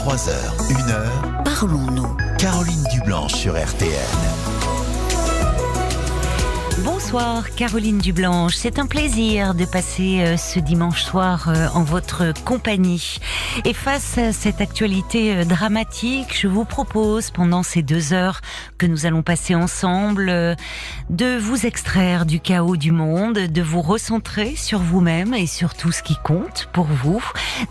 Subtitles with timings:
[0.00, 0.32] 23h,
[0.70, 1.42] 1h.
[1.44, 2.16] Parlons-nous.
[2.38, 3.90] Caroline Dublanche sur RTN.
[7.12, 12.32] Bonsoir Caroline Dublanche, c'est un plaisir de passer euh, ce dimanche soir euh, en votre
[12.44, 13.18] compagnie.
[13.64, 18.40] Et face à cette actualité euh, dramatique, je vous propose pendant ces deux heures
[18.78, 20.56] que nous allons passer ensemble
[21.10, 25.90] de vous extraire du chaos du monde, de vous recentrer sur vous-même et sur tout
[25.90, 27.22] ce qui compte pour vous.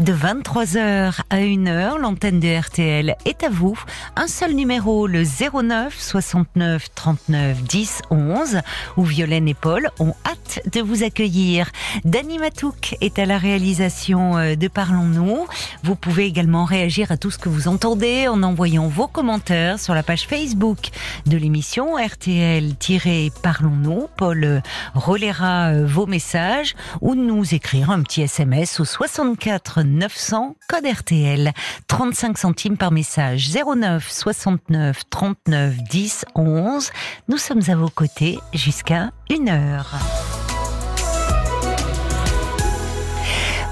[0.02, 3.80] De 23h à 1h, l'antenne de RTL est à vous.
[4.18, 8.62] Un seul numéro, le 09 69 39 10 11
[8.98, 11.70] où Violaine et Paul ont hâte de vous accueillir.
[12.04, 15.46] Dani Matouk est à la réalisation euh, de Parlons-nous.
[15.84, 19.94] Vous pouvez également réagir à tout ce que vous entendez en envoyant vos commentaires sur
[19.94, 20.90] la page Facebook
[21.28, 24.08] de l'émission RTL-Parlons-nous.
[24.18, 24.62] Paul euh,
[24.96, 31.52] relaiera euh, vos messages ou nous écrire un petit SMS au 64 900 code RTL.
[31.86, 36.90] 35 centimes par message 09 69 39 10 11.
[37.28, 39.92] Nous sommes à vos côtés jusqu'à une heure.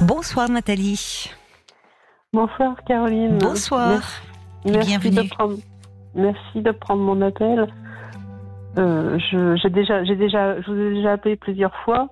[0.01, 1.31] Bonsoir Nathalie.
[2.31, 3.37] Bonsoir Caroline.
[3.39, 4.01] Bonsoir.
[4.65, 5.23] Merci, bienvenue.
[5.23, 5.57] De prendre,
[6.13, 7.67] merci de prendre mon appel.
[8.77, 9.17] Euh,
[9.69, 12.09] déjà, j'ai déjà, je vous ai déjà appelé plusieurs fois.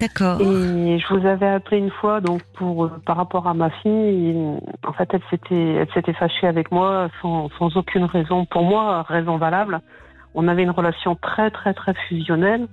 [0.00, 0.40] D'accord.
[0.40, 4.34] Et je vous avais appelé une fois donc pour euh, par rapport à ma fille.
[4.84, 8.46] en fait, elle s'était, elle s'était fâchée avec moi sans, sans aucune raison.
[8.46, 9.80] Pour moi, raison valable
[10.34, 12.66] on avait une relation très très très fusionnelle.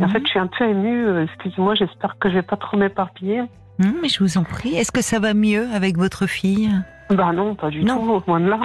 [0.00, 1.06] en fait, je suis un peu émue.
[1.06, 3.42] Euh, excusez-moi, j'espère que je vais pas trop m'éparpiller.
[3.78, 4.74] Non, mais je vous en prie.
[4.74, 6.70] Est-ce que ça va mieux avec votre fille?
[7.08, 8.60] Bah non, pas du tout, au moins de là.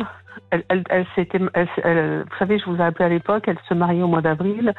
[0.51, 1.05] Elle, elle, elle,
[1.53, 4.73] elle, vous savez, je vous ai appelé à l'époque, elle se mariait au mois d'avril.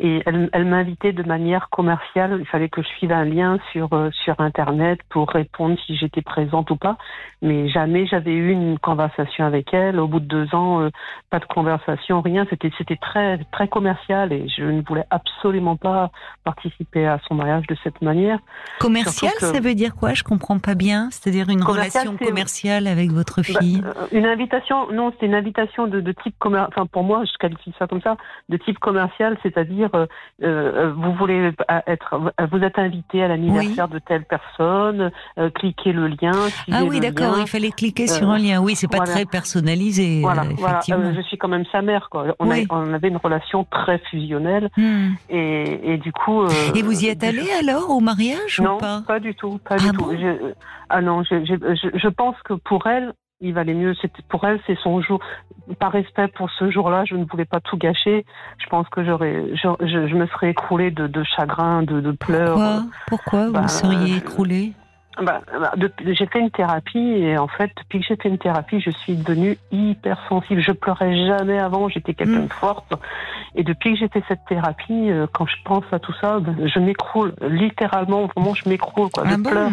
[0.00, 2.36] Et elle, elle m'invitait de manière commerciale.
[2.38, 6.22] Il fallait que je suive un lien sur euh, sur internet pour répondre si j'étais
[6.22, 6.96] présente ou pas.
[7.42, 9.98] Mais jamais j'avais eu une conversation avec elle.
[9.98, 10.90] Au bout de deux ans, euh,
[11.30, 12.46] pas de conversation, rien.
[12.48, 16.10] C'était c'était très très commercial et je ne voulais absolument pas
[16.44, 18.38] participer à son mariage de cette manière.
[18.78, 20.14] Commercial, ça veut dire quoi?
[20.14, 21.08] Je comprends pas bien.
[21.10, 23.82] C'est-à-dire une relation commerciale avec votre bah, fille?
[23.84, 26.70] Euh, une invitation, non, c'était une invitation de, de type commercial.
[26.74, 28.16] Enfin pour moi, je qualifie ça comme ça,
[28.48, 30.06] de type commercial, c'est-à-dire euh,
[30.42, 31.52] euh, vous voulez
[31.86, 36.32] être, vous êtes invité à l'anniversaire de telle personne, euh, cliquez le lien.
[36.70, 38.60] Ah oui, d'accord, il fallait cliquer sur un lien.
[38.60, 40.20] Oui, c'est pas très personnalisé.
[40.20, 40.80] Voilà, voilà.
[40.86, 42.08] je suis quand même sa mère.
[42.10, 42.34] Quoi.
[42.38, 45.10] On, on avait une relation très fusionnelle hmm.
[45.30, 46.44] et, et, du coup.
[46.74, 49.02] et vous y êtes allé alors au mariage non, ou pas?
[49.06, 50.10] pas du tout, pas du ah tout.
[50.88, 51.34] ah non, je,
[51.94, 53.94] je pense que pour elle, il valait mieux.
[54.00, 55.20] C'était pour elle, c'est son jour.
[55.78, 58.24] Par respect pour ce jour-là, je ne voulais pas tout gâcher.
[58.58, 62.56] Je pense que j'aurais, je, je, me serais écroulée de, de chagrin, de, de pleurs.
[62.56, 64.72] Pourquoi, Pourquoi vous bah, seriez écroulée?
[65.22, 65.72] bah, bah
[66.06, 69.16] j'ai fait une thérapie et en fait, depuis que j'ai fait une thérapie, je suis
[69.16, 70.60] devenue hypersensible.
[70.60, 72.50] Je pleurais jamais avant, j'étais quelqu'un de mm.
[72.50, 72.94] forte.
[73.54, 76.56] Et depuis que j'ai fait cette thérapie, euh, quand je pense à tout ça, ben,
[76.66, 77.34] je m'écroule.
[77.42, 79.10] Littéralement, vraiment, je m'écroule.
[79.10, 79.24] Quoi.
[79.26, 79.72] Ah bon?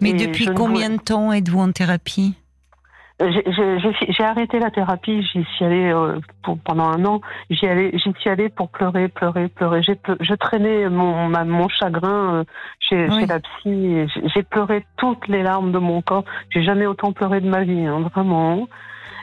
[0.00, 2.34] Mais depuis combien de temps êtes-vous en thérapie?
[3.20, 7.20] J'ai arrêté la thérapie, j'y suis allée euh, pour, pendant un an.
[7.48, 9.82] J'y suis allée pour pleurer, pleurer, pleurer.
[9.82, 12.44] Je traînais mon, mon chagrin euh,
[12.80, 14.06] chez, chez, la psy.
[14.34, 16.24] J'ai pleuré toutes les larmes de mon corps.
[16.50, 18.66] J'ai jamais autant pleuré de ma vie, hein, vraiment.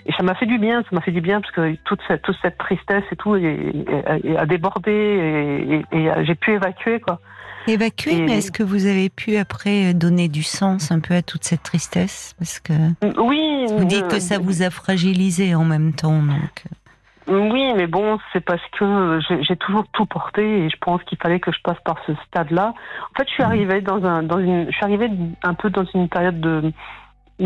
[0.05, 2.21] Et ça m'a fait du bien, ça m'a fait du bien parce que toute cette,
[2.21, 7.19] toute cette tristesse et tout a débordé et, et j'ai pu évacuer quoi.
[7.67, 11.43] Évacuer, mais est-ce que vous avez pu après donner du sens un peu à toute
[11.43, 12.35] cette tristesse?
[12.39, 12.73] Parce que
[13.19, 16.63] oui, vous dites que ça vous a fragilisé en même temps, donc.
[17.27, 21.39] Oui, mais bon, c'est parce que j'ai toujours tout porté et je pense qu'il fallait
[21.39, 22.73] que je passe par ce stade-là.
[22.73, 23.45] En fait, je suis mmh.
[23.45, 25.09] arrivée dans un, dans une, je suis arrivée
[25.43, 26.73] un peu dans une période de,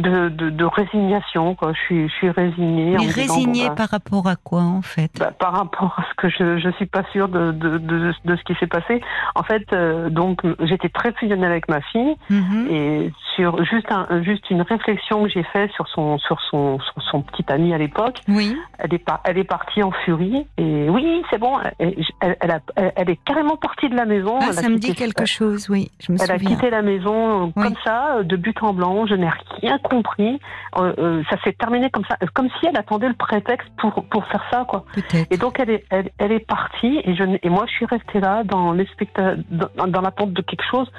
[0.02, 1.56] de, de, de, résignation.
[1.56, 1.74] Quoi.
[1.74, 2.96] Je, suis, je suis résignée.
[3.00, 5.12] Mais résignée bah, par rapport à quoi en fait?
[5.20, 8.36] bah, Par rapport à ce que je je suis pas sûre de, de, de, de
[8.36, 9.02] ce qui s'est passé.
[9.36, 12.68] En fait, euh, donc j'étais très fusionnelle avec ma fille mhm.
[12.70, 17.02] et sur juste un, juste une réflexion que j'ai faite sur son sur son sur
[17.12, 18.20] son petit ami à l'époque.
[18.28, 18.58] Oui.
[18.80, 22.60] Elle est elle est partie en furie et oui c'est bon elle, elle, a,
[22.96, 24.40] elle, est carrément partie de la maison.
[24.42, 26.52] Ah, ça me dit quelque chose oui je me elle souviens.
[26.52, 29.06] A quitté la maison comme ça de but en blanc.
[29.06, 29.30] Je n'ai
[29.62, 30.40] rien compris.
[30.78, 34.26] Euh, euh, ça s'est terminé comme ça, comme si elle attendait le prétexte pour pour
[34.28, 34.86] faire ça, quoi.
[35.30, 38.20] Et donc elle est elle, elle, est partie et je et moi je suis restée
[38.20, 40.92] là dans dans, dans l'attente de quelque chose.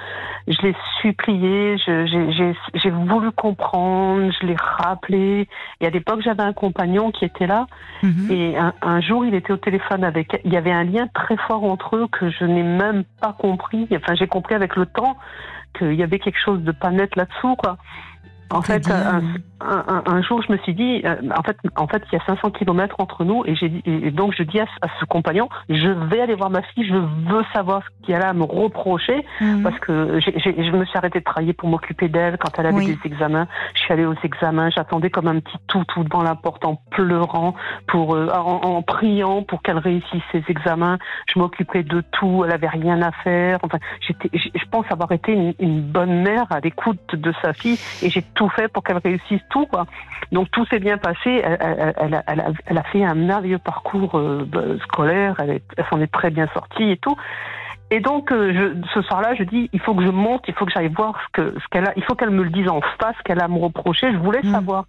[0.47, 5.47] Je l'ai supplié, j'ai voulu comprendre, je l'ai rappelé.
[5.81, 7.67] Et à l'époque j'avais un compagnon qui était là
[8.03, 8.31] mhm.
[8.31, 10.39] et un, un, jour il était au téléphone avec.
[10.45, 13.87] Il y avait un lien très fort entre eux que je n'ai même pas compris.
[13.93, 15.17] Enfin j'ai compris avec le temps
[15.77, 17.77] qu'il y avait quelque chose de pas net là-dessous, quoi.
[18.49, 18.89] En fait,
[19.59, 22.51] un, jour, je me suis dit, euh, en fait, en fait, il y a 500
[22.51, 24.67] kilomètres entre nous, et, j'ai, et donc je dis à,
[24.99, 28.19] ce compagnon, je vais aller voir ma fille, je veux savoir ce qu'il y a
[28.19, 29.63] là à me reprocher, mhm.
[29.63, 32.97] parce que je me suis arrêtée de travailler pour m'occuper d'elle quand elle avait des
[33.05, 33.47] examens.
[33.73, 37.55] Je suis allée aux examens, j'attendais comme un petit toutou devant la porte en pleurant,
[37.87, 40.97] pour, euh, en, priant pour qu'elle réussisse ses examens.
[41.33, 43.59] Je m'occupais de tout, elle avait rien à faire.
[43.63, 47.77] Enfin, j'étais, je pense avoir été une, une bonne mère à l'écoute de sa fille,
[48.03, 49.65] et j'ai tout fait pour qu'elle réussisse tout.
[49.65, 49.85] Quoi.
[50.31, 51.41] Donc tout s'est bien passé.
[51.43, 52.23] Elle, elle, elle, a,
[52.65, 55.35] elle, a, fait un merveilleux parcours euh, bah, scolaire.
[55.39, 57.17] Elle, s'en est très bien sortie et tout.
[57.89, 60.65] Et donc euh, je, ce soir-là, je dis il faut que je monte, il faut
[60.65, 62.81] que j'aille voir ce que ce qu'elle a, il faut qu'elle me le dise en
[62.99, 64.11] face, qu'elle a à me reprocher.
[64.11, 64.51] Je voulais mm.
[64.51, 64.85] savoir.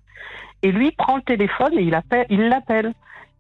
[0.63, 2.93] Et lui prend le téléphone et il appelle, il l'appelle.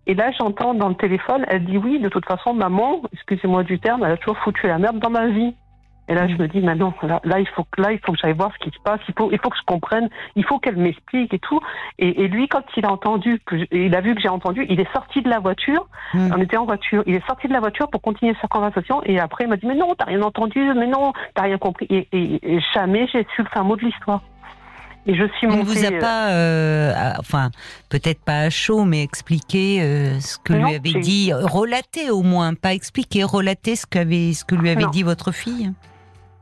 [0.06, 3.78] Et là, j'entends dans le téléphone, elle dit oui, de toute façon, maman, excusez-moi du
[3.78, 5.54] terme, elle a toujours foutu la merde dans ma vie.
[6.08, 8.32] Et là, je me dis, maintenant, là, là, il faut, là, il faut que j'aille
[8.32, 9.00] voir ce qui se passe.
[9.08, 10.08] Il faut, il faut que je comprenne.
[10.36, 11.60] Il faut qu'elle m'explique et tout.
[11.98, 14.80] Et, et, lui, quand il a entendu, que il a vu que j'ai entendu, il
[14.80, 15.86] est sorti de la voiture.
[16.14, 16.32] Mm.
[16.34, 17.02] On était en voiture.
[17.06, 19.02] Il est sorti de la voiture pour continuer sa conversation.
[19.04, 20.72] Et après, il m'a dit, mais non, t'as rien entendu.
[20.74, 21.86] Mais non, t'as rien compris.
[21.90, 24.22] Et, et, jamais j'ai su le fin mot de l'histoire.
[25.06, 27.50] Et je suis montée, vous a pas, euh, enfin,
[27.88, 32.52] peut-être pas à chaud, mais expliqué euh, ce que lui avait dit, relaté au moins,
[32.52, 35.72] pas expliqué, relaté ce, qu'avait, ce que lui avait dit votre fille.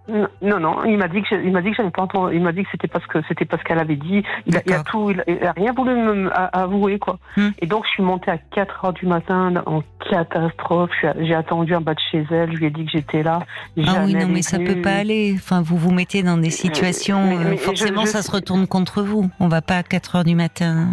[0.09, 2.37] Non, non, il m'a dit que il m'a dit que j'avais pas entendu.
[2.37, 4.23] Il m'a dit que c'était parce que c'était parce qu'elle avait dit.
[4.47, 7.19] Il a, il a, tout, il a, rien voulu me avouer quoi.
[7.37, 7.49] Hmm.
[7.59, 10.91] Et donc je suis montée à 4 heures du matin en catastrophe.
[11.19, 12.53] J'ai attendu en bas de chez elle.
[12.53, 13.41] Je lui ai dit que j'étais là.
[13.85, 15.35] Ah oui, non, mais ça peut pas aller.
[15.35, 17.25] Enfin, vous vous mettez dans des situations.
[17.33, 19.29] Euh, forcément, ça se retourne contre vous.
[19.41, 20.87] On va pas à 4 heures du matin.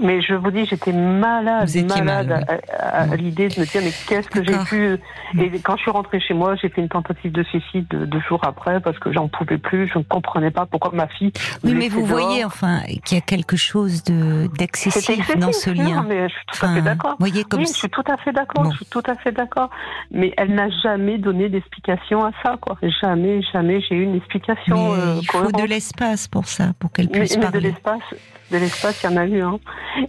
[0.00, 1.68] Mais je vous dis, j'étais malade,
[2.04, 2.46] malade
[2.78, 4.98] à, l'idée de me dire mais qu'est-ce que j'ai pu.
[5.40, 8.40] Et quand je suis rentrée chez moi, j'ai fait une tentative de suicide deux jours
[8.42, 9.88] après après parce que j'en pouvais plus.
[9.92, 11.32] Je ne comprenais pas pourquoi ma fille.
[11.64, 16.04] Oui, mais vous voyez enfin qu'il y a quelque chose de d'excessif dans ce lien.
[16.06, 17.16] mais je suis tout à fait d'accord.
[17.18, 18.70] Voyez comme oui, je suis tout à fait d'accord.
[18.70, 19.70] Je suis tout à fait d'accord.
[20.10, 22.76] Mais elle n'a jamais donné d'explication à ça, quoi.
[23.00, 24.94] Jamais, jamais j'ai eu une explication.
[24.94, 27.60] Euh, il faut de l'espace pour ça, pour qu'elle puisse mais, parler.
[27.60, 28.02] de l'espace,
[28.50, 29.42] de l'espace, il y en a eu.
[29.42, 29.58] Hein.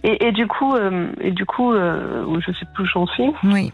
[0.02, 3.30] Et, et, du coup, euh, et du coup, euh, je sais plus où j'en suis.
[3.44, 3.72] Oui.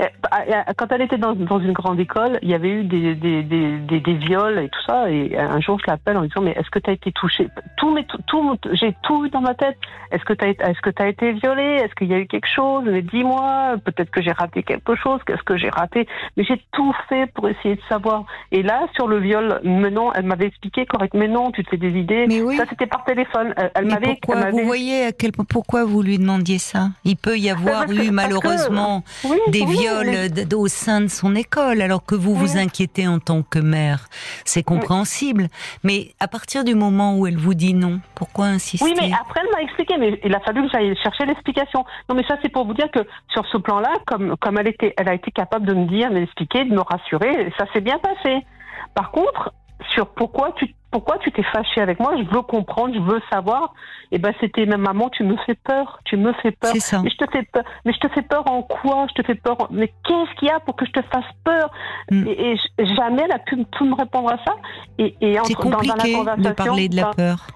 [0.00, 3.42] Euh, quand elle était dans, dans, une grande école, il y avait eu des, des,
[3.42, 5.10] des, des, viols et tout ça.
[5.10, 7.96] Et un jour, je l'appelle en disant Mais est-ce que tu as été touchée tout,
[8.26, 9.76] tout, J'ai tout eu dans ma tête.
[10.10, 12.48] Est-ce que tu as, est que as été violée Est-ce qu'il y a eu quelque
[12.48, 12.84] chose?
[12.86, 15.20] Mais dis-moi, peut-être que j'ai raté quelque chose.
[15.26, 16.06] Qu'est-ce que j'ai raté?
[16.36, 18.24] Mais j'ai tout fait pour essayer de savoir.
[18.50, 21.12] Et là, sur le viol, mais non, elle m'avait expliqué correctement.
[21.14, 22.26] Mais non, tu te fais des idées.
[22.26, 22.56] Mais oui.
[22.56, 23.54] Ça, c'était par téléphone.
[23.74, 24.18] Elle, m'avait.
[24.20, 26.88] Pourquoi Vous voyez à quel, pourquoi vous lui demandiez ça?
[27.04, 29.04] Il peut y avoir eu, malheureusement,
[29.48, 30.08] des viol
[30.54, 34.06] au sein de son école, alors que vous vous inquiétez en tant que mère.
[34.44, 35.48] C'est compréhensible.
[35.82, 38.84] Mais à partir du moment où elle vous dit non, pourquoi insister?
[38.84, 41.84] Oui, mais après, elle m'a expliqué, mais il a fallu que j'aille chercher l'explication.
[42.08, 43.00] Non, mais ça, c'est pour vous dire que
[43.32, 46.14] sur ce plan-là, comme, comme elle, était, elle a été capable de me dire, de
[46.14, 48.44] m'expliquer, de me rassurer, ça s'est bien passé.
[48.94, 49.52] Par contre,
[49.90, 52.14] sur pourquoi tu pourquoi tu t'es fâché avec moi?
[52.16, 53.74] Je veux comprendre, je veux savoir.
[54.12, 56.76] Et eh ben c'était même maman, tu me fais peur, tu me fais peur.
[56.76, 57.00] Ça.
[57.02, 57.64] Mais je te fais peur.
[57.86, 59.06] Mais je te fais peur en quoi?
[59.08, 59.56] Je te fais peur.
[59.70, 61.70] Mais qu'est-ce qu'il y a pour que je te fasse peur?
[62.10, 62.26] Mm.
[62.26, 62.56] et,
[62.94, 64.54] jamais elle a pu, me répondre à ça.
[64.98, 67.46] Et, et entre, compliqué dans, la conversation, de parler de la peur.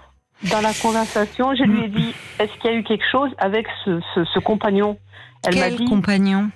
[0.50, 1.92] Dans la conversation, je lui ai mm.
[1.92, 4.96] dit est-ce qu'il y a eu quelque chose avec ce, ce, compagnon?
[5.46, 6.50] Elle m'a dit compagnon?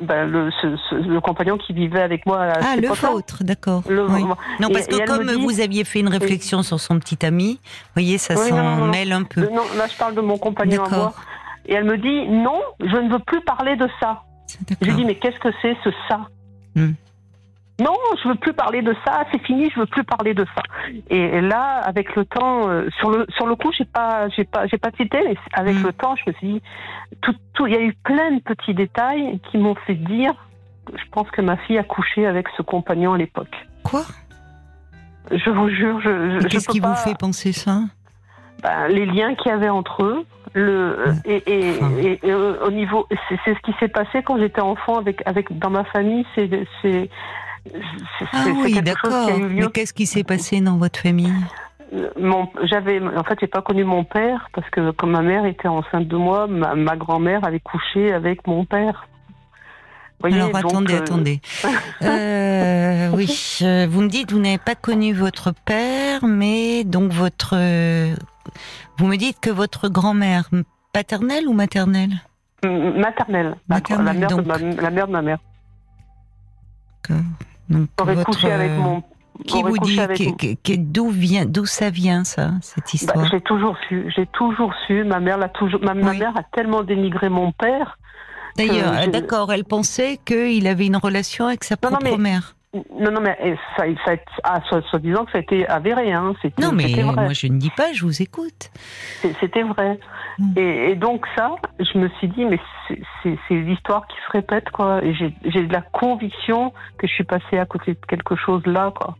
[0.00, 0.50] Ben, le,
[0.92, 2.42] le, compagnon qui vivait avec moi.
[2.42, 3.82] À ah, le vôtre, d'accord.
[3.88, 8.18] Non, parce que comme vous aviez fait une réflexion sur son petit ami, vous voyez,
[8.18, 9.42] ça s'en mêle un peu.
[9.42, 11.14] Non, là, je parle de mon compagnon à moi.
[11.68, 14.22] Et elle me dit, non, je ne veux plus parler de ça.
[14.80, 16.28] Je lui dis, mais qu'est-ce que c'est ce ça?
[16.76, 16.92] Hmm.
[17.78, 20.62] Non, je veux plus parler de ça, c'est fini, je veux plus parler de ça.
[21.10, 24.66] Et là, avec le temps, euh, sur le sur le coup, j'ai pas j'ai pas
[24.66, 25.82] j'ai pas cité, mais avec hmm.
[25.82, 26.62] le temps, je me suis dit
[27.20, 30.32] tout tout il y a eu plein de petits détails qui m'ont fait dire
[30.94, 33.54] je pense que ma fille a couché avec ce compagnon à l'époque.
[33.82, 34.02] Quoi?
[35.30, 37.80] Je vous jure, je, Qu'est-ce qui vous fait penser ça?
[38.62, 43.06] Ben, les liens qu'il y avait entre eux, le et, et, et, euh, au niveau,
[43.28, 46.48] c'est ce qui s'est passé quand j'étais enfant avec avec dans ma famille, c'est
[46.80, 47.10] c'est
[48.32, 49.30] ah oui, d'accord.
[49.48, 51.32] Mais qu'est-ce qui s'est passé dans votre famille?
[52.18, 55.68] Mon, j'avais, en fait, j'ai pas connu mon père parce que comme ma mère était
[55.68, 59.06] enceinte de moi, ma, grand-mère avait couché avec mon père.
[60.18, 61.40] Voyez, Alors attendez, euh, attendez.
[62.02, 63.58] euh, oui,
[63.88, 67.54] vous me dites vous n'avez pas connu votre père, mais donc votre,
[68.98, 70.48] vous me dites que votre grand-mère
[70.92, 72.14] paternelle ou maternelle?
[72.64, 73.56] Maternelle.
[73.68, 73.80] La,
[74.14, 75.38] mère de ma, la mère de ma mère.
[77.08, 77.22] D'accord.
[77.68, 77.88] Donc,
[78.24, 79.02] couché avec mon
[79.46, 79.98] Qui vous dit
[80.78, 85.04] d'où vient, d'où ça vient ça, cette bah, histoire J'ai toujours su, j'ai toujours su.
[85.04, 85.80] Ma mère l'a toujours.
[85.82, 87.98] Ma, mère a tellement dénigré mon père.
[88.56, 92.55] D'ailleurs, d'accord, elle pensait qu'il avait une relation avec sa propre mère.
[92.74, 96.12] Non, non, mais eh, ça, ça, ah, soi-disant que ça a été avéré.
[96.12, 96.34] Hein.
[96.58, 98.70] Non, mais moi je ne dis pas, je vous écoute.
[99.40, 99.98] C'était vrai.
[100.38, 100.58] Mm.
[100.58, 102.60] Et, donc ça, je me suis dit, mais
[103.22, 105.02] c'est l'histoire qui se répète, quoi.
[105.02, 105.30] Et j'ai
[105.66, 109.16] de la conviction que je suis passée à côté de quelque chose là, quoi.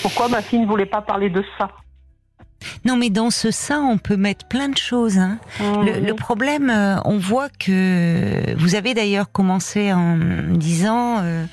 [0.00, 1.68] Pourquoi ma fille ne voulait pas parler de ça?
[2.84, 5.18] Non, mais dans ce ça, on peut mettre plein de choses.
[5.18, 5.38] Hein.
[5.60, 6.06] Mm.
[6.06, 10.18] Le, problème, euh, on voit que vous avez d'ailleurs commencé en
[10.56, 11.44] disant euh,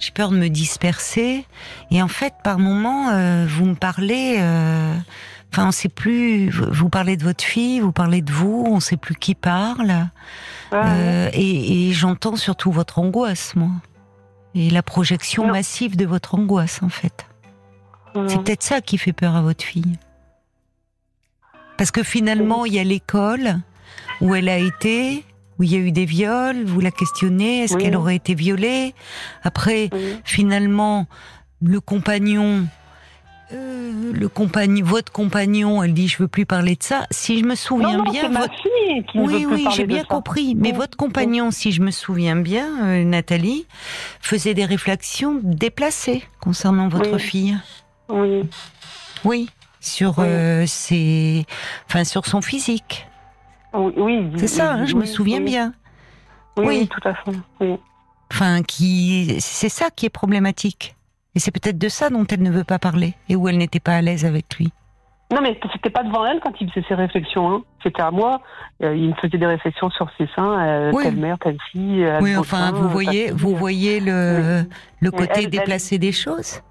[0.00, 1.44] j'ai peur de me disperser.
[1.90, 4.38] Et en fait, par moment, euh, vous me parlez.
[4.40, 4.94] Euh,
[5.52, 6.48] enfin, on sait plus.
[6.48, 8.64] Vous parlez de votre fille, vous parlez de vous.
[8.66, 10.08] On sait plus qui parle.
[10.72, 13.70] Euh, et, j'entends surtout votre angoisse, moi,
[14.54, 17.26] et la projection massive de votre angoisse, en fait.
[18.26, 19.98] C'est peut-être ça qui fait peur à votre fille.
[21.80, 23.56] Parce que finalement, il y a l'école
[24.20, 25.24] où elle a été,
[25.58, 28.94] où il y a eu des viols, vous la questionnez, est-ce qu'elle aurait été violée?
[29.44, 29.88] Après,
[30.22, 31.06] finalement,
[31.62, 32.66] le compagnon,
[33.54, 37.06] euh, le compagnon, votre compagnon, elle dit je veux plus parler de ça.
[37.10, 38.52] Si je me souviens bien, votre...
[38.56, 40.54] fille qui oui, oui, j'ai bien compris.
[40.54, 43.64] Mais votre compagnon, si je me souviens bien, euh, Nathalie,
[44.20, 47.56] faisait des réflexions déplacées concernant votre fille.
[48.10, 48.42] Oui.
[49.24, 49.48] Oui,
[49.80, 51.46] sur euh, ses,
[51.86, 53.08] enfin sur son physique.
[53.72, 55.72] Oui, c'est ça, hein, je me souviens bien.
[56.56, 57.78] Oui, tout à fait.
[58.32, 60.96] Enfin, qui, c'est ça qui est problématique.
[61.34, 63.80] Et c'est peut-être de ça dont elle ne veut pas parler et où elle n'était
[63.80, 64.72] pas à l'aise avec lui.
[65.32, 67.52] Non, mais c'était pas devant elle quand il faisait ses réflexions.
[67.52, 67.62] Hein.
[67.84, 68.42] C'était à moi.
[68.82, 72.02] Euh, il me faisait des réflexions sur ses seins, euh, telle mère, telle fille.
[72.02, 74.64] Euh, oui, enfin, vous voyez, vous voyez le,
[74.98, 76.62] le côté déplacé des choses.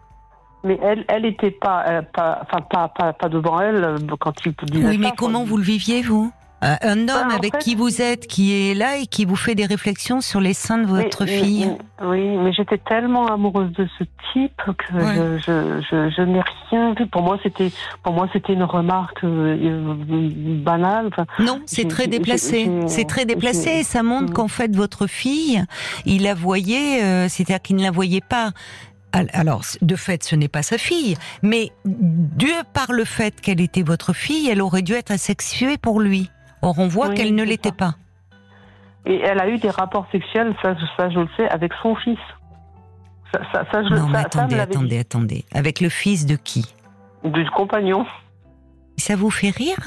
[0.63, 4.87] Mais elle, elle était pas, pas, enfin, pas, pas, pas, devant elle quand il disait
[4.87, 8.51] Oui, mais comment vous le viviez vous euh, un homme avec qui vous êtes, qui
[8.51, 11.71] est là et qui vous fait des réflexions sur les seins de votre fille?
[12.03, 14.99] oui, mais j'étais tellement amoureuse de ce type que
[15.37, 15.37] je,
[15.89, 17.07] je, je, n'ai rien vu.
[17.07, 17.71] Pour moi, c'était
[18.03, 19.95] pour moi c'était une remarque euh,
[20.63, 21.09] banale.
[21.39, 22.69] non, c'est très déplacé.
[22.87, 25.63] C'est très déplacé et ça montre qu'en fait votre fille,
[26.05, 28.51] il la voyait, euh, c'est-à-dire qu'il ne la voyait pas
[29.11, 33.81] alors, de fait, ce n'est pas sa fille, mais Dieu par le fait qu'elle était
[33.81, 36.29] votre fille, elle aurait dû être asexuée pour lui.
[36.61, 37.95] Or, on voit qu'elle ne l'était pas.
[39.05, 42.19] Et elle a eu des rapports sexuels, ça, ça je le sais, avec son fils.
[43.31, 45.45] Ça, ça, je, non, mais attendez, attendez, attendez.
[45.53, 46.73] Avec le fils de qui?
[47.23, 48.05] Du compagnon.
[48.97, 49.77] Ça vous fait rire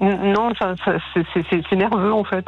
[0.00, 2.44] Non, c'est nerveux en fait.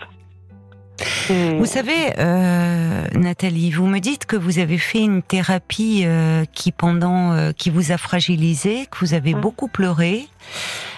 [1.28, 6.70] Vous savez, euh, Nathalie, vous me dites que vous avez fait une thérapie euh, qui
[6.70, 9.40] pendant, euh, qui vous a fragilisé, que vous avez mmh.
[9.40, 10.28] beaucoup pleuré.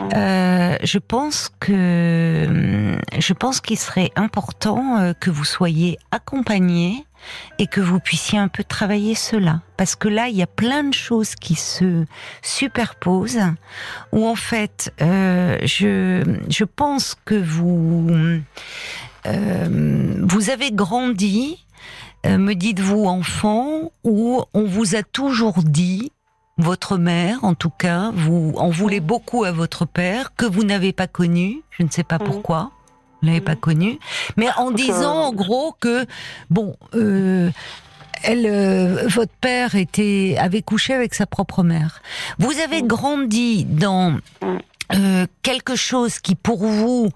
[0.00, 0.08] Mmh.
[0.82, 7.06] je pense que, je pense qu'il serait important que vous soyez accompagné
[7.58, 9.62] et que vous puissiez un peu travailler cela.
[9.76, 12.04] Parce que là, il y a plein de choses qui se
[12.42, 13.54] superposent,
[14.12, 18.40] où en fait, je, je pense que vous, euh,
[20.22, 21.64] vous avez grandi,
[22.26, 26.12] euh, me dites-vous enfant, où on vous a toujours dit,
[26.58, 30.92] votre mère en tout cas, vous en voulez beaucoup à votre père, que vous n'avez
[30.92, 32.70] pas connu, je ne sais pas pourquoi.
[33.22, 33.98] Vous l'avez pas connu,
[34.36, 36.04] mais en disant en gros que
[36.50, 37.50] bon, euh,
[38.22, 42.02] elle, votre père était avait couché avec sa propre mère.
[42.38, 44.18] Vous avez grandi dans
[44.94, 47.10] euh, quelque chose qui pour vous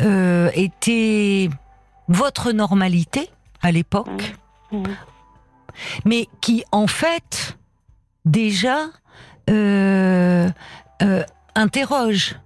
[0.00, 1.50] euh, était
[2.08, 3.30] votre normalité
[3.62, 4.34] à l'époque,
[4.72, 4.78] mmh.
[4.78, 4.84] Mmh.
[6.04, 7.58] mais qui en fait
[8.24, 8.86] déjà
[9.48, 10.48] euh,
[11.54, 12.36] interroge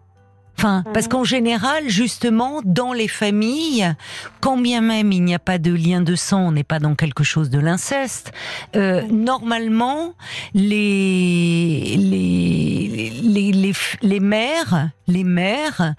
[0.65, 3.93] Enfin, parce qu'en général, justement, dans les familles,
[4.41, 6.95] quand bien même il n'y a pas de lien de sang, on n'est pas dans
[6.95, 8.33] quelque chose de l'inceste.
[8.75, 10.15] Euh, normalement,
[10.55, 15.93] les les les les, les mères, les mères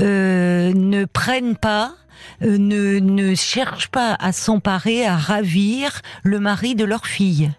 [0.00, 1.96] euh, ne prennent pas
[2.44, 7.50] euh, ne, ne cherchent pas à s'emparer, à ravir le mari de leur fille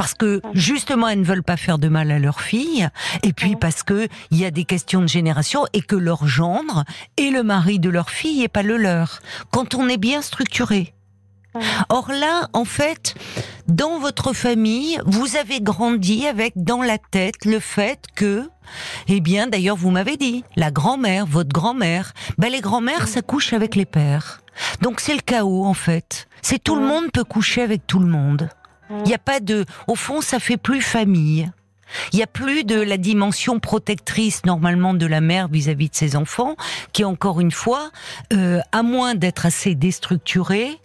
[0.00, 2.88] parce que justement elles ne veulent pas faire de mal à leur fille,
[3.22, 6.84] et puis parce que il y a des questions de génération et que leur gendre
[7.18, 9.20] et le mari de leur fille est pas le leur.
[9.50, 10.94] Quand on est bien structuré.
[11.90, 13.14] Or là, en fait,
[13.68, 18.48] dans votre famille, vous avez grandi avec dans la tête le fait que,
[19.06, 23.52] eh bien, d'ailleurs, vous m'avez dit, la grand-mère, votre grand-mère, ben les grand-mères, ça couche
[23.52, 24.40] avec les pères.
[24.80, 26.26] Donc c'est le chaos, en fait.
[26.40, 28.48] C'est tout le monde peut coucher avec tout le monde.
[28.90, 31.50] Il n'y a pas de, au fond, ça fait plus famille.
[32.12, 36.16] Il n'y a plus de la dimension protectrice normalement de la mère vis-à-vis de ses
[36.16, 36.56] enfants,
[36.92, 37.90] qui encore une fois,
[38.32, 40.78] euh, à moins d'être assez déstructuré,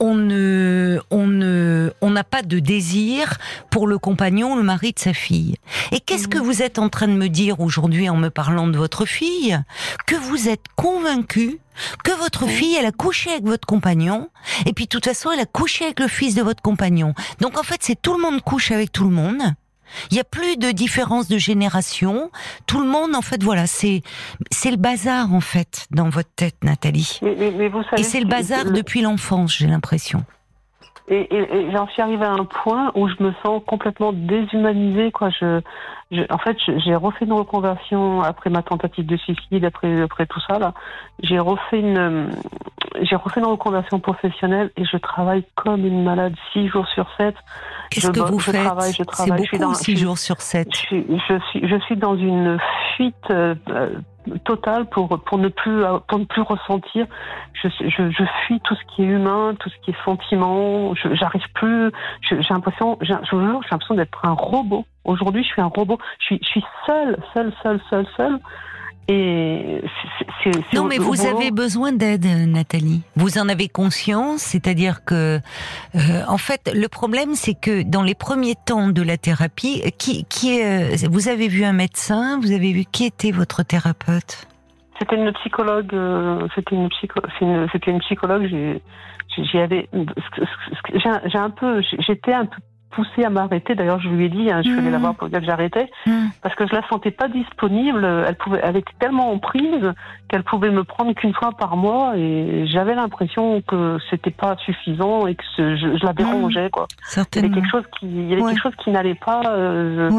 [0.00, 3.38] on ne, on ne, on n'a pas de désir
[3.70, 5.56] pour le compagnon, le mari de sa fille.
[5.90, 6.44] Et qu'est-ce que mhm.
[6.44, 9.58] vous êtes en train de me dire aujourd'hui en me parlant de votre fille?
[10.06, 11.58] Que vous êtes convaincu
[12.04, 14.28] que votre fille, elle a couché avec votre compagnon,
[14.66, 17.14] et puis de toute façon, elle a couché avec le fils de votre compagnon.
[17.40, 19.40] Donc en fait, c'est tout le monde couche avec tout le monde.
[20.10, 22.30] Il n'y a plus de différence de génération.
[22.66, 24.02] Tout le monde, en fait, voilà, c'est
[24.50, 27.20] c'est le bazar en fait dans votre tête, Nathalie.
[27.22, 30.24] Et c'est le bazar depuis l'enfance, j'ai l'impression.
[31.08, 31.28] Et,
[31.72, 35.30] j'en suis arrivée à un point où je me sens complètement déshumanisée, quoi.
[35.30, 35.60] Je,
[36.30, 40.58] en fait, j'ai refait une reconversion après ma tentative de suicide, après, après tout ça
[40.58, 40.74] là.
[41.22, 42.30] J'ai refait une,
[43.00, 47.34] j'ai refait une reconversion professionnelle et je travaille comme une malade six jours sur sept.
[47.90, 50.68] Qu'est-ce que vous faites C'est beaucoup, dans, six jours sur sept.
[50.72, 52.58] Je suis, je suis, je suis dans une
[52.94, 53.54] fuite euh,
[54.44, 57.06] totale pour pour ne plus pour ne plus ressentir.
[57.54, 60.94] Je, je, je fuis tout ce qui est humain, tout ce qui est sentiment.
[60.94, 61.90] J'arrive plus.
[62.22, 64.84] J'ai l'impression, j'ai l'impression d'être un robot.
[65.04, 65.98] Aujourd'hui, je suis un robot.
[66.18, 68.38] Je suis, je suis seule, seule, seule, seule, seule.
[69.08, 69.80] Et
[70.74, 73.02] non, mais vous avez besoin d'aide, Nathalie.
[73.16, 75.38] Vous en avez conscience, c'est-à-dire que,
[75.94, 80.24] euh, en fait, le problème, c'est que dans les premiers temps de la thérapie, qui,
[80.24, 84.46] qui est, vous avez vu un médecin, vous avez vu qui était votre thérapeute?
[84.98, 85.92] C'était une psychologue.
[85.94, 87.20] Euh, c'était une, psycho,
[87.72, 88.48] c'était une psychologue.
[89.36, 89.88] J'y avais,
[90.94, 92.58] j'ai un peu, j'étais un peu
[92.92, 93.74] poussée à m'arrêter.
[93.74, 96.12] D'ailleurs, je lui ai dit, hein, je voulais la voir pour dire que j'arrêtais, mmh.
[96.42, 98.04] parce que je la sentais pas disponible.
[98.26, 99.92] Elle pouvait, elle était tellement en prise
[100.28, 105.26] qu'elle pouvait me prendre qu'une fois par mois, et j'avais l'impression que c'était pas suffisant
[105.26, 106.86] et que je, je, la dérangeais, quoi.
[107.16, 109.42] Il y avait quelque chose qui, il y avait quelque chose qui n'allait pas.
[109.46, 110.10] Euh,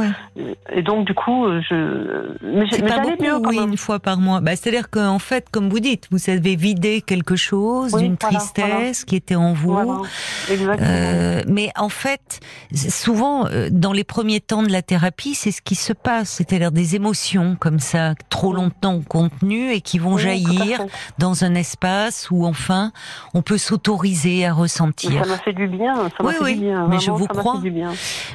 [0.72, 2.36] Et donc, du coup, je.
[2.44, 4.39] Mais, mais pas beaucoup, mieux, oui, une fois par mois.
[4.42, 9.15] Bah, c'est-à-dire qu'en fait, comme vous dites, vous avez vidé quelque chose, d'une tristesse qui
[9.15, 10.06] était en vous.
[10.50, 12.39] Euh, mais en fait,
[12.73, 16.71] souvent, euh, dans les premiers temps de la thérapie, c'est ce qui se passe, c'est-à-dire
[16.71, 20.82] des émotions comme ça, trop longtemps contenues et qui vont jaillir
[21.17, 22.91] dans un espace où enfin
[23.34, 25.23] on peut s'autoriser à ressentir.
[25.23, 25.95] Ça m'a fait du bien.
[25.95, 26.88] Ça oui, oui, du bien.
[26.88, 27.62] mais je vous crois.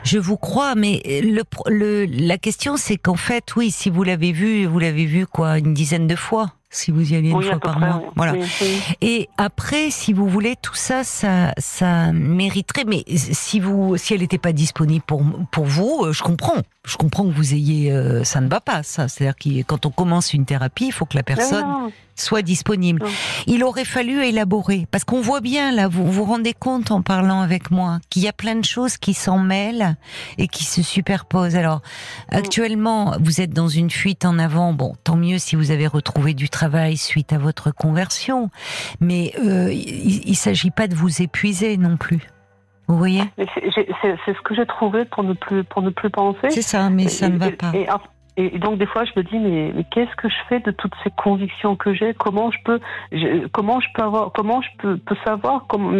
[0.05, 4.33] Je vous crois, mais le, le la question c'est qu'en fait, oui, si vous l'avez
[4.33, 7.59] vu, vous l'avez vu quoi, une dizaine de fois si vous y allez une fois
[7.59, 8.03] par mois.
[8.15, 8.35] Voilà.
[9.01, 12.85] Et après, si vous voulez, tout ça, ça, ça mériterait.
[12.85, 16.63] Mais si vous, si elle n'était pas disponible pour pour vous, euh, je comprends.
[16.85, 18.83] Je comprends que vous ayez, euh, ça ne va pas.
[18.83, 23.03] Ça, c'est-à-dire que quand on commence une thérapie, il faut que la personne soit disponible.
[23.47, 27.41] Il aurait fallu élaborer, parce qu'on voit bien là, vous vous rendez compte en parlant
[27.41, 29.97] avec moi, qu'il y a plein de choses qui s'en mêlent
[30.39, 31.57] et qui se superposent.
[31.57, 31.83] Alors,
[32.31, 34.73] actuellement, vous êtes dans une fuite en avant.
[34.73, 38.51] Bon, tant mieux si vous avez retrouvé du travail suite à votre conversion,
[39.01, 42.29] mais euh, il, ne s'agit pas de vous épuiser non plus.
[42.87, 43.23] Vous voyez?
[43.37, 46.49] C'est ce que j'ai trouvé pour ne plus pour ne plus penser.
[46.49, 47.73] C'est ça, mais ça ne va pas.
[47.75, 47.87] Et
[48.59, 51.77] donc des fois, je me dis mais, qu'est-ce que je fais de toutes ces convictions
[51.77, 52.15] que j'ai?
[52.15, 52.81] Comment je peux,
[53.53, 55.93] comment je peux avoir, comment je peux, savoir comment,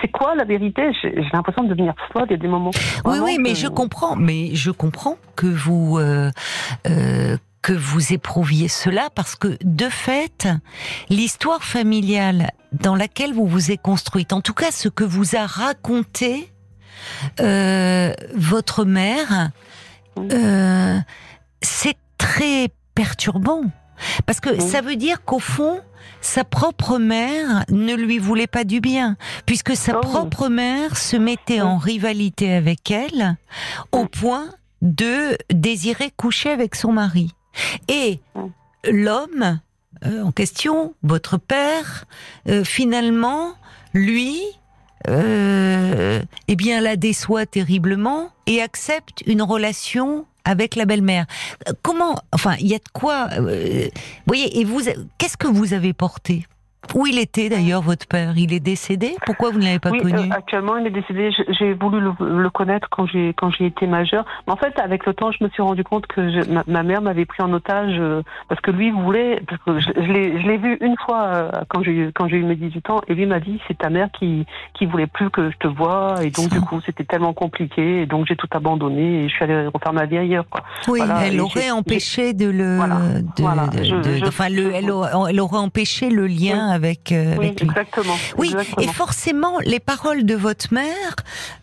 [0.00, 0.92] c'est quoi la vérité?
[1.02, 2.26] J'ai l'impression de devenir folle.
[2.26, 2.70] Il y a des moments.
[3.04, 5.98] Oui, oui, mais je comprends, mais je comprends que vous.
[5.98, 6.30] Euh,
[6.86, 10.48] euh, que vous éprouviez cela parce que de fait,
[11.08, 15.46] l'histoire familiale dans laquelle vous vous êtes construite, en tout cas ce que vous a
[15.46, 16.52] raconté
[17.40, 19.50] euh, votre mère,
[20.18, 20.98] euh,
[21.62, 23.62] c'est très perturbant.
[24.26, 25.80] Parce que ça veut dire qu'au fond,
[26.20, 30.00] sa propre mère ne lui voulait pas du bien, puisque sa oh.
[30.00, 33.36] propre mère se mettait en rivalité avec elle
[33.92, 34.48] au point
[34.80, 37.30] de désirer coucher avec son mari.
[37.88, 38.20] Et
[38.84, 39.60] l'homme
[40.04, 42.06] euh, en question, votre père,
[42.48, 43.52] euh, finalement,
[43.94, 44.40] lui,
[45.08, 51.26] eh bien, la déçoit terriblement et accepte une relation avec la belle-mère.
[51.82, 54.80] Comment, enfin, il y a de quoi, euh, vous voyez, et vous,
[55.18, 56.46] qu'est-ce que vous avez porté?
[56.94, 58.32] Où il était d'ailleurs votre père?
[58.36, 59.14] Il est décédé?
[59.24, 60.14] Pourquoi vous ne l'avez pas connu?
[60.14, 61.30] euh, Actuellement, il est décédé.
[61.48, 64.24] J'ai voulu le, connaître quand j'ai quand j'ai été majeure.
[64.46, 66.20] Mais en fait, avec le temps, je me suis rendu compte que
[66.70, 69.40] ma, mère m'avait pris en otage euh, parce que lui voulait.
[69.46, 72.56] Parce que je, je l'ai vu une fois euh, quand j'ai quand j'ai eu mes
[72.56, 75.56] 18 ans et lui m'a dit c'est ta mère qui qui voulait plus que je
[75.56, 79.28] te vois et donc du coup c'était tellement compliqué et donc j'ai tout abandonné et
[79.28, 80.44] je suis allée refaire ma vie ailleurs.
[80.50, 80.62] Quoi.
[80.88, 82.78] Oui, elle aurait empêché de le.
[84.26, 84.92] enfin, le, elle,
[85.28, 87.68] elle, aurait empêché le lien avec, euh, oui, avec lui.
[87.68, 88.14] Exactement.
[88.38, 91.16] Oui, et forcément, les paroles de votre mère,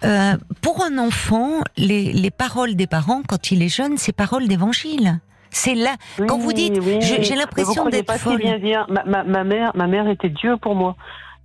[0.03, 4.47] euh, pour un enfant, les, les paroles des parents, quand il est jeune, c'est paroles
[4.47, 5.19] d'évangile.
[5.51, 5.95] C'est là,
[6.27, 8.37] quand vous dites, j'ai l'impression d'être folle.
[8.37, 10.95] Bien ma, ma, mère, ma mère était Dieu pour moi.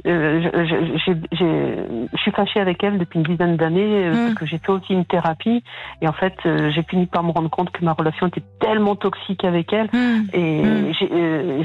[0.06, 4.24] Euh, je, suis fâchée avec elle depuis une dizaine d'années euh, mm.
[4.26, 5.64] parce que j'ai fait aussi une thérapie
[6.02, 8.96] et en fait euh, j'ai fini par me rendre compte que ma relation était tellement
[8.96, 10.28] toxique avec elle mm.
[10.34, 11.62] et mm.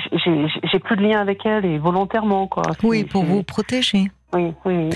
[0.71, 2.63] j'ai plus de lien avec elle et volontairement quoi.
[2.81, 4.09] Oui, pour vous protéger.
[4.31, 4.89] Oui, oui,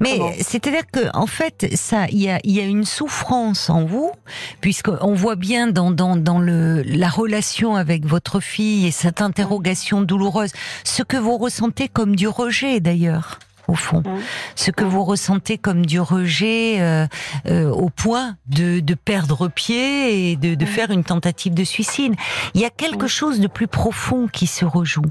[0.00, 4.10] Mais c'est-à-dire que en fait, ça, il y a, y a une souffrance en vous,
[4.60, 10.00] puisqu'on voit bien dans, dans, dans le, la relation avec votre fille et cette interrogation
[10.00, 10.50] douloureuse,
[10.82, 13.38] ce que vous ressentez comme du rejet d'ailleurs
[13.70, 14.02] au fond.
[14.56, 17.06] Ce que vous ressentez comme du rejet euh,
[17.46, 22.14] euh, au point de, de, perdre pied et de, de, faire une tentative de suicide.
[22.54, 25.06] Il y a quelque chose de plus profond qui se rejoue.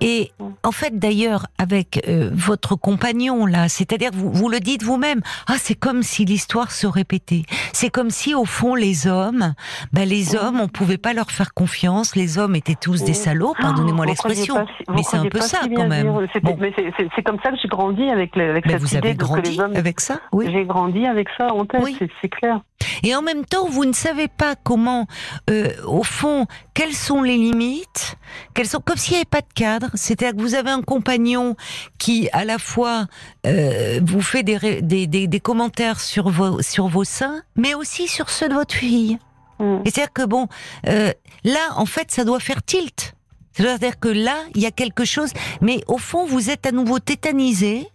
[0.00, 5.20] Et en fait, d'ailleurs, avec euh, votre compagnon là, c'est-à-dire vous, vous le dites vous-même,
[5.46, 7.42] ah c'est comme si l'histoire se répétait.
[7.72, 9.54] C'est comme si au fond les hommes,
[9.92, 12.16] ben les hommes, on pouvait pas leur faire confiance.
[12.16, 16.26] Les hommes étaient tous des salauds, pardonnez-moi l'expression, mais c'est un peu ça quand même.
[16.32, 20.48] C'est comme ça que j'ai grandi avec, avec mais vous avez grandi avec ça, oui.
[20.52, 21.82] J'ai grandi avec ça en tête,
[22.20, 22.60] c'est clair.
[23.02, 25.06] Et en même temps, vous ne savez pas comment,
[25.50, 28.16] euh, au fond, quelles sont les limites,
[28.54, 29.90] quelles sont comme s'il n'y avait pas de cadre.
[29.94, 31.56] C'est-à-dire que vous avez un compagnon
[31.98, 33.06] qui, à la fois,
[33.46, 38.08] euh, vous fait des, des, des, des, commentaires sur vos sur vos seins, mais aussi
[38.08, 39.18] sur ceux de votre fille.
[39.58, 39.78] Mm.
[39.84, 40.48] C'est-à-dire que bon,
[40.88, 41.12] euh,
[41.44, 43.14] là, en fait, ça doit faire tilt.
[43.54, 46.98] C'est-à-dire que là, il y a quelque chose, mais au fond, vous êtes à nouveau
[46.98, 47.88] tétanisé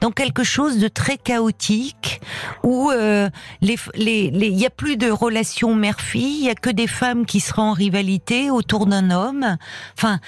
[0.00, 2.20] dans quelque chose de très chaotique
[2.62, 3.28] où euh,
[3.60, 7.26] les, les, les, y a plus de relations mère-fille, il y a que des femmes
[7.26, 9.56] qui seraient en rivalité autour d'un homme.
[9.96, 10.20] Enfin,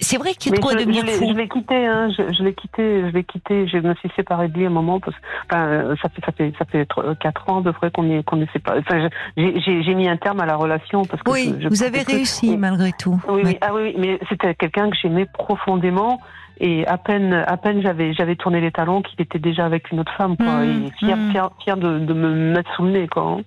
[0.00, 1.28] c'est vrai qu'il est trop à devenir je fou.
[1.28, 3.66] Je l'ai quitté, hein, je, je l'ai quitté, je l'ai quitté.
[3.66, 5.16] Je me suis séparée de lui à un moment parce
[5.50, 6.88] enfin, ça fait ça fait ça fait
[7.20, 8.80] quatre ans de vrai qu'on est qu'on est séparés.
[8.80, 12.92] Enfin, j'ai mis un terme à la relation parce que oui, vous avez réussi malgré
[12.92, 13.20] tout.
[13.28, 16.20] Oui, oui, ah oui, mais c'était quelqu'un que j'aimais profondément
[16.58, 20.00] et à peine, à peine j'avais, j'avais tourné les talons qu'il était déjà avec une
[20.00, 20.64] autre femme, quoi.
[20.64, 21.30] Mmh, et fier, mmh.
[21.30, 23.38] fier, fier de, de, me mettre sous le nez, quoi.
[23.38, 23.40] Hein.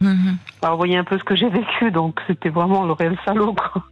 [0.00, 0.32] Mmh.
[0.62, 3.54] Alors, vous voyez un peu ce que j'ai vécu, donc c'était vraiment le réel salaud,
[3.54, 3.84] quoi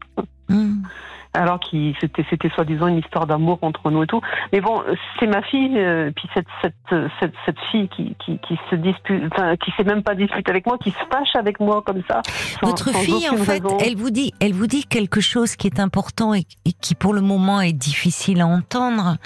[1.33, 4.21] alors qui c'était c'était soi-disant une histoire d'amour entre nous et tout.
[4.53, 4.83] Mais bon,
[5.19, 6.75] c'est ma fille, euh, puis cette cette
[7.21, 10.66] cette, cette fille qui, qui, qui se dispute, enfin qui sait même pas discuter avec
[10.66, 12.23] moi, qui se fâche avec moi comme ça.
[12.62, 16.35] Votre fille, en fait, elle vous dit, elle vous dit quelque chose qui est important
[16.35, 16.45] et,
[16.81, 19.16] qui pour le moment est difficile à entendre.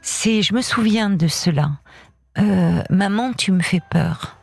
[0.00, 1.70] C'est, je me souviens de cela.
[2.38, 4.36] Euh, maman, tu me fais peur.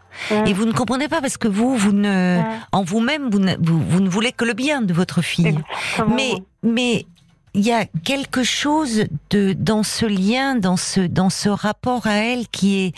[0.45, 3.99] Et vous ne comprenez pas parce que vous, vous ne, en vous-même, vous ne, vous,
[3.99, 5.59] ne voulez que le bien de votre fille.
[6.07, 7.05] Mais, mais
[7.53, 12.15] il y a quelque chose de dans ce lien, dans ce dans ce rapport à
[12.15, 12.95] elle qui est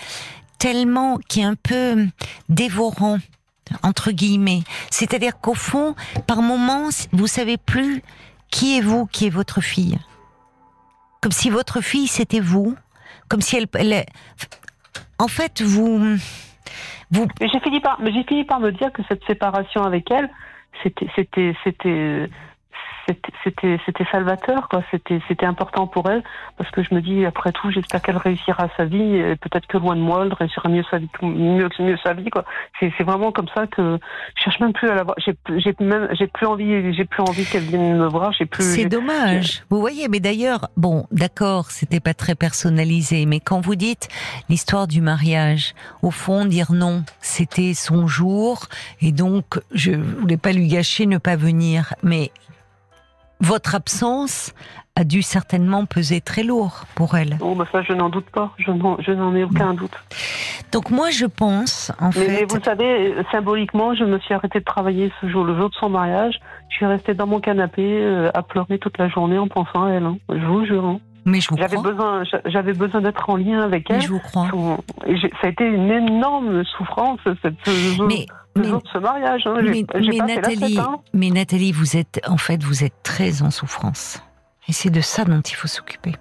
[0.57, 2.07] tellement, qui est un peu
[2.49, 3.19] dévorant
[3.83, 4.63] entre guillemets.
[4.89, 5.95] C'est-à-dire qu'au fond,
[6.27, 8.03] par moments, vous savez plus
[8.49, 9.97] qui est vous, qui est votre fille.
[11.21, 12.75] Comme si votre fille c'était vous,
[13.29, 14.05] comme si elle, elle
[15.19, 16.17] en fait vous
[17.11, 20.29] j'ai fini par, mais j'ai fini par me dire que cette séparation avec elle,
[20.83, 22.29] c'était, c'était, c'était,
[23.43, 24.83] c'était c'était salvateur quoi.
[24.91, 26.23] C'était c'était important pour elle
[26.57, 29.77] parce que je me dis après tout j'espère qu'elle réussira sa vie et peut-être que
[29.77, 32.45] loin de moi elle réussira mieux sa vie mieux mieux sa vie quoi.
[32.79, 33.99] C'est c'est vraiment comme ça que
[34.35, 35.15] je cherche même plus à la voir.
[35.19, 38.63] J'ai j'ai même j'ai plus envie j'ai plus envie qu'elle vienne me voir j'ai plus
[38.63, 39.63] c'est dommage.
[39.69, 44.07] Vous voyez mais d'ailleurs bon d'accord c'était pas très personnalisé mais quand vous dites
[44.49, 48.67] l'histoire du mariage au fond dire non c'était son jour
[49.01, 51.93] et donc je voulais pas lui gâcher ne pas venir.
[52.03, 52.31] Mais
[53.41, 54.53] votre absence
[54.95, 57.37] a dû certainement peser très lourd pour elle.
[57.41, 58.51] Oh, bah ça, je n'en doute pas.
[58.57, 59.97] Je n'en ai aucun doute.
[60.71, 62.27] Donc moi, je pense, en fait...
[62.27, 65.75] Mais vous savez, symboliquement, je me suis arrêtée de travailler ce jour, le jour de
[65.75, 66.35] son mariage.
[66.69, 69.91] Je suis restée dans mon canapé euh, à pleurer toute la journée en pensant à
[69.91, 70.05] elle.
[70.05, 70.17] Hein.
[70.29, 70.85] Je vous jure.
[70.85, 70.99] Hein.
[71.25, 71.91] Mais je vous j'avais crois.
[71.91, 73.97] besoin, j'avais besoin d'être en lien avec elle.
[73.97, 74.47] Mais je vous crois.
[75.05, 77.53] ça a été une énorme souffrance cette
[78.07, 78.25] mais,
[78.55, 79.43] mais, de ce mariage.
[79.45, 79.59] Hein.
[79.61, 80.79] Mais, mais Nathalie,
[81.13, 84.21] mais Nathalie, vous êtes en fait, vous êtes très en souffrance,
[84.67, 86.13] et c'est de ça dont il faut s'occuper.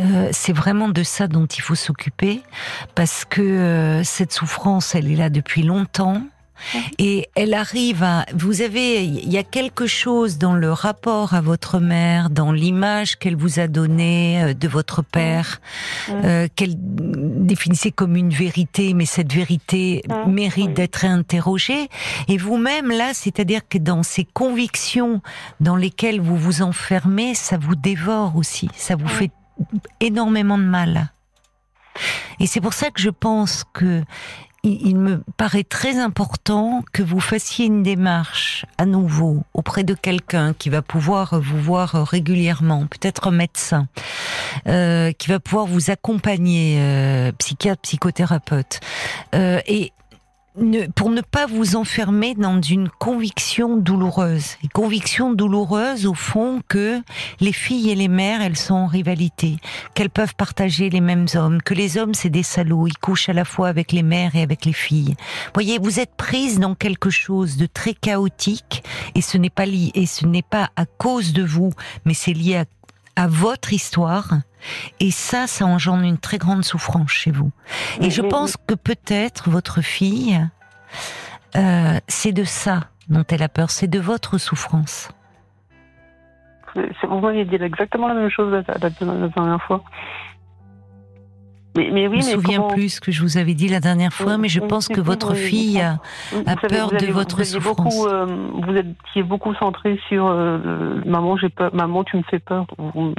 [0.00, 2.42] Euh, c'est vraiment de ça dont il faut s'occuper
[2.94, 6.22] parce que euh, cette souffrance, elle est là depuis longtemps.
[6.98, 11.40] Et elle arrive à, vous avez, il y a quelque chose dans le rapport à
[11.40, 15.60] votre mère, dans l'image qu'elle vous a donnée euh, de votre père,
[16.10, 21.88] euh, qu'elle définissait comme une vérité, mais cette vérité mérite d'être interrogée.
[22.28, 25.22] Et vous-même, là, c'est-à-dire que dans ces convictions
[25.60, 29.30] dans lesquelles vous vous enfermez, ça vous dévore aussi, ça vous fait
[30.00, 31.12] énormément de mal.
[32.40, 34.02] Et c'est pour ça que je pense que
[34.68, 40.54] il me paraît très important que vous fassiez une démarche à nouveau auprès de quelqu'un
[40.54, 43.88] qui va pouvoir vous voir régulièrement, peut-être un médecin,
[44.66, 48.80] euh, qui va pouvoir vous accompagner, euh, psychiatre, psychothérapeute,
[49.34, 49.92] euh, et
[50.94, 54.56] pour ne pas vous enfermer dans une conviction douloureuse.
[54.64, 57.00] Et conviction douloureuse au fond que
[57.40, 59.56] les filles et les mères, elles sont en rivalité,
[59.94, 63.32] qu'elles peuvent partager les mêmes hommes, que les hommes c'est des salauds, ils couchent à
[63.32, 65.14] la fois avec les mères et avec les filles.
[65.54, 68.82] Voyez, vous êtes prise dans quelque chose de très chaotique
[69.14, 71.72] et ce n'est pas lié, et ce n'est pas à cause de vous,
[72.04, 72.64] mais c'est lié à
[73.18, 74.30] à votre histoire.
[75.00, 77.50] Et ça, ça engendre une très grande souffrance chez vous.
[78.00, 80.40] Et je pense que peut-être votre fille,
[81.56, 85.10] euh, c'est de ça dont elle a peur, c'est de votre souffrance.
[86.74, 89.82] Vous m'aviez dit exactement la même chose la, la dernière fois.
[91.78, 94.38] Mais, oui, je me souviens plus ce que je vous avais dit la dernière fois,
[94.38, 95.98] mais je pense que votre fille a,
[96.68, 97.76] peur de votre souffrance.
[97.76, 102.38] Beaucoup, euh, vous étiez beaucoup centré sur euh, maman, j'ai peur, maman, tu me fais
[102.38, 102.66] peur.
[102.78, 103.14] Vous,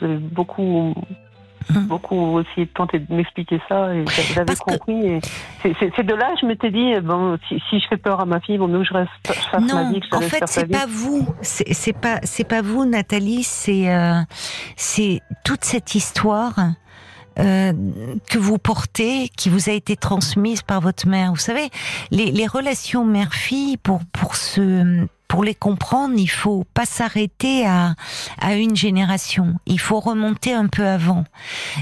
[0.00, 0.94] avez beaucoup
[1.74, 1.86] hum.
[1.86, 5.20] beaucoup essayé de tenter de m'expliquer ça et j'avais compris.
[5.62, 8.68] C'est de là je m'étais dit bon si, je fais peur à ma fille, bon
[8.68, 10.00] mieux que je reste fasse non, ma vie.
[10.12, 14.20] en fait c'est pas vous, c'est pas c'est pas vous Nathalie, c'est euh,
[14.76, 16.54] c'est toute cette histoire
[17.38, 17.72] euh,
[18.28, 21.30] que vous portez, qui vous a été transmise par votre mère.
[21.30, 21.70] Vous savez,
[22.10, 27.94] les, les relations mère-fille, pour pour se pour les comprendre, il faut pas s'arrêter à,
[28.40, 29.54] à une génération.
[29.66, 31.24] Il faut remonter un peu avant.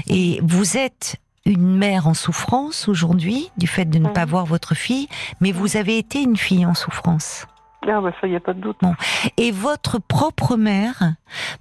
[0.07, 4.75] Et vous êtes une mère en souffrance aujourd'hui du fait de ne pas voir votre
[4.75, 5.07] fille,
[5.41, 7.47] mais vous avez été une fille en souffrance.
[7.87, 8.77] Ah bah ça, y a pas de doute.
[8.81, 8.93] Bon.
[9.37, 11.15] Et votre propre mère,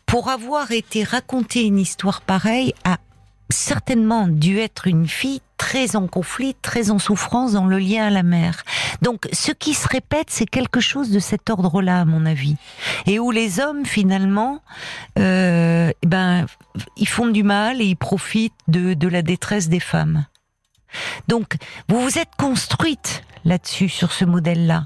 [0.04, 2.98] pour avoir été racontée une histoire pareille, a
[3.50, 8.10] certainement dû être une fille très en conflit, très en souffrance dans le lien à
[8.10, 8.62] la mère.
[9.02, 12.56] Donc ce qui se répète, c'est quelque chose de cet ordre-là, à mon avis.
[13.06, 14.60] Et où les hommes, finalement,
[15.18, 16.46] euh, eh ben,
[16.96, 20.26] ils font du mal et ils profitent de, de la détresse des femmes.
[21.26, 21.56] Donc,
[21.88, 24.84] vous vous êtes construite là-dessus, sur ce modèle-là.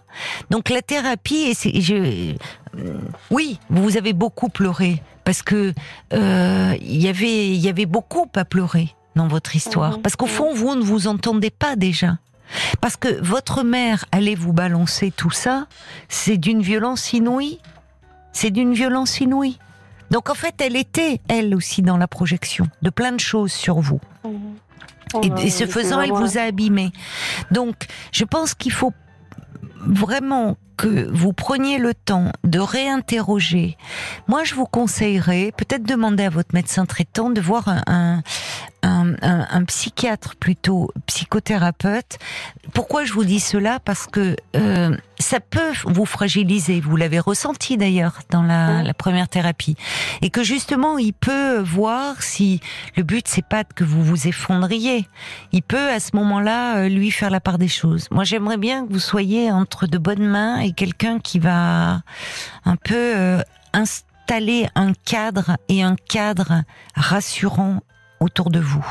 [0.51, 2.35] Donc, la thérapie, et je,
[3.31, 5.72] oui, vous avez beaucoup pleuré parce que
[6.12, 10.02] euh, y avait il y avait beaucoup à pleurer dans votre histoire mhm.
[10.02, 12.18] parce qu'au fond vous ne vous entendez pas déjà.
[12.82, 15.66] Parce que votre mère allait vous balancer tout ça,
[16.08, 17.58] c'est d'une violence inouïe.
[18.32, 19.58] C'est d'une violence inouïe.
[20.11, 23.80] Donc en fait, elle était, elle aussi, dans la projection de plein de choses sur
[23.80, 24.00] vous.
[24.24, 25.22] Mhm.
[25.22, 26.92] et, et, ce faisant, elle vous a abîmé.
[27.50, 28.92] Donc, je pense qu'il faut
[29.87, 33.77] vraiment que vous preniez le temps de réinterroger,
[34.29, 38.23] moi je vous conseillerais peut-être demander à votre médecin traitant de voir un, un,
[38.83, 42.18] un, psychiatre plutôt psychothérapeute.
[42.75, 43.79] Pourquoi je vous dis cela?
[43.81, 46.81] Parce que euh, ça peut vous fragiliser.
[46.81, 49.77] Vous l'avez ressenti d'ailleurs dans la, la, première thérapie,
[50.21, 52.61] et que justement il peut voir si
[52.97, 55.09] le but c'est pas que vous vous effondriez.
[55.53, 58.09] Il peut à ce moment-là euh, lui faire la part des choses.
[58.11, 62.03] Moi j'aimerais bien que vous soyez entre de bonnes mains et quelqu'un qui va
[62.64, 63.42] un peu euh,
[63.73, 66.62] installer un cadre et un cadre
[66.95, 67.81] rassurant
[68.22, 68.85] autour de vous.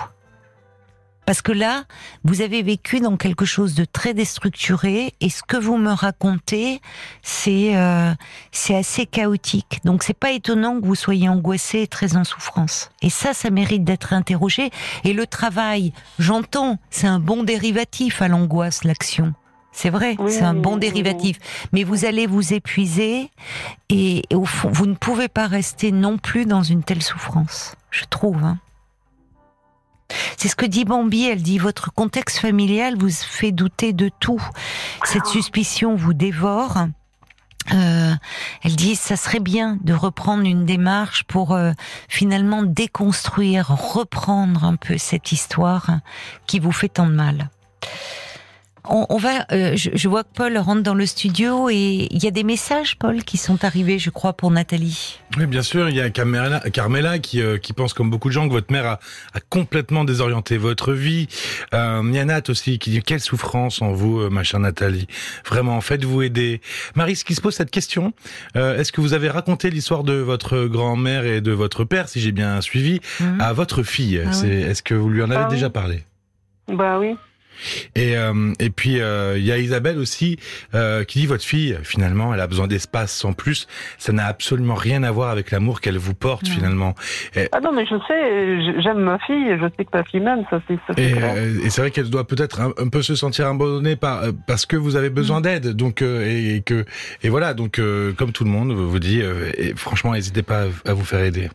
[1.26, 1.86] Parce que là,
[2.24, 6.82] vous avez vécu dans quelque chose de très déstructuré et ce que vous me racontez,
[7.22, 8.12] c'est euh,
[8.52, 9.80] c'est assez chaotique.
[9.86, 12.90] Donc c'est pas étonnant que vous soyez angoissé et très en souffrance.
[13.02, 14.72] Et ça, ça mérite d'être interrogé.
[15.04, 19.34] Et le travail, j'entends, c'est un bon dérivatif à l'angoisse, l'action.
[19.72, 21.38] C'est vrai, c'est un bon dérivatif.
[21.72, 23.32] Mais vous allez vous épuiser
[23.90, 28.04] et, au fond, vous ne pouvez pas rester non plus dans une telle souffrance, je
[28.10, 28.44] trouve.
[28.44, 28.60] Hein.
[30.38, 34.42] C'est ce que dit Bambi, elle dit votre contexte familial vous fait douter de tout.
[35.04, 36.88] Cette suspicion vous dévore.
[37.74, 38.14] Euh,
[38.64, 41.74] elle dit ça serait bien de reprendre une démarche pour euh,
[42.10, 46.00] finalement déconstruire, reprendre un peu cette histoire
[46.48, 47.50] qui vous fait tant de mal.
[48.92, 49.46] On, va.
[49.52, 52.98] Euh, je, vois que Paul rentre dans le studio et il y a des messages,
[52.98, 55.20] Paul, qui sont arrivés, je crois, pour Nathalie.
[55.38, 55.90] Oui, bien sûr.
[55.90, 58.72] Il y a Carmela, Carmela qui, euh, qui pense, comme beaucoup de gens, que votre
[58.72, 59.00] mère a,
[59.34, 61.28] a complètement désorienté votre vie.
[61.74, 65.08] Euh, il y a Nat aussi qui dit quelle souffrance en vous, ma chère Nathalie.
[65.46, 66.62] Vraiment, faites-vous aider.
[66.96, 68.14] Marie, ce qui se pose cette question,
[68.56, 72.32] est-ce que vous avez raconté l'histoire de votre grand-mère et de votre père, si j'ai
[72.32, 73.40] bien suivi, mhm.
[73.40, 74.22] à votre fille?
[74.26, 76.04] Ah Est-ce que vous lui en avez ah déjà parlé?
[76.68, 77.16] Bah oui.
[77.96, 80.38] Et, euh, et puis euh, il y a Isabelle aussi
[80.74, 84.76] euh, qui dit votre fille finalement elle a besoin d'espace en plus ça n'a absolument
[84.76, 86.96] rien à voir avec l'amour qu'elle vous porte finalement.
[87.52, 90.62] ah non mais je sais j'aime ma fille je sais que ma fille m'aime ça
[90.68, 91.12] c'est et,
[91.66, 94.96] et c'est vrai qu'elle doit peut-être un, peu se sentir abandonnée par parce que vous
[94.96, 95.44] avez besoin mm.
[95.44, 96.86] d'aide donc et, que
[97.24, 97.80] et voilà donc
[98.18, 101.50] comme tout le monde vous dit et franchement n'hésitez pas à vous faire aider.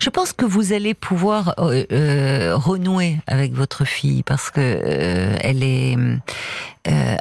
[0.00, 5.36] Je pense que vous allez pouvoir euh, euh, renouer avec votre fille parce que euh,
[5.40, 5.96] elle est,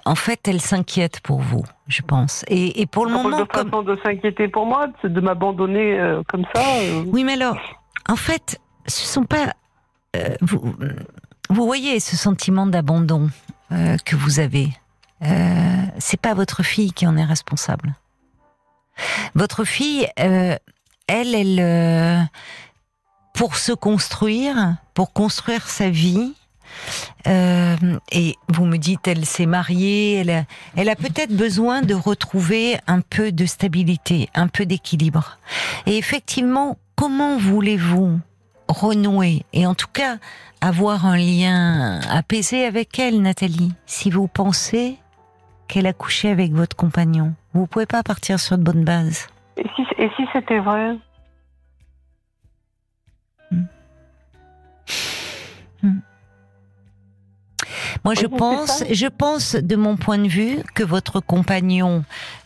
[0.06, 2.46] en fait, elle s'inquiète pour vous, je pense.
[2.48, 6.62] Et, pour le moment, de façon de s'inquiéter pour moi, de m'abandonner comme ça.
[7.08, 7.58] Oui, mais alors,
[8.08, 9.54] en fait, ce sont pas
[10.42, 10.74] vous.
[11.52, 13.30] Vous voyez ce sentiment d'abandon
[13.70, 14.70] que vous avez.
[15.98, 17.96] c'est pas votre fille qui en est responsable.
[19.36, 20.08] Votre fille,
[21.10, 22.30] elle, elle,
[23.34, 26.34] pour se construire, pour construire sa vie.
[27.28, 27.76] Euh,
[28.12, 30.44] et vous me dites, elle s'est mariée, elle a,
[30.76, 35.40] elle a peut-être besoin de retrouver un peu de stabilité, un peu d'équilibre.
[35.86, 38.20] Et effectivement, comment voulez-vous
[38.68, 40.18] renouer et en tout cas
[40.62, 44.98] avoir un lien apaisé avec elle, Nathalie, si vous pensez
[45.68, 47.34] qu'elle a couché avec votre compagnon?
[47.54, 49.28] Vous pouvez pas partir sur de bonnes bases.
[49.60, 50.96] Et si, et si c'était vrai?
[55.82, 56.00] Hmm.
[58.06, 62.06] Moi, je pense, je pense, de mon point de vue, que votre compagnon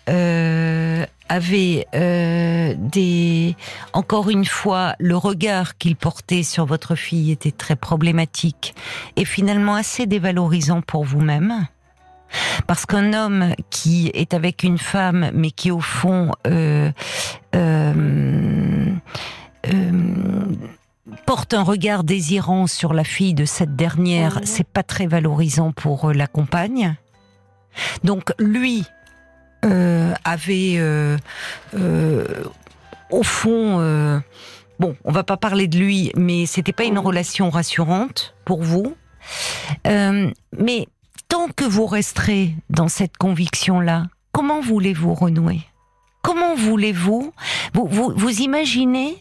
[0.09, 3.55] euh, avait euh, des,
[3.93, 8.73] encore une fois, le regard qu'il portait sur votre fille était très problématique
[9.15, 11.67] et finalement assez dévalorisant pour vous-même.
[12.67, 16.91] Parce qu'un homme qui est avec une femme, mais qui au fond euh,
[21.25, 26.09] porte un regard désirant sur la fille de cette dernière, c'est pas très valorisant pour
[26.09, 26.95] euh, la compagne.
[28.03, 28.85] Donc lui
[29.65, 31.17] euh, avait euh,
[33.09, 34.21] au fond,
[34.79, 38.95] bon, on va pas parler de lui, mais c'était pas une relation rassurante pour vous.
[39.85, 40.87] mais
[41.33, 45.61] tant que vous resterez dans cette conviction-là, comment voulez-vous renouer?
[46.21, 47.33] Comment voulez-vous
[47.73, 49.17] vous, vous, imaginez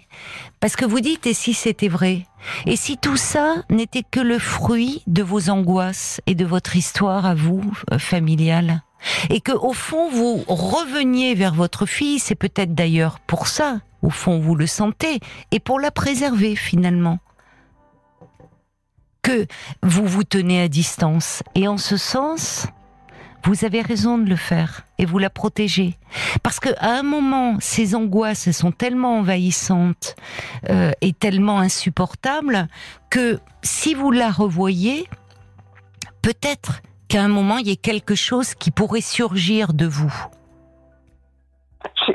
[0.60, 2.26] parce que vous dites, et si c'était vrai?
[2.66, 7.24] Et si tout ça n'était que le fruit de vos angoisses et de votre histoire
[7.24, 8.82] à vous, euh, familiale?
[9.30, 14.10] Et que au fond vous reveniez vers votre fille, c'est peut-être d'ailleurs pour ça, au
[14.10, 15.20] fond vous le sentez,
[15.50, 17.20] et pour la préserver finalement,
[19.22, 19.46] que
[19.82, 21.42] vous vous tenez à distance.
[21.54, 22.66] Et en ce sens,
[23.44, 25.98] vous avez raison de le faire et vous la protégez.
[26.42, 30.16] Parce que à un moment, ces angoisses sont tellement envahissantes
[30.70, 32.68] euh, et tellement insupportables
[33.10, 35.08] que si vous la revoyez,
[36.22, 40.12] peut-être qu'à un moment, il y ait quelque chose qui pourrait surgir de vous.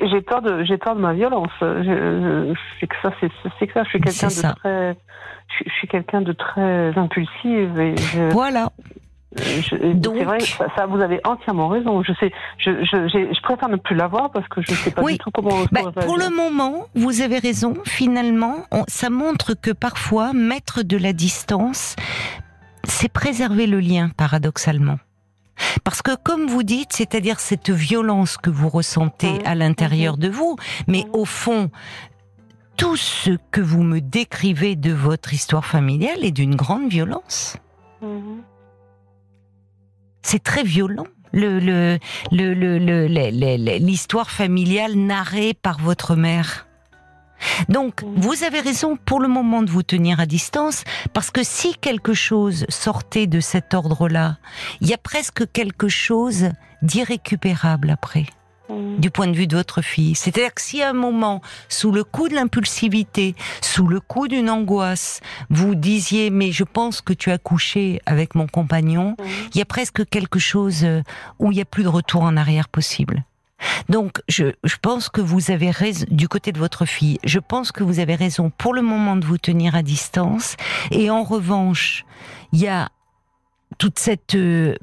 [0.02, 1.52] J'ai peur de, j'ai peur de ma violence.
[1.60, 3.84] C'est que ça, c'est que ça.
[3.84, 4.98] Je suis quelqu'un de très,
[5.48, 7.78] je, suis quelqu'un de très impulsif.
[7.78, 7.96] Et
[8.32, 8.70] Voilà.
[9.94, 10.40] Donc, c'est vrai,
[10.76, 12.02] ça, vous avez entièrement raison.
[12.02, 15.04] Je sais, je, je, je préfère ne plus l'avoir parce que je ne sais pas
[15.04, 15.66] du tout comment.
[15.72, 17.76] Bah, pour le moment, vous avez raison.
[17.86, 21.96] Finalement, ça montre que parfois mettre de la distance,
[22.84, 24.98] c'est préserver le lien, paradoxalement.
[25.84, 30.56] Parce que comme vous dites, c'est-à-dire cette violence que vous ressentez à l'intérieur de vous,
[30.88, 31.70] mais au fond,
[32.78, 37.58] tout ce que vous me décrivez de votre histoire familiale est d'une grande violence.
[38.02, 38.43] Mhm.
[40.22, 41.08] C'est très violent.
[41.34, 42.00] Le, le,
[42.32, 46.67] le, l'histoire familiale narrée par votre mère.
[47.69, 51.76] Donc, vous avez raison pour le moment de vous tenir à distance, parce que si
[51.76, 54.38] quelque chose sortait de cet ordre-là,
[54.82, 56.50] il y a presque quelque chose
[56.82, 58.26] d'irrécupérable après.
[58.69, 59.00] Mm.
[59.00, 60.15] du point de vue de votre fille.
[60.15, 64.50] C'est-à-dire que si à un moment, sous le coup de l'impulsivité, sous le coup d'une
[64.50, 69.23] angoisse, vous disiez mais je pense que tu as couché avec mon compagnon, mm.
[69.54, 71.02] il y a presque quelque chose euh,
[71.39, 73.23] où il n'y a plus de retour en arrière possible.
[73.89, 77.20] Donc, je, pense que vous avez raison du côté de votre fille.
[77.24, 80.56] Je pense que vous avez raison pour le moment de vous tenir à distance.
[80.91, 82.06] Et en revanche,
[82.54, 82.90] il y a
[83.77, 84.75] toute cette euh,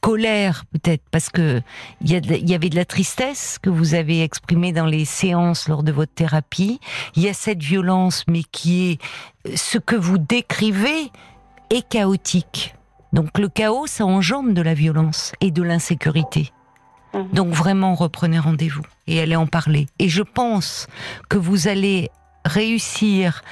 [0.00, 1.62] colère peut-être parce que
[2.00, 5.82] il y, y, avait de la tristesse que vous avez exprimée dans les séances lors
[5.82, 6.80] de votre thérapie.
[7.16, 11.10] Il y a cette violence, mais qui est ce que vous décrivez
[11.70, 12.74] est chaotique.
[13.12, 16.50] Donc le chaos, ça engendre de la violence et de l'insécurité.
[17.14, 17.28] Mhm.
[17.32, 19.86] Donc vraiment, reprenez rendez-vous et allez en parler.
[19.98, 20.86] Et je pense
[21.28, 22.10] que vous allez
[22.44, 23.42] réussir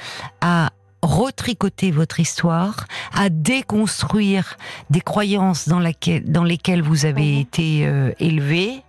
[0.41, 0.69] à
[1.01, 4.57] retricoter votre histoire, à déconstruire
[4.89, 5.81] des croyances dans,
[6.25, 7.39] dans lesquelles vous avez mhm.
[7.39, 8.83] été euh, élevé,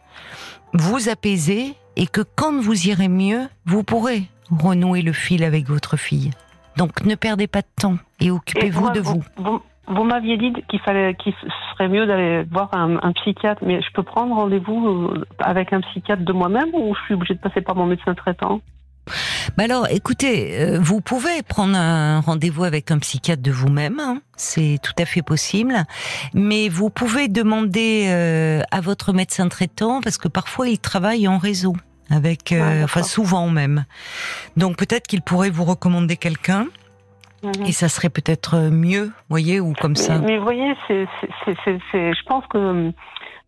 [0.72, 5.96] vous apaiser et que quand vous irez mieux, vous pourrez renouer le fil avec votre
[5.96, 6.30] fille.
[6.76, 9.22] Donc ne perdez pas de temps et occupez-vous de vous.
[9.36, 11.34] vous, m'aviez dit qu'il fallait, qu'il
[11.72, 15.80] serait mieux d'aller voir un, un, psychiatre, mais je peux prendre rendez-vous euh, avec un
[15.80, 18.60] psychiatre de moi-même ou je suis obligée de passer par mon médecin traitant?
[19.56, 24.20] Bah alors, écoutez, euh, vous pouvez prendre un rendez-vous avec un psychiatre de vous-même, hein.
[24.36, 25.84] c'est tout à fait possible,
[26.32, 31.38] mais vous pouvez demander euh, à votre médecin traitant, parce que parfois il travaille en
[31.38, 31.76] réseau,
[32.10, 33.84] avec, euh, enfin souvent même.
[34.56, 36.66] Donc peut-être qu'il pourrait vous recommander quelqu'un.
[37.44, 37.66] Mhm.
[37.66, 40.18] Et ça serait peut-être mieux, voyez, ou comme ça.
[40.18, 41.06] Mais, vous voyez, c'est,
[41.46, 42.92] je pense que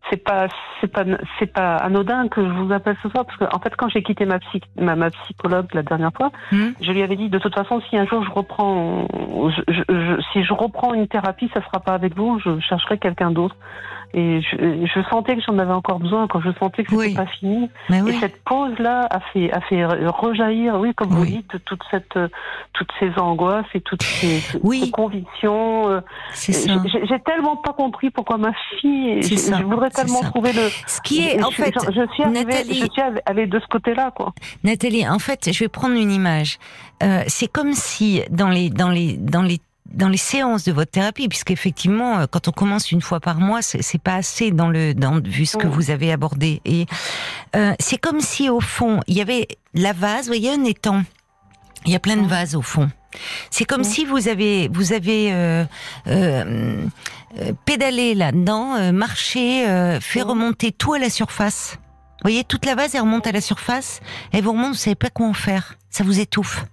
[0.09, 0.47] c'est pas
[0.79, 1.03] c'est pas
[1.37, 4.01] c'est pas anodin que je vous appelle ce soir parce que en fait quand j'ai
[4.03, 6.69] quitté ma, psy, ma, ma psychologue la dernière fois, hmm.
[6.79, 9.05] je lui avais dit de toute façon si un jour je reprends
[9.67, 13.57] je, si je reprends une thérapie, ça sera pas avec vous, je chercherai quelqu'un d'autre.
[14.13, 17.27] Et je, je sentais que j'en avais encore besoin quand je sentais que c'était pas
[17.27, 17.69] fini.
[17.89, 22.17] et cette pause-là a fait, a fait rejaillir, oui, comme vous dites, toute cette,
[22.73, 24.41] toutes ces angoisses et toutes ces,
[24.91, 25.89] convictions.
[25.89, 26.01] Euh,
[26.33, 29.21] j'ai tellement pas compris pourquoi ma fille.
[29.21, 30.69] Je, voudrais tellement trouver le.
[30.87, 34.33] Ce qui est, en fait, je, suis Nathalie, je suis allée de ce côté-là, quoi.
[34.63, 36.59] Nathalie, en fait, je vais prendre une image.
[37.03, 39.59] Euh, c'est comme si dans les dans les dans les
[39.93, 43.61] dans les séances de votre thérapie, puisqu'effectivement, euh, quand on commence une fois par mois,
[43.61, 46.61] c'est pas assez dans le dans vu ce que vous avez abordé.
[46.65, 46.85] Et
[47.55, 51.03] euh, c'est comme si au fond, il y avait la vase, vous voyez un étang.
[51.85, 52.89] Il y a plein de vases au fond.
[53.49, 55.63] C'est comme si vous avez vous avez euh,
[56.07, 56.85] euh,
[57.39, 59.65] euh pédalé là-dedans, marché,
[60.01, 61.77] fait remonter tout à la surface.
[61.77, 64.01] Vous voyez, toute la vase elle remonte à la surface,
[64.33, 65.75] et vous remonte, vous savez pas quoi en faire.
[65.91, 66.65] Ça vous étouffe.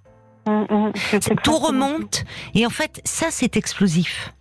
[0.47, 0.93] Mm, mm,
[1.43, 2.25] tout remonte
[2.55, 4.35] et en fait ça c'est explosif.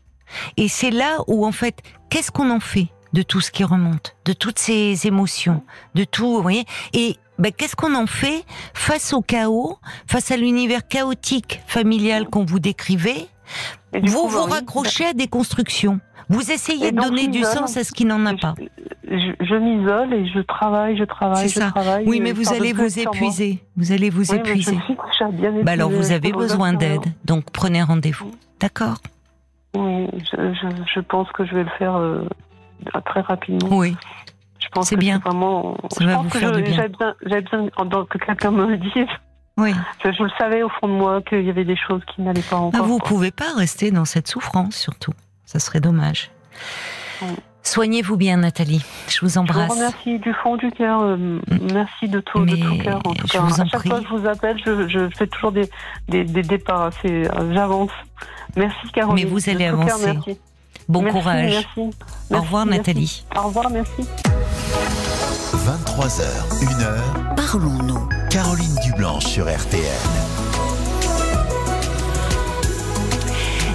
[0.58, 4.16] Et c'est là où en fait qu'est-ce qu'on en fait de tout ce qui remonte,
[4.26, 5.64] de toutes ces émotions,
[5.96, 6.66] de tout, vous voyez?
[6.94, 8.44] Et ben, qu'est-ce qu'on en fait
[8.74, 9.78] face au chaos,
[10.08, 13.28] face à l'univers chaotique familial qu'on vous décrivait?
[14.04, 16.00] Vous vous raccrochez à des constructions.
[16.34, 18.56] Vous essayez de donner du sens à ce qui n'en a pas.
[19.08, 21.70] Je, m'isole et je travaille, je travaille, je ça.
[21.70, 22.04] travaille.
[22.08, 23.64] Oui, mais vous allez vous épuiser.
[23.78, 24.78] Vous allez vous épuiser.
[25.64, 28.32] bah alors vous avez besoin d'aide, donc prenez rendez-vous.
[28.60, 28.98] D'accord
[29.76, 32.26] Oui, je, pense que je vais le faire euh,
[33.06, 33.78] très rapidement.
[33.78, 33.96] Oui.
[34.60, 35.20] Je pense c'est bien.
[35.20, 36.88] Vraiment, ça va vous faire du bien.
[37.26, 39.08] J'avais besoin, que quelqu'un me le dise.
[39.58, 39.74] Oui.
[40.04, 42.56] Je, le savais au fond de moi qu'il y avait des choses qui n'allaient pas
[42.56, 42.82] encore.
[42.82, 45.14] Ah, vous ne pouvez pas rester dans cette souffrance, surtout.
[45.54, 46.32] Ça serait dommage.
[47.62, 48.84] Soignez-vous bien, Nathalie.
[49.08, 49.62] Je vous embrasse.
[49.62, 51.02] Je vous remercie du fond du cœur.
[51.02, 51.42] Euh, mm.
[51.74, 53.00] merci de tout, de tout cœur.
[53.06, 53.40] En tout je cas.
[53.42, 55.70] Vous en à chaque fois que je vous appelle, je, je fais toujours des,
[56.10, 56.90] des, des départs.
[57.06, 57.92] Euh, j'avance.
[58.56, 59.26] Merci, Caroline.
[59.26, 60.40] Mais vous allez avancer.
[60.90, 61.66] Bon courage.
[61.78, 61.96] Merci.
[62.32, 63.24] Au revoir, Nathalie.
[63.38, 64.02] Au revoir, merci.
[65.54, 66.24] 23h,
[66.64, 67.36] 1h.
[67.36, 68.10] Parlons-nous.
[68.32, 70.43] Caroline Dublanche sur RTN.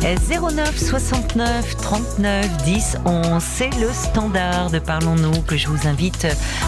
[0.01, 3.43] 09 69 39 10 11.
[3.43, 6.27] C'est le standard de Parlons-nous que je vous invite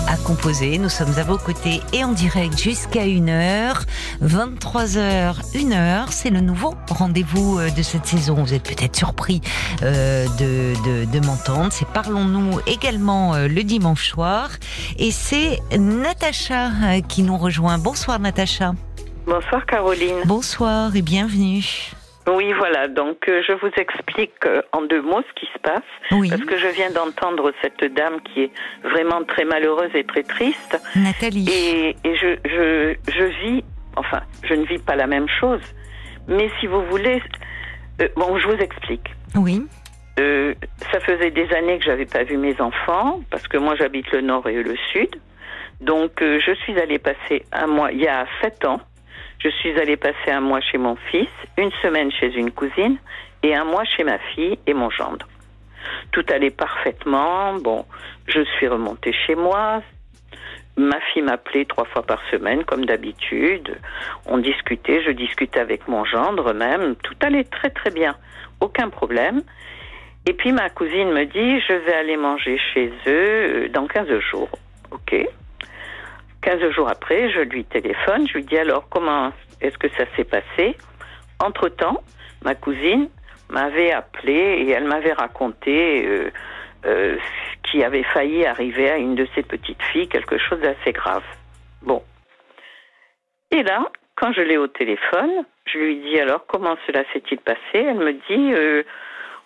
[0.09, 0.78] à composer.
[0.78, 3.85] Nous sommes à vos côtés et en direct jusqu'à 1h.
[4.22, 6.07] 23h, 1h.
[6.11, 8.35] C'est le nouveau rendez-vous euh, de cette saison.
[8.35, 9.41] Vous êtes peut-être surpris
[9.83, 11.68] euh, de, de, de m'entendre.
[11.72, 14.51] C'est Parlons-nous également euh, le dimanche soir.
[14.99, 17.78] Et c'est Natacha qui nous rejoint.
[17.78, 18.74] Bonsoir Natacha.
[19.26, 20.18] Bonsoir Caroline.
[20.24, 21.93] Bonsoir et bienvenue.
[22.35, 22.89] Oui, voilà.
[22.89, 25.83] Donc, euh, je vous explique euh, en deux mots ce qui se passe.
[26.11, 28.51] Parce que je viens d'entendre cette dame qui est
[28.83, 30.81] vraiment très malheureuse et très triste.
[30.95, 31.49] Nathalie.
[31.51, 33.64] Et, et je, je, je, vis,
[33.97, 35.61] enfin, je ne vis pas la même chose.
[36.28, 37.22] Mais si vous voulez,
[38.01, 39.09] euh, bon, je vous explique.
[39.35, 39.66] Oui.
[40.93, 44.20] ça faisait des années que j'avais pas vu mes enfants, parce que moi j'habite le
[44.20, 45.09] nord et le sud.
[45.81, 48.81] Donc, je suis allée passer un mois, il y a sept ans,
[49.41, 52.99] je suis allée passer un mois chez mon fils, une semaine chez une cousine
[53.43, 55.26] et un mois chez ma fille et mon gendre.
[56.12, 57.55] Tout allait parfaitement.
[57.55, 57.86] Bon,
[58.26, 59.82] je suis remontée chez moi.
[60.76, 63.78] Ma fille m'appelait trois fois par semaine, comme d'habitude.
[64.26, 66.95] On discutait, je discutais avec mon gendre même.
[66.97, 68.14] Tout allait très très bien.
[68.61, 69.43] Aucun problème.
[70.26, 74.51] Et puis ma cousine me dit, je vais aller manger chez eux dans 15 jours.
[74.91, 75.14] Ok.
[76.43, 80.24] 15 jours après, je lui téléphone, je lui dis alors comment est-ce que ça s'est
[80.24, 80.76] passé?
[81.38, 82.03] Entre-temps,
[82.43, 83.09] ma cousine
[83.51, 86.30] m'avait appelé et elle m'avait raconté euh,
[86.86, 90.93] euh, ce qui avait failli arriver à une de ses petites filles, quelque chose d'assez
[90.93, 91.24] grave.
[91.82, 92.03] Bon.
[93.51, 97.61] Et là, quand je l'ai au téléphone, je lui dis alors comment cela s'est-il passé?
[97.74, 98.82] Elle me dit euh,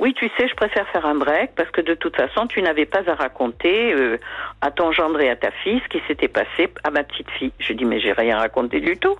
[0.00, 2.86] oui, tu sais, je préfère faire un break parce que de toute façon, tu n'avais
[2.86, 4.18] pas à raconter euh,
[4.60, 7.52] à ton gendre et à ta fille ce qui s'était passé à ma petite fille.
[7.58, 9.16] Je dis, mais j'ai rien raconté du tout.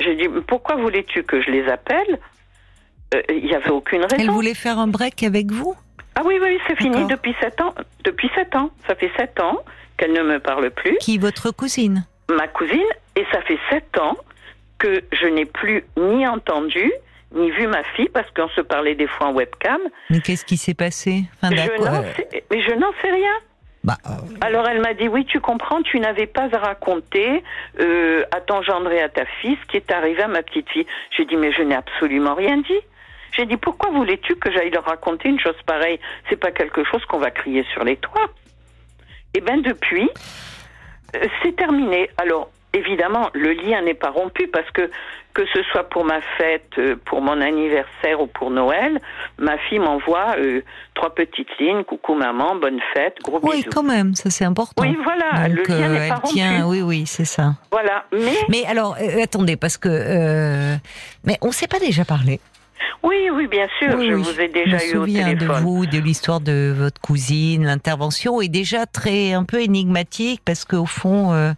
[0.00, 2.18] Je dis, pourquoi voulais-tu que je les appelle?
[3.14, 4.16] Euh, Il n'y avait aucune raison.
[4.18, 5.74] Elle voulait faire un break avec vous?
[6.14, 7.74] Ah oui, oui, c'est fini depuis sept ans.
[8.04, 8.70] Depuis sept ans.
[8.86, 9.58] Ça fait sept ans
[9.96, 10.96] qu'elle ne me parle plus.
[10.98, 12.04] Qui, votre cousine?
[12.30, 12.84] Ma cousine,
[13.16, 14.16] et ça fait sept ans
[14.78, 16.92] que je n'ai plus ni entendu,
[17.34, 19.80] ni vu ma fille parce qu'on se parlait des fois en webcam.
[20.10, 23.34] Mais qu'est-ce qui s'est passé enfin, je Mais je n'en sais rien.
[23.84, 24.10] Bah, euh,
[24.40, 27.44] Alors elle m'a dit oui tu comprends tu n'avais pas à raconter
[27.80, 30.68] euh, à ton gendre et à ta fille ce qui est arrivé à ma petite
[30.70, 30.86] fille.
[31.16, 32.80] J'ai dit mais je n'ai absolument rien dit.
[33.36, 36.00] J'ai dit pourquoi voulais-tu que j'aille leur raconter une chose pareille?
[36.28, 38.30] C'est pas quelque chose qu'on va crier sur les toits.
[39.34, 40.10] Et eh ben depuis
[41.14, 42.10] euh, c'est terminé.
[42.16, 44.90] Alors évidemment, le lien n'est pas rompu parce que
[45.34, 48.98] que ce soit pour ma fête, euh, pour mon anniversaire ou pour Noël,
[49.38, 50.62] ma fille m'envoie euh,
[50.94, 51.84] trois petites lignes.
[51.84, 53.64] Coucou maman, bonne fête, gros oui, bisous.
[53.66, 54.82] Oui, quand même, ça c'est important.
[54.82, 56.34] Oui, voilà, le lien n'est euh, pas rompu.
[56.34, 57.52] Tient, oui, oui, c'est ça.
[57.70, 58.36] Voilà, mais.
[58.48, 59.88] Mais alors, attendez, parce que
[61.24, 62.40] mais on s'est pas déjà parlé.
[63.02, 64.00] Oui, oui, bien sûr.
[64.00, 65.36] je vous ai déjà eu au téléphone.
[65.36, 67.64] de vous, de l'histoire de votre cousine.
[67.64, 71.52] L'intervention est déjà très un peu énigmatique parce qu'au fond, euh,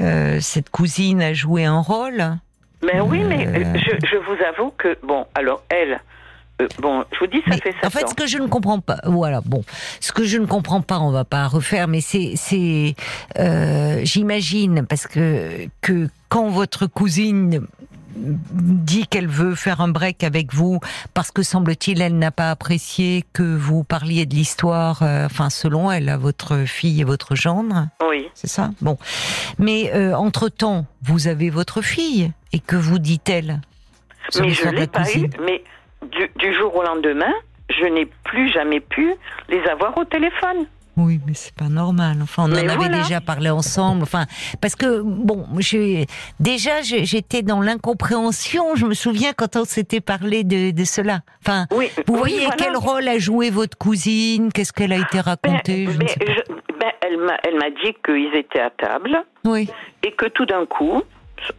[0.00, 2.24] euh, cette cousine a joué un rôle.
[2.82, 6.00] Mais oui, mais euh, je, je, vous avoue que bon, alors elle.
[6.80, 7.86] bon, je vous dis, ça fait ça.
[7.86, 9.62] En fait, ce que je ne comprends pas, voilà, bon,
[10.00, 12.96] ce que je ne comprends pas, on va pas refaire, mais c'est, c'est,
[14.04, 17.66] j'imagine, parce que que quand votre cousine
[18.14, 20.80] dit qu'elle veut faire un break avec vous
[21.14, 25.90] parce que semble-t-il elle n'a pas apprécié que vous parliez de l'histoire, euh, enfin selon
[25.90, 27.88] elle, à votre fille et votre gendre.
[28.08, 28.28] Oui.
[28.34, 28.70] C'est ça?
[28.80, 28.98] Bon,
[29.58, 33.60] mais euh, entre temps, vous avez votre fille et que vous dit-elle?
[34.38, 35.28] Mais je l'ai pas eu.
[35.44, 35.62] Mais
[36.10, 37.32] du, du jour au lendemain,
[37.68, 39.14] je n'ai plus jamais pu
[39.48, 40.66] les avoir au téléphone.
[40.96, 42.18] Oui, mais c'est pas normal.
[42.22, 44.02] Enfin, on en avait déjà parlé ensemble.
[44.02, 44.26] Enfin,
[44.60, 45.46] parce que bon,
[46.38, 48.74] déjà j'étais dans l'incompréhension.
[48.74, 51.20] Je me souviens quand on s'était parlé de, de, cela.
[51.44, 51.66] Enfin,
[52.06, 54.52] vous voyez quel rôle a joué votre cousine?
[54.52, 55.86] Qu'est-ce qu'elle a été racontée?
[55.86, 56.06] ben,
[56.78, 59.24] ben, Elle m'a, elle m'a dit qu'ils étaient à table.
[59.44, 59.70] Oui.
[60.02, 61.02] Et que tout d'un coup,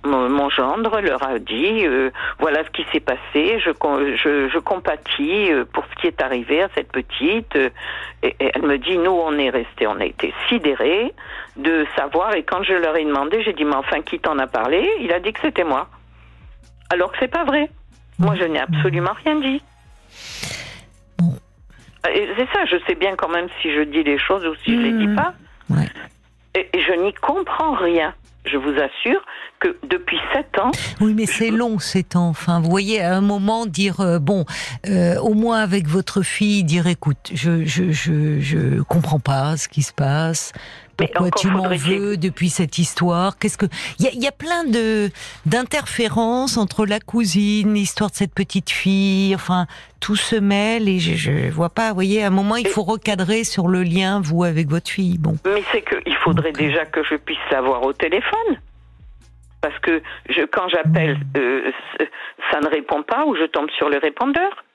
[0.03, 3.71] mon, gendre leur a dit euh, voilà ce qui s'est passé, je,
[4.15, 7.55] je, je, compatis euh, pour ce qui est arrivé à cette petite.
[8.21, 11.13] Et, elle me dit nous on est restés, on a été sidérés
[11.55, 12.35] de savoir.
[12.35, 14.89] Et quand je leur ai demandé, j'ai dit mais enfin qui t'en a parlé?
[15.01, 15.87] Il a dit que c'était moi.
[16.89, 17.69] Alors que c'est pas vrai.
[18.19, 19.61] Moi je n'ai absolument rien dit.
[22.05, 24.81] C'est ça, je sais bien quand même si je dis les choses ou si je
[24.81, 25.15] les dis mmh.
[25.15, 25.33] pas.
[26.53, 28.13] et je n'y comprends rien
[28.45, 29.21] je vous assure
[29.59, 30.71] que depuis sept ans.
[30.99, 32.27] Oui, mais c'est long sept ans.
[32.27, 34.45] Enfin, vous voyez, à un moment dire euh, bon,
[34.87, 39.67] euh, au moins avec votre fille, dire écoute, je je je je comprends pas ce
[39.67, 40.51] qui se passe.
[40.97, 43.65] Pourquoi tu m'en veux depuis cette histoire Qu'est-ce que
[43.99, 45.09] il y a, y a, plein de
[45.45, 49.33] d'interférences entre la cousine, l'histoire de cette petite fille.
[49.33, 49.65] Enfin,
[49.99, 51.89] tout se mêle et je, je vois pas.
[51.89, 55.17] Vous voyez, à un moment, il faut recadrer sur le lien vous avec votre fille.
[55.17, 55.35] Bon.
[55.45, 58.59] Mais c'est que il faudrait déjà que je puisse savoir au téléphone.
[59.61, 61.71] Parce que je, quand j'appelle, euh,
[62.51, 64.65] ça ne répond pas ou je tombe sur le répondeur.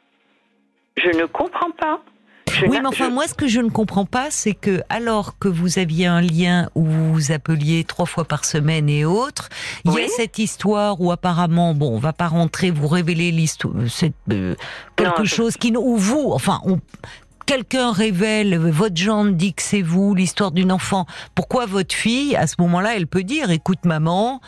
[0.96, 2.00] Je ne comprends pas
[2.62, 5.78] oui, mais enfin, moi, ce que je ne comprends pas, c'est que alors que vous
[5.78, 9.48] aviez un lien où vous vous appeliez trois fois par semaine et autres,
[9.84, 13.74] il y a cette histoire où apparemment, bon, on va pas rentrer, vous révéler l'histoire,
[13.88, 14.54] c'est euh,
[14.96, 16.80] quelque chose qui, où vous, enfin, on,
[17.46, 22.46] quelqu'un révèle, votre gendre dit que c'est vous, l'histoire d'une enfant, pourquoi votre fille, à
[22.46, 24.40] ce moment-là, elle peut dire, écoute maman,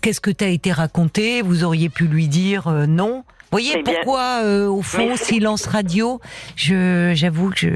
[0.00, 4.66] qu'est-ce que t'as été raconté Vous auriez pu lui dire euh, non voyez pourquoi, euh,
[4.66, 6.20] au fond, silence radio,
[6.56, 7.68] je, j'avoue que je.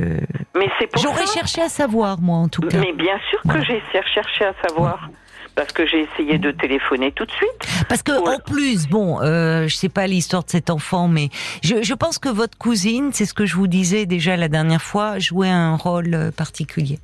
[0.59, 2.79] Mais c'est J'aurais cherché à savoir, moi, en tout cas.
[2.79, 5.09] Mais bien sûr que j'ai cherché à savoir.
[5.55, 7.87] Parce que j'ai essayé de téléphoner tout de suite.
[7.89, 11.31] Parce que en plus, bon, euh, je sais pas l'histoire de cet enfant, mais
[11.65, 14.83] je, je pense que votre cousine, c'est ce que je vous disais déjà la dernière
[14.83, 16.99] fois, jouait un rôle euh, particulier.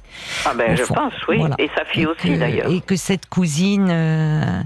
[0.45, 2.70] Ah ben, je pense, oui, et sa fille aussi d'ailleurs.
[2.70, 4.61] Et que cette cousine, euh,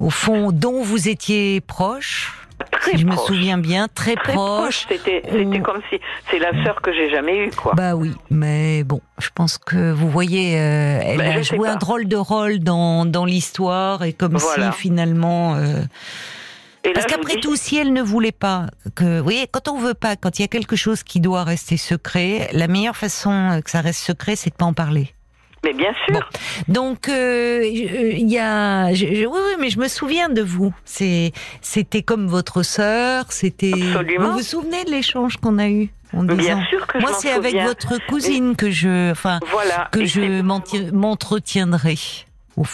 [0.00, 2.45] au fond, dont vous étiez proche,
[2.84, 4.86] si je me souviens bien, très, proche.
[4.88, 5.22] C'était
[5.62, 5.98] comme si
[6.30, 7.74] c'est la sœur que j'ai jamais eue, quoi.
[7.74, 11.76] Bah oui, mais bon, je pense que vous voyez, euh, elle bah, a joué un
[11.76, 15.56] drôle de rôle dans, dans l'histoire et comme si finalement.
[15.56, 15.82] Euh,
[16.94, 20.14] parce qu'après tout, si elle ne voulait pas que, vous voyez, quand on veut pas,
[20.14, 23.80] quand il y a quelque chose qui doit rester secret, la meilleure façon que ça
[23.80, 25.15] reste secret, c'est de pas en parler.
[25.66, 26.20] Mais bien sûr.
[26.68, 30.72] Donc euh, il y a, oui, oui, mais je me souviens de vous.
[30.84, 33.24] C'était comme votre sœur.
[33.30, 33.72] C'était.
[33.72, 37.98] Vous vous souvenez de l'échange qu'on a eu Bien sûr que Moi, c'est avec votre
[38.06, 39.88] cousine que je, enfin, voilà.
[39.92, 40.40] que je
[40.92, 41.98] m'entretiendrai.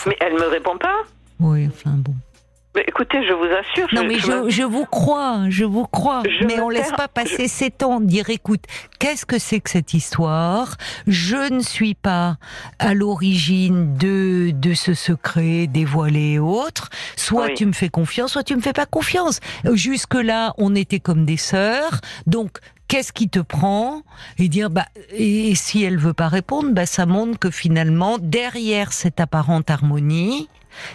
[0.06, 1.00] Mais elle me répond pas.
[1.40, 2.14] Oui, enfin bon.
[2.74, 3.88] Mais écoutez, je vous assure.
[3.92, 6.22] Non, mais je, vous crois, je vous crois.
[6.46, 8.00] mais on laisse pas passer ces temps.
[8.00, 8.64] Dire, écoute,
[8.98, 10.76] qu'est-ce que c'est que cette histoire?
[11.06, 12.38] Je ne suis pas
[12.78, 16.88] à l'origine de de ce secret dévoilé et autres.
[17.16, 19.40] Soit tu me fais confiance, soit tu me fais pas confiance.
[19.74, 22.00] Jusque là, on était comme des sœurs.
[22.26, 22.58] Donc,
[22.88, 24.02] qu'est-ce qui te prend?
[24.38, 28.92] Et dire bah et si elle veut pas répondre bah ça montre que finalement derrière
[28.92, 30.48] cette apparente harmonie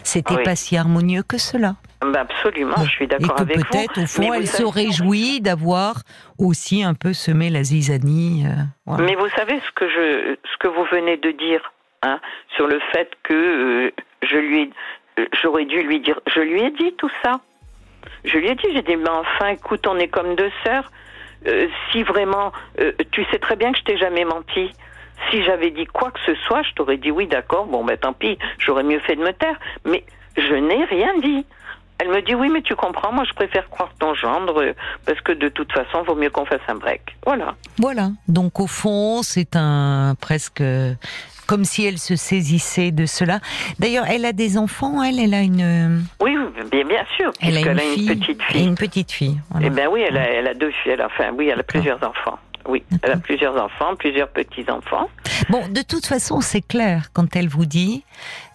[0.04, 1.76] c'était pas si harmonieux que cela.
[2.02, 3.62] Bah, absolument, je suis d'accord avec vous.
[3.62, 6.04] Et que peut-être, au fond, elle se réjouit d'avoir
[6.38, 8.46] aussi un peu semé la zizanie.
[8.46, 11.74] Euh, Mais vous savez ce que, je, ce que vous venez de dire
[12.04, 12.20] hein,
[12.56, 14.72] sur le fait que euh, je lui
[15.18, 17.42] euh, j'aurais dû lui dire, je lui ai dit tout ça.
[18.26, 20.92] Je lui ai dit, j'ai dit, mais enfin, écoute, on est comme deux sœurs.
[21.92, 22.52] si vraiment,
[23.12, 24.72] tu sais très bien que je t'ai jamais menti.
[25.32, 28.14] Si j'avais dit quoi que ce soit, je t'aurais dit oui, d'accord, bon, ben tant
[28.14, 29.60] pis, j'aurais mieux fait de me taire.
[29.86, 30.04] Mais
[30.38, 31.46] je n'ai rien dit.
[32.00, 34.74] Elle me dit oui, mais tu comprends, moi je préfère croire ton gendre
[35.06, 37.02] parce que de toute façon, vaut mieux qu'on fasse un break.
[37.26, 37.56] Voilà.
[37.80, 38.12] Voilà.
[38.28, 40.62] Donc au fond, c'est un presque
[41.48, 43.40] comme si elle se saisissait de cela.
[43.80, 46.04] D'ailleurs, elle a des enfants, elle, elle a une.
[46.22, 46.36] Oui,
[46.72, 47.32] bien, bien sûr.
[47.42, 48.68] Elle a, une, petite fille.
[48.68, 49.38] une petite fille.
[49.62, 50.92] Eh bien oui, elle a, elle a deux filles.
[50.92, 52.38] Elle a, enfin, oui, elle a plusieurs enfants.
[52.68, 55.10] Oui, elle a plusieurs enfants, plusieurs petits-enfants.
[55.50, 58.04] Bon, de toute façon, c'est clair quand elle vous dit,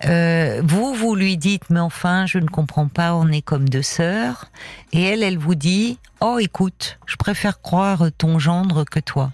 [0.04, 3.82] euh, vous, vous lui dites, mais enfin, je ne comprends pas, on est comme deux
[3.82, 4.46] sœurs.
[4.92, 9.30] Et elle, elle vous dit, oh, écoute, je préfère croire ton gendre que toi.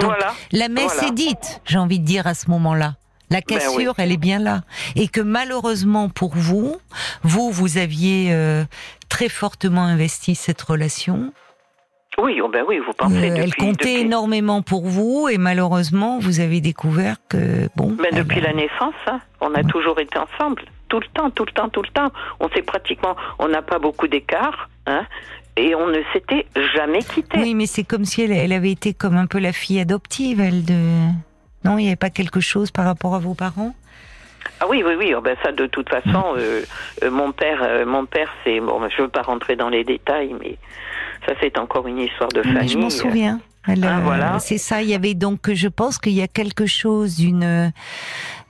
[0.00, 0.32] voilà.
[0.52, 2.94] La messe est dite, j'ai envie de dire à ce moment-là.
[3.30, 4.62] La ben cassure, elle est bien là.
[4.96, 6.76] Et que malheureusement pour vous,
[7.22, 8.64] vous, vous aviez euh,
[9.08, 11.32] très fortement investi cette relation
[12.18, 13.30] oui, oh ben oui, vous pensez.
[13.30, 17.96] Euh, elle comptait énormément pour vous et malheureusement, vous avez découvert que bon.
[18.00, 21.52] Mais depuis la naissance, hein, on a toujours été ensemble, tout le temps, tout le
[21.52, 22.10] temps, tout le temps.
[22.40, 25.06] On s'est pratiquement, on n'a pas beaucoup d'écart, hein,
[25.56, 27.38] et on ne s'était jamais quitté.
[27.38, 30.64] Oui, mais c'est comme si elle, avait été comme un peu la fille adoptive, elle
[30.64, 30.78] de.
[31.64, 33.74] Non, il n'y avait pas quelque chose par rapport à vos parents?
[34.60, 35.14] Ah oui, oui, oui.
[35.16, 36.62] Oh ben ça, de toute façon, euh,
[37.02, 38.80] euh, mon père, mon père, c'est bon.
[38.88, 40.56] Je veux pas rentrer dans les détails, mais
[41.26, 42.68] ça, c'est encore une histoire de famille.
[42.68, 43.40] je m'en souviens.
[43.66, 44.38] Ah, voilà.
[44.38, 44.82] C'est ça.
[44.82, 47.72] Il y avait donc, je pense qu'il y a quelque chose d'une,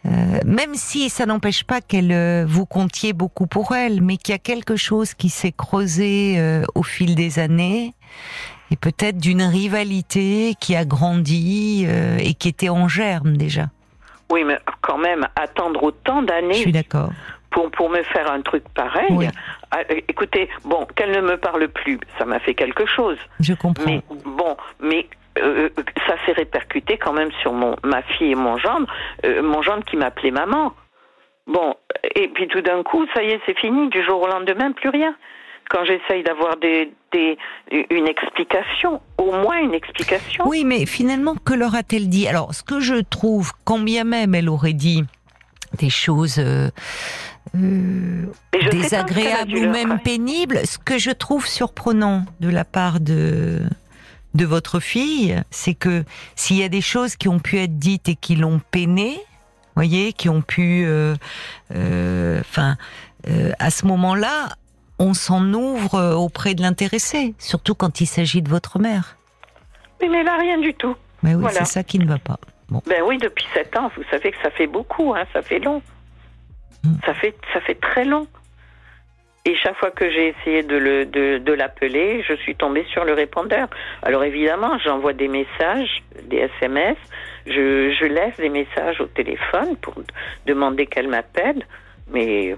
[0.06, 4.32] euh, même si ça n'empêche pas qu'elle euh, vous comptiez beaucoup pour elle, mais qu'il
[4.32, 7.94] y a quelque chose qui s'est creusé euh, au fil des années
[8.70, 11.84] et peut-être d'une rivalité qui a grandi
[12.20, 13.68] et qui était en germe déjà.
[14.30, 16.54] Oui, mais quand même attendre autant d'années.
[16.54, 17.10] Je suis d'accord
[17.50, 19.28] pour, pour me faire un truc pareil.
[19.70, 23.18] Ah, euh, écoutez, bon, qu'elle ne me parle plus, ça m'a fait quelque chose.
[23.40, 23.84] Je comprends.
[23.86, 25.06] Mais bon, mais
[25.38, 25.68] euh,
[26.06, 28.86] ça s'est répercuté quand même sur mon, ma fille et mon gendre,
[29.24, 30.72] euh, mon gendre qui m'appelait maman.
[31.46, 31.74] Bon,
[32.14, 34.88] et puis tout d'un coup, ça y est, c'est fini, du jour au lendemain, plus
[34.90, 35.14] rien.
[35.68, 37.38] Quand j'essaye d'avoir des, des,
[37.70, 40.44] une explication, au moins une explication.
[40.46, 42.28] Oui, mais finalement, que leur a-t-elle dit?
[42.28, 45.04] Alors, ce que je trouve, quand bien même elle aurait dit
[45.78, 46.70] des choses euh,
[48.70, 50.66] désagréable ou même pénible.
[50.66, 53.62] Ce que je trouve surprenant de la part de
[54.34, 56.04] de votre fille, c'est que
[56.36, 59.18] s'il y a des choses qui ont pu être dites et qui l'ont peiné,
[59.74, 61.16] voyez, qui ont pu, euh,
[61.74, 62.76] euh, enfin,
[63.58, 64.50] à ce moment-là,
[65.00, 69.16] on s'en ouvre auprès de l'intéressé, surtout quand il s'agit de votre mère.
[70.00, 70.94] Mais, mais là, rien du tout.
[71.22, 72.38] Mais oui, c'est ça qui ne va pas.
[72.86, 75.82] Ben oui, depuis sept ans, vous savez que ça fait beaucoup, hein, ça fait long.
[76.84, 76.94] Mm.
[77.04, 78.28] Ça fait, ça fait très long.
[79.46, 83.04] Et chaque fois que j'ai essayé de, le, de, de l'appeler, je suis tombée sur
[83.04, 83.68] le répondeur.
[84.02, 86.98] Alors évidemment, j'envoie des messages, des SMS,
[87.46, 89.94] je, je laisse des messages au téléphone pour
[90.46, 91.66] demander qu'elle m'appelle,
[92.12, 92.54] mais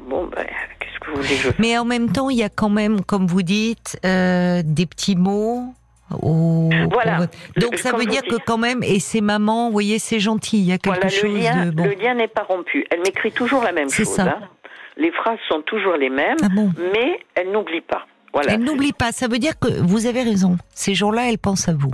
[0.00, 0.46] bon, ben,
[0.80, 3.04] qu'est-ce que vous voulez que je Mais en même temps, il y a quand même,
[3.04, 5.74] comme vous dites, euh, des petits mots
[6.10, 7.26] voilà.
[7.56, 10.64] Donc ça veut dire que quand même, et c'est maman, vous voyez, c'est gentil, il
[10.64, 11.82] y a quelque chose le lien, de...
[11.82, 12.86] Le lien n'est pas rompu.
[12.90, 14.06] Elle m'écrit toujours la même chose.
[14.06, 14.22] Ça.
[14.22, 14.48] Hein.
[14.96, 16.48] Les phrases sont toujours les mêmes, ah
[16.92, 18.06] mais elle n'oublie pas.
[18.32, 18.54] Voilà.
[18.54, 19.12] Elle n'oublie pas.
[19.12, 20.56] Ça veut dire que vous avez raison.
[20.74, 21.92] Ces jours-là, elle pense à vous.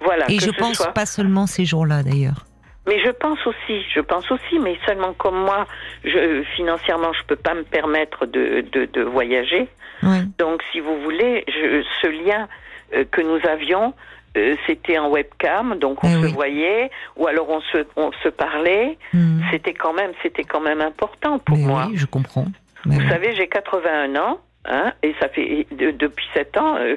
[0.00, 0.30] Voilà.
[0.30, 2.45] Et je pense pas seulement ces jours-là, d'ailleurs.
[2.86, 5.66] Mais je pense aussi, je pense aussi, mais seulement comme moi,
[6.04, 9.68] je, financièrement, je peux pas me permettre de, de, de voyager.
[10.02, 10.18] Oui.
[10.38, 12.48] Donc, si vous voulez, je, ce lien
[12.94, 13.94] euh, que nous avions,
[14.36, 18.28] euh, c'était en webcam, donc on eh se voyait, ou alors on se, on se
[18.28, 18.98] parlait.
[19.12, 19.40] Hmm.
[19.50, 21.86] C'était quand même, c'était quand même important pour moi.
[21.88, 22.46] Oui, je comprends.
[22.84, 26.76] vous savez, j'ai 81 ans, hein, et ça fait depuis 7 ans.
[26.76, 26.96] Euh,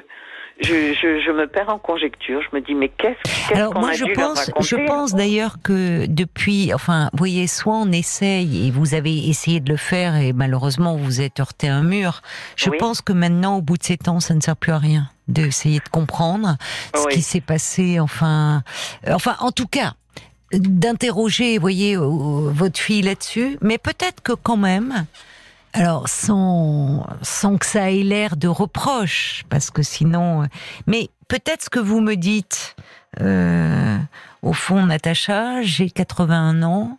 [0.60, 2.40] je, je, je, me perds en conjecture.
[2.42, 6.72] Je me dis, mais qu'est-ce qu Alors, moi, je pense, je pense d'ailleurs que depuis,
[6.74, 10.96] enfin, vous voyez, soit on essaye, et vous avez essayé de le faire, et malheureusement,
[10.96, 12.22] vous êtes heurté à un mur.
[12.56, 15.08] Je pense que maintenant, au bout de ces temps, ça ne sert plus à rien
[15.28, 16.56] d'essayer de comprendre
[16.94, 18.00] ce qui s'est passé.
[18.00, 18.62] Enfin,
[19.06, 19.94] euh, enfin, en tout cas,
[20.52, 23.56] d'interroger, vous voyez, votre fille là-dessus.
[23.60, 25.06] Mais peut-être que quand même,
[25.72, 30.46] alors, sans, sans que ça ait l'air de reproche, parce que sinon.
[30.86, 32.74] Mais peut-être ce que vous me dites,
[33.20, 33.98] euh,
[34.42, 36.98] au fond, Natacha, j'ai 81 ans.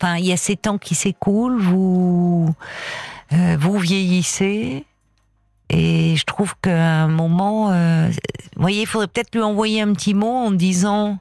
[0.00, 2.54] Enfin, il y a ces temps qui s'écoulent, vous,
[3.32, 4.84] euh, vous vieillissez.
[5.68, 8.08] Et je trouve qu'à un moment, euh,
[8.54, 11.18] vous voyez, il faudrait peut-être lui envoyer un petit mot en disant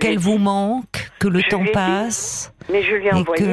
[0.00, 2.52] qu'elle vous manque, que le temps passe.
[2.70, 3.44] Mais je lui ai envoyé.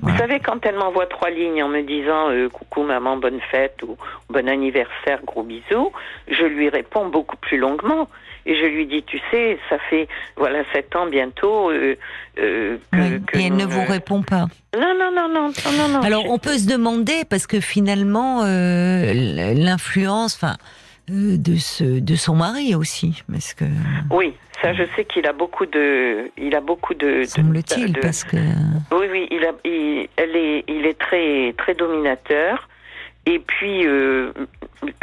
[0.00, 3.82] Vous savez, quand elle m'envoie trois lignes en me disant euh, coucou maman, bonne fête
[3.82, 3.96] ou
[4.30, 5.92] bon anniversaire, gros bisous,
[6.28, 8.08] je lui réponds beaucoup plus longuement.
[8.46, 11.96] Et je lui dis, tu sais, ça fait voilà sept ans bientôt euh,
[12.38, 14.46] euh que, Et elle ne vous répond pas.
[14.74, 16.00] Non, non, non, non, non, non.
[16.00, 19.12] Alors on peut se demander parce que finalement euh,
[19.54, 20.56] l'influence, enfin,
[21.08, 23.64] de ce de son mari aussi, parce que.
[24.10, 27.24] Oui, ça, je sais qu'il a beaucoup de, il a beaucoup de.
[27.24, 28.36] Semble-t-il, parce que.
[28.36, 32.68] Oui, oui, il a, il, elle est, il est très, très dominateur.
[33.26, 34.32] Et puis, euh,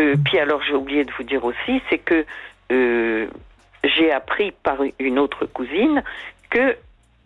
[0.01, 2.25] euh, puis alors, j'ai oublié de vous dire aussi, c'est que
[2.71, 3.27] euh,
[3.83, 6.03] j'ai appris par une autre cousine
[6.49, 6.75] que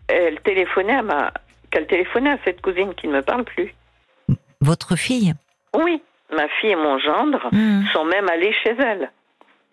[0.08, 1.32] elle téléphonait à ma,
[1.70, 3.74] qu'elle téléphonait à cette cousine qui ne me parle plus.
[4.60, 5.32] Votre fille?
[5.74, 6.02] Oui,
[6.34, 7.86] ma fille et mon gendre hmm.
[7.92, 9.10] sont même allés chez elle.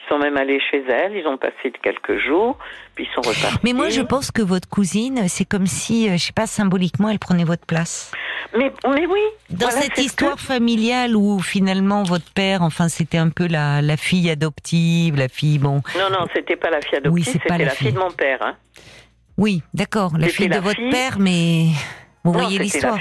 [0.07, 2.57] Ils sont même allés chez elle, ils ont passé quelques jours,
[2.95, 3.57] puis ils sont repartis.
[3.63, 7.09] Mais moi, je pense que votre cousine, c'est comme si, euh, je sais pas, symboliquement,
[7.09, 8.11] elle prenait votre place.
[8.57, 9.19] Mais, mais oui.
[9.49, 14.29] Dans cette histoire familiale où finalement votre père, enfin, c'était un peu la, la fille
[14.29, 15.81] adoptive, la fille, bon.
[15.97, 17.91] Non, non, c'était pas la fille adoptive, oui, c'était la, la fille.
[17.91, 18.39] de mon père.
[18.41, 18.55] Hein.
[19.37, 21.67] Oui, d'accord, la fille de votre père, mais.
[22.23, 22.97] Vous voyez l'histoire.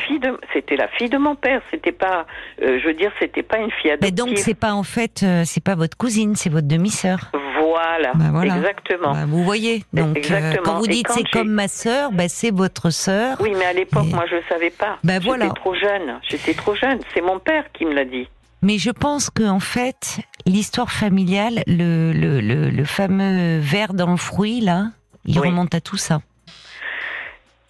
[0.52, 1.60] C'était la fille de mon père.
[1.70, 2.26] C'était pas,
[2.62, 4.14] euh, je veux dire, c'était pas une fille adoptive.
[4.24, 7.32] Mais donc c'est pas en fait, euh, c'est pas votre cousine, c'est votre demi-sœur.
[7.58, 9.12] Voilà, bah, exactement.
[9.12, 9.84] Bah, vous voyez.
[9.92, 13.36] Donc euh, quand vous dites c'est comme ma sœur, bah, c'est votre sœur.
[13.40, 14.98] Oui, mais à l'époque, moi, je savais pas.
[15.02, 15.46] Bah, voilà.
[15.46, 16.20] J'étais trop jeune.
[16.28, 17.00] J'étais trop jeune.
[17.14, 18.28] C'est mon père qui me l'a dit.
[18.62, 24.16] Mais je pense que en fait, l'histoire familiale, le, le, le, fameux verre dans le
[24.16, 24.86] fruit là,
[25.24, 26.20] il remonte à tout ça.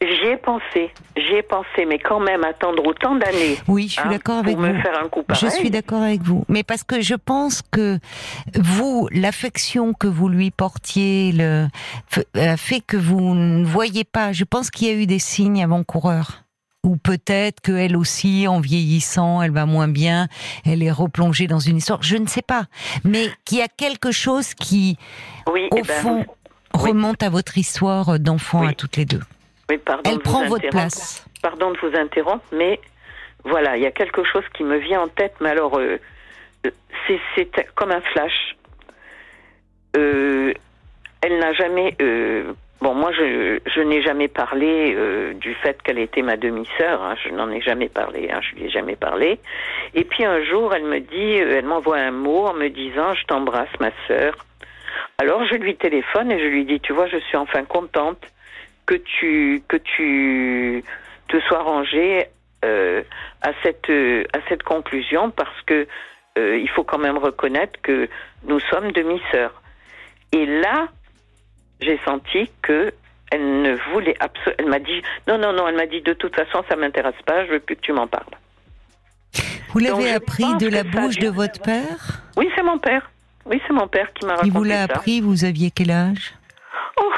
[0.07, 3.57] J'y ai pensé, j'y ai pensé, mais quand même attendre autant d'années.
[3.67, 4.63] Oui, je suis hein, d'accord avec vous.
[4.63, 7.99] Me faire un coup Je suis d'accord avec vous, mais parce que je pense que
[8.55, 11.67] vous, l'affection que vous lui portiez, le
[12.57, 14.33] fait que vous ne voyez pas.
[14.33, 16.43] Je pense qu'il y a eu des signes avant-coureurs.
[16.85, 20.29] Ou peut-être qu'elle aussi, en vieillissant, elle va moins bien,
[20.65, 22.01] elle est replongée dans une histoire.
[22.03, 22.67] Je ne sais pas,
[23.03, 24.97] mais qu'il y a quelque chose qui,
[25.53, 26.27] oui, au eh ben, fond,
[26.73, 29.23] remonte à votre histoire d'enfant à toutes les deux.
[29.69, 29.81] Elle
[30.21, 31.25] prend votre place.
[31.43, 32.81] Pardon de vous interrompre, mais
[33.45, 35.99] voilà, il y a quelque chose qui me vient en tête, mais alors, euh,
[37.37, 38.57] c'est comme un flash.
[39.97, 40.53] Euh,
[41.21, 41.97] elle n'a jamais.
[42.01, 44.97] Euh, bon, moi, je, je n'ai jamais parlé
[45.35, 47.03] du fait qu'elle était ma demi-sœur.
[47.03, 48.31] Hein, je n'en ai jamais parlé.
[48.31, 49.41] Hein, je lui ai jamais parlé.
[49.95, 53.25] Et puis un jour, elle me dit, elle m'envoie un mot en me disant, je
[53.27, 54.35] t'embrasse, ma sœur.
[55.19, 58.23] Alors je lui téléphone et je lui dis, tu vois, je suis enfin contente
[58.87, 60.85] que tu que tu
[61.29, 62.27] te sois rangé
[62.65, 63.03] euh,
[63.43, 65.87] à cette à cette conclusion parce que
[66.39, 68.09] euh, il faut quand même reconnaître que
[68.45, 69.63] nous sommes demi-sœurs.
[70.33, 70.89] Et là,
[71.81, 72.93] j'ai senti que
[73.33, 74.57] elle ne voulait absolument.
[74.59, 75.67] Elle m'a dit non, non, non.
[75.69, 77.47] Elle m'a dit de toute façon, ça m'intéresse pas.
[77.47, 78.25] Je veux plus que tu m'en parles.
[79.71, 82.23] Vous l'avez appris de la bouche de votre père?
[82.37, 83.11] Oui, c'est mon père.
[83.45, 85.21] Oui, c'est mon père qui m'a raconté Il vous l'a appris.
[85.21, 86.35] Vous aviez quel âge?
[87.01, 87.13] Oh,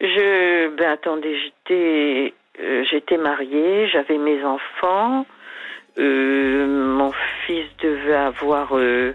[0.00, 5.26] je, ben attendez, j'étais, euh, j'étais mariée, j'avais mes enfants.
[5.98, 7.12] Euh, mon
[7.46, 9.14] fils devait avoir euh,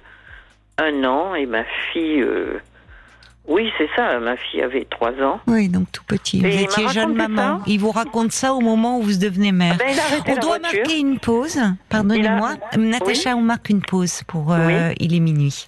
[0.79, 2.25] un an et ma fille
[3.47, 4.19] Oui, c'est ça.
[4.19, 5.39] Ma fille avait 3 ans.
[5.45, 6.39] Oui, donc tout petit.
[6.39, 7.61] Vous étiez jeune maman.
[7.67, 9.77] Il vous raconte ça au moment où vous devenez mère.
[9.79, 9.84] Ah
[10.25, 11.59] ben, on doit marquer une pause.
[11.89, 12.53] Pardonnez-moi.
[12.77, 14.55] Natacha, on marque une pause pour
[14.99, 15.67] Il est minuit.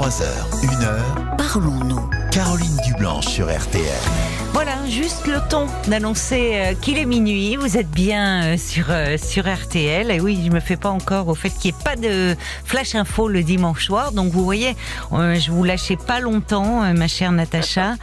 [0.00, 0.24] 23h,
[0.62, 1.36] 1h.
[1.36, 2.08] Parlons-nous.
[2.30, 4.39] Caroline Dublanche sur RTL.
[4.52, 7.56] Voilà, juste le temps d'annoncer euh, qu'il est minuit.
[7.56, 10.10] Vous êtes bien euh, sur euh, sur RTL.
[10.10, 12.34] Et oui, je me fais pas encore au fait qu'il n'y ait pas de
[12.64, 14.12] flash info le dimanche soir.
[14.12, 14.74] Donc vous voyez,
[15.12, 17.94] je vous lâchais pas longtemps, ma chère Natacha.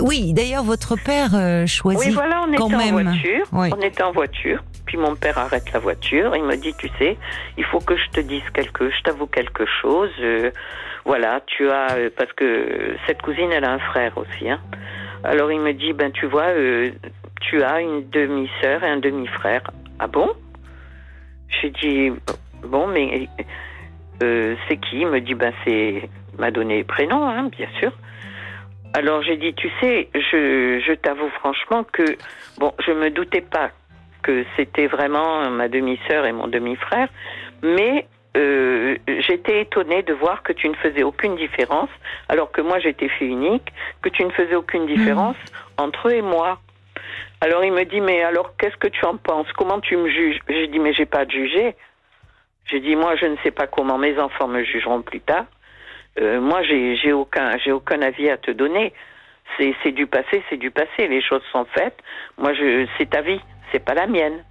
[0.00, 1.30] oui, d'ailleurs votre père
[1.66, 2.96] choisit oui, voilà, on quand même.
[2.96, 3.46] En voiture.
[3.52, 4.62] On était en voiture.
[4.86, 6.36] Puis mon père arrête la voiture.
[6.36, 7.16] Il me dit, tu sais,
[7.58, 10.10] il faut que je te dise quelque, je t'avoue quelque chose.
[11.04, 14.48] Voilà, tu as parce que cette cousine, elle a un frère aussi.
[14.48, 14.60] Hein.
[15.24, 16.90] Alors il me dit, ben tu vois, euh,
[17.40, 19.62] tu as une demi-sœur et un demi-frère.
[19.98, 20.30] Ah bon?
[21.48, 22.12] J'ai dit,
[22.62, 23.28] bon, mais
[24.22, 25.00] euh, c'est qui?
[25.00, 27.92] Il me dit, ben c'est, m'a donné prénom, hein, bien sûr.
[28.92, 32.04] Alors j'ai dit, tu sais, je, je t'avoue franchement que,
[32.58, 33.70] bon, je me doutais pas
[34.22, 37.08] que c'était vraiment ma demi-sœur et mon demi-frère,
[37.62, 38.06] mais
[38.36, 41.90] euh, j'étais étonnée de voir que tu ne faisais aucune différence,
[42.28, 43.72] alors que moi j'étais fille unique,
[44.02, 45.82] que tu ne faisais aucune différence mmh.
[45.82, 46.58] entre eux et moi.
[47.40, 49.46] Alors il me dit mais alors qu'est-ce que tu en penses?
[49.52, 50.40] Comment tu me juges?
[50.48, 51.76] J'ai dit mais j'ai pas à juger.
[52.66, 55.44] J'ai dit moi je ne sais pas comment mes enfants me jugeront plus tard.
[56.20, 58.92] Euh, moi j'ai j'ai aucun j'ai aucun avis à te donner.
[59.56, 61.06] C'est c'est du passé, c'est du passé.
[61.06, 61.98] Les choses sont faites.
[62.38, 64.42] Moi je c'est ta vie, c'est pas la mienne.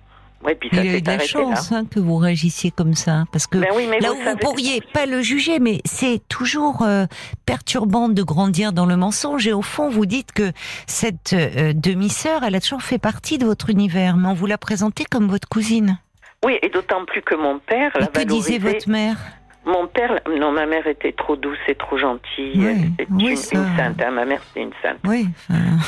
[0.44, 3.24] Ouais, puis ça il y a de la chance hein, que vous réagissiez comme ça,
[3.32, 3.70] parce que ben
[4.02, 7.06] là où vous pourriez pas le juger, mais c'est toujours euh,
[7.46, 9.48] perturbant de grandir dans le mensonge.
[9.48, 10.52] Et au fond, vous dites que
[10.88, 14.58] cette euh, demi-sœur, elle a toujours fait partie de votre univers, mais on vous l'a
[14.58, 15.98] présentée comme votre cousine.
[16.44, 17.92] Oui, et d'autant plus que mon père.
[18.02, 19.18] Et que disait votre mère?
[19.66, 22.54] Mon père, non, ma mère était trop douce et trop gentille.
[22.56, 24.02] Oui, une, une, sainte.
[24.02, 24.12] Hein.
[24.12, 25.00] Ma mère, c'était une sainte.
[25.06, 25.28] Oui.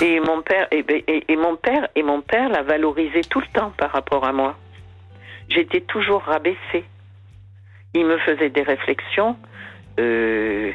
[0.02, 3.48] Et mon père, et, et, et, mon père, et mon père la valorisait tout le
[3.48, 4.56] temps par rapport à moi.
[5.50, 6.86] J'étais toujours rabaissée.
[7.94, 9.36] Il me faisait des réflexions.
[10.00, 10.72] Euh,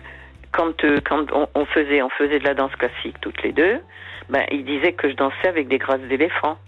[0.53, 3.81] quand euh, quand on, on, faisait on faisait de la danse classique toutes les deux,
[4.29, 6.59] ben il disait que je dansais avec des grâces d'éléphant.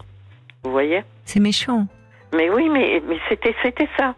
[0.63, 1.03] Vous voyez?
[1.25, 1.87] C'est méchant.
[2.33, 4.15] Mais oui, mais mais c'était c'était ça.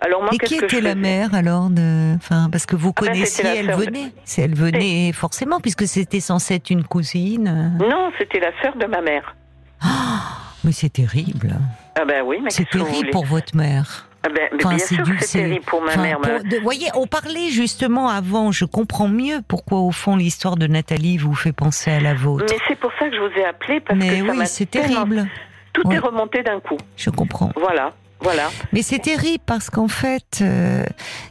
[0.00, 2.14] Alors moi, Et qui était la mère alors de...
[2.16, 4.12] enfin, Parce que vous ah ben, connaissiez, elle venait.
[4.38, 7.76] Elle venait forcément, puisque c'était censé être une cousine.
[7.78, 9.34] Non, c'était la sœur de ma mère.
[9.80, 11.56] Ah, mais c'est terrible.
[11.98, 14.08] Ah ben oui, mais C'est terrible pour votre mère.
[14.22, 16.18] Ah ben, bien sûr que c'est terrible pour ma mère.
[16.20, 21.16] Vous voyez, on parlait justement avant, je comprends mieux pourquoi au fond l'histoire de Nathalie
[21.16, 22.46] vous fait penser à la vôtre.
[22.50, 25.26] Mais c'est pour ça que je vous ai appelé, parce mais que oui, c'est terrible.
[25.72, 26.78] Tout est remonté d'un coup.
[26.96, 27.52] Je comprends.
[27.56, 27.92] Voilà.
[28.20, 28.50] Voilà.
[28.72, 30.84] Mais c'est terrible parce qu'en fait, euh,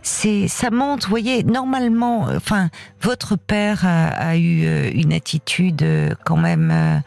[0.03, 1.07] c'est ça montre.
[1.07, 2.69] Vous voyez, normalement, euh, enfin,
[3.01, 7.01] votre père a, a eu euh, une attitude euh, quand même.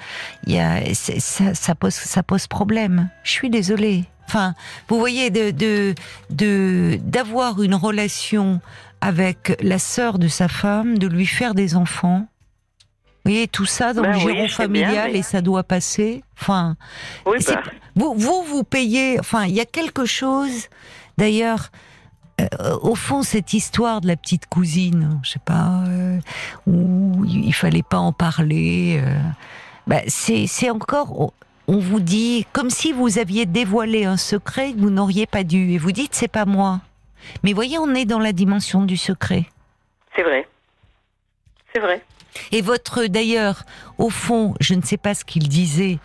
[0.47, 3.09] Il y a, ça, ça, pose, ça pose problème.
[3.23, 4.05] Je suis désolée.
[4.27, 4.55] Enfin,
[4.89, 5.95] vous voyez, de de
[6.31, 8.61] de d'avoir une relation
[9.01, 12.27] avec la sœur de sa femme, de lui faire des enfants
[13.29, 16.25] vous voyez, tout ça dans ben le giron familial et ça doit passer.
[16.41, 16.77] Enfin,
[17.27, 17.37] oui.
[17.99, 19.19] Vous, vous, vous payez.
[19.19, 20.69] Enfin, il y a quelque chose.
[21.17, 21.71] D'ailleurs,
[22.41, 26.19] euh, au fond, cette histoire de la petite cousine, je sais pas, euh,
[26.69, 29.01] où il fallait pas en parler.
[29.03, 29.19] Euh,
[29.89, 31.33] bah, c'est encore.
[31.67, 35.73] On vous dit comme si vous aviez dévoilé un secret que vous n'auriez pas dû,
[35.73, 36.81] et vous dites c'est pas moi.
[37.43, 39.47] Mais voyez, on est dans la dimension du secret.
[40.15, 40.47] C'est vrai.
[41.73, 42.03] C'est vrai.
[42.53, 43.65] Et votre, d'ailleurs,
[43.99, 45.99] au fond, je ne sais pas ce qu'il disait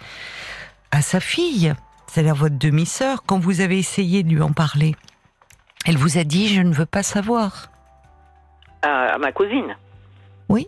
[0.94, 1.74] à sa fille,
[2.06, 4.94] c'est-à-dire votre demi-sœur, quand vous avez essayé de lui en parler.
[5.88, 7.72] Elle vous a dit, je ne veux pas savoir.
[8.84, 9.76] À, ma cousine
[10.50, 10.68] Oui.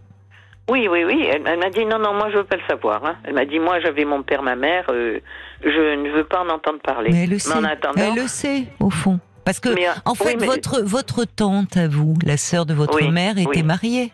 [0.67, 1.23] Oui, oui, oui.
[1.27, 3.05] Elle, m'a dit, non, non, moi, je veux pas le savoir.
[3.05, 3.17] Hein.
[3.23, 5.19] Elle m'a dit, moi, j'avais mon père, ma mère, euh,
[5.63, 7.11] je ne veux pas en entendre parler.
[7.11, 7.53] Mais elle le sait.
[7.95, 9.19] Elle le sait, au fond.
[9.43, 13.37] Parce que, euh, en fait, votre, votre tante, à vous, la sœur de votre mère,
[13.37, 14.11] était mariée.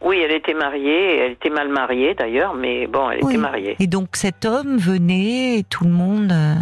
[0.00, 3.76] Oui, elle était mariée, elle était mal mariée d'ailleurs, mais bon, elle était mariée.
[3.78, 6.32] Et donc cet homme venait, et tout le monde.
[6.32, 6.54] Euh,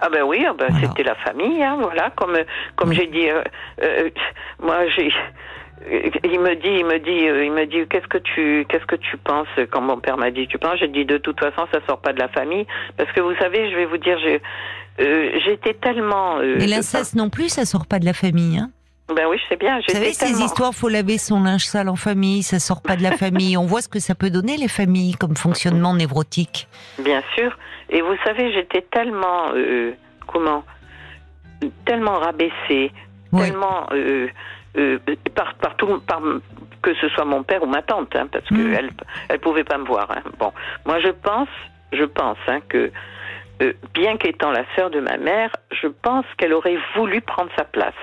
[0.00, 2.10] ah ben oui, ah ben c'était la famille, hein, voilà.
[2.16, 2.36] Comme
[2.76, 3.42] comme j'ai dit, euh,
[3.82, 4.10] euh,
[4.62, 5.12] moi j'ai.
[5.86, 9.18] Il me dit, il me dit, il me dit, qu'est-ce que tu, qu'est-ce que tu
[9.18, 10.78] penses quand mon père m'a dit, tu penses?
[10.78, 12.66] J'ai dit de toute façon, ça sort pas de la famille,
[12.96, 14.18] parce que vous savez, je vais vous dire,
[14.98, 16.40] j'étais tellement.
[16.40, 18.70] Et l'inceste non plus, ça sort pas de la famille, hein
[19.08, 19.76] ben oui, je sais bien.
[19.76, 23.02] Vous savez, ces histoires, faut laver son linge sale en famille, ça sort pas de
[23.02, 23.56] la famille.
[23.56, 26.68] On voit ce que ça peut donner les familles comme fonctionnement névrotique.
[26.98, 27.56] Bien sûr.
[27.90, 29.92] Et vous savez, j'étais tellement euh,
[30.26, 30.64] comment
[31.84, 32.92] tellement rabaissée,
[33.36, 34.28] tellement euh,
[34.76, 34.98] euh,
[35.34, 36.20] par, par, par,
[36.82, 38.96] que ce soit mon père ou ma tante, hein, parce qu'elle mm.
[39.28, 40.10] elle pouvait pas me voir.
[40.10, 40.22] Hein.
[40.38, 40.52] Bon,
[40.84, 41.48] moi je pense,
[41.92, 42.90] je pense hein, que
[43.62, 47.64] euh, bien qu'étant la sœur de ma mère, je pense qu'elle aurait voulu prendre sa
[47.64, 47.94] place.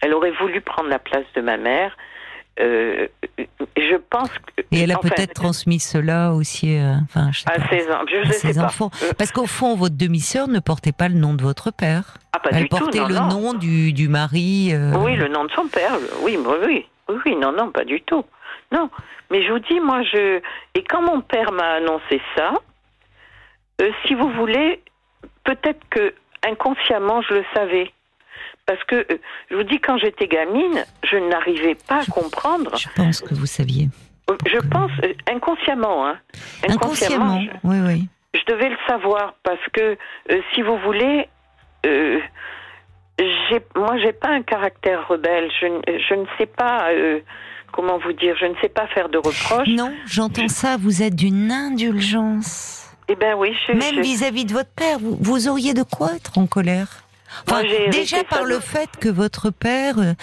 [0.00, 1.96] Elle aurait voulu prendre la place de ma mère.
[2.58, 3.06] Euh,
[3.76, 8.90] je pense que, et elle a peut-être transmis cela aussi euh, enfin, à ses, enfants.
[9.16, 12.18] Parce qu'au fond, votre demi-sœur ne portait pas le nom de votre père.
[12.32, 14.72] Ah, pas elle du portait le nom du, du mari.
[14.98, 15.92] Oui, le nom de son père.
[16.22, 16.86] Oui, oui, oui,
[17.24, 18.24] oui, non, non, pas du tout.
[18.72, 18.90] Non,
[19.30, 20.40] mais je vous dis, moi, je
[20.74, 22.52] et quand mon père m'a annoncé ça,
[23.80, 24.82] euh, si vous voulez,
[25.44, 26.14] peut-être que
[26.46, 27.92] inconsciemment je le savais.
[28.70, 29.18] Parce que, euh,
[29.50, 32.76] je vous dis, quand j'étais gamine, je n'arrivais pas à comprendre.
[32.76, 33.88] Je pense que vous saviez.
[34.30, 34.92] Euh, je pense,
[35.28, 36.16] inconsciemment, hein.
[36.68, 38.08] Inconsciemment, oui, oui.
[38.32, 39.98] Je devais le savoir parce que,
[40.54, 41.28] si vous voulez,
[41.84, 42.20] euh,
[43.74, 45.50] moi, j'ai pas un caractère rebelle.
[45.60, 45.66] Je,
[46.08, 46.90] je ne sais pas,
[47.72, 49.66] comment vous dire, je ne sais pas faire de reproches.
[49.66, 52.80] Non, j'entends ça, vous êtes d'une indulgence.
[53.12, 56.99] Eh ben oui, Même vis-à-vis de votre père, vous, auriez de quoi être en colère?
[57.90, 60.14] Déjà par le fait que votre père euh,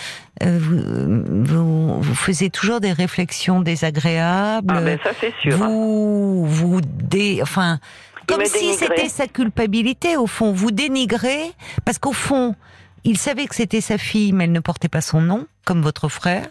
[0.43, 4.73] euh, vous, vous, faisait toujours des réflexions désagréables.
[4.75, 5.57] Ah ben ça c'est sûr.
[5.57, 7.79] Vous vous dé, enfin
[8.27, 10.51] comme si c'était sa culpabilité au fond.
[10.51, 11.51] Vous dénigrez
[11.85, 12.55] parce qu'au fond
[13.03, 16.09] il savait que c'était sa fille, mais elle ne portait pas son nom, comme votre
[16.09, 16.49] frère.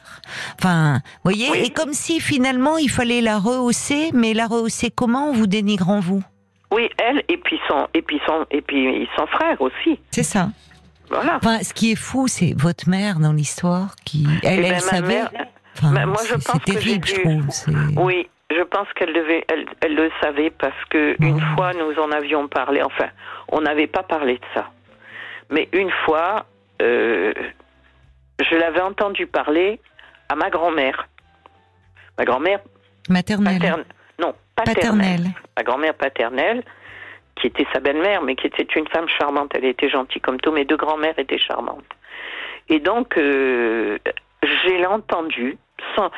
[0.59, 5.47] Enfin, voyez, et comme si finalement il fallait la rehausser, mais la rehausser comment, vous
[5.47, 6.23] dénigrant vous?
[6.71, 10.01] Oui, elle et puis son et puis son et puis son frère aussi.
[10.11, 10.49] C'est ça.
[11.09, 11.37] Voilà.
[11.37, 15.23] Enfin, ce qui est fou, c'est votre mère dans l'histoire qui, elle, eh ben, savait.
[15.83, 18.05] Mère, moi, je pense que terrible, je trouve.
[18.05, 22.11] Oui, je pense qu'elle devait, elle, elle, le savait parce que une fois nous en
[22.11, 22.83] avions parlé.
[22.83, 23.09] Enfin,
[23.49, 24.71] on n'avait pas parlé de ça.
[25.51, 26.47] Mais une fois,
[26.83, 27.33] euh,
[28.41, 29.81] je l'avais entendu parler
[30.29, 31.09] à ma grand-mère.
[32.19, 32.61] Ma grand-mère
[33.09, 33.85] maternelle.
[34.57, 35.27] Paternelle.
[35.57, 36.63] Ma grand-mère paternelle,
[37.37, 39.53] qui était sa belle-mère, mais qui était une femme charmante.
[39.55, 40.53] Elle était gentille comme tout.
[40.53, 41.85] Mes deux grand-mères étaient charmantes.
[42.69, 43.99] Et donc, euh,
[44.43, 45.59] j'ai entendu.
[45.95, 46.11] Sans,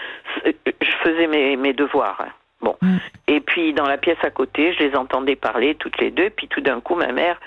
[0.45, 2.21] je faisais mes, mes devoirs.
[2.21, 2.33] Hein.
[2.61, 2.77] Bon.
[2.81, 2.97] Mm.
[3.27, 6.31] Et puis, dans la pièce à côté, je les entendais parler toutes les deux.
[6.31, 7.39] Puis, tout d'un coup, ma mère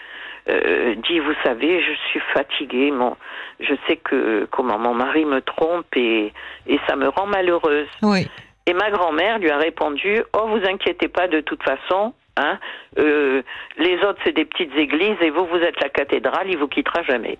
[0.49, 3.15] euh, dit vous savez je suis fatiguée mon
[3.59, 6.33] je sais que comment mon mari me trompe et
[6.65, 8.27] et ça me rend malheureuse oui.
[8.65, 12.59] Et ma grand-mère lui a répondu oh vous inquiétez pas de toute façon hein
[12.97, 13.41] euh,
[13.77, 17.03] les autres c'est des petites églises et vous vous êtes la cathédrale il vous quittera
[17.03, 17.37] jamais.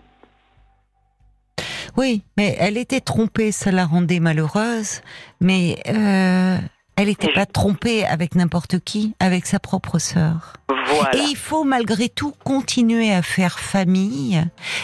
[1.98, 5.02] Oui mais elle était trompée ça la rendait malheureuse
[5.40, 6.58] mais euh
[6.98, 10.54] elle n'était pas trompée avec n'importe qui, avec sa propre sœur.
[10.68, 11.16] Voilà.
[11.16, 14.44] Et il faut malgré tout continuer à faire famille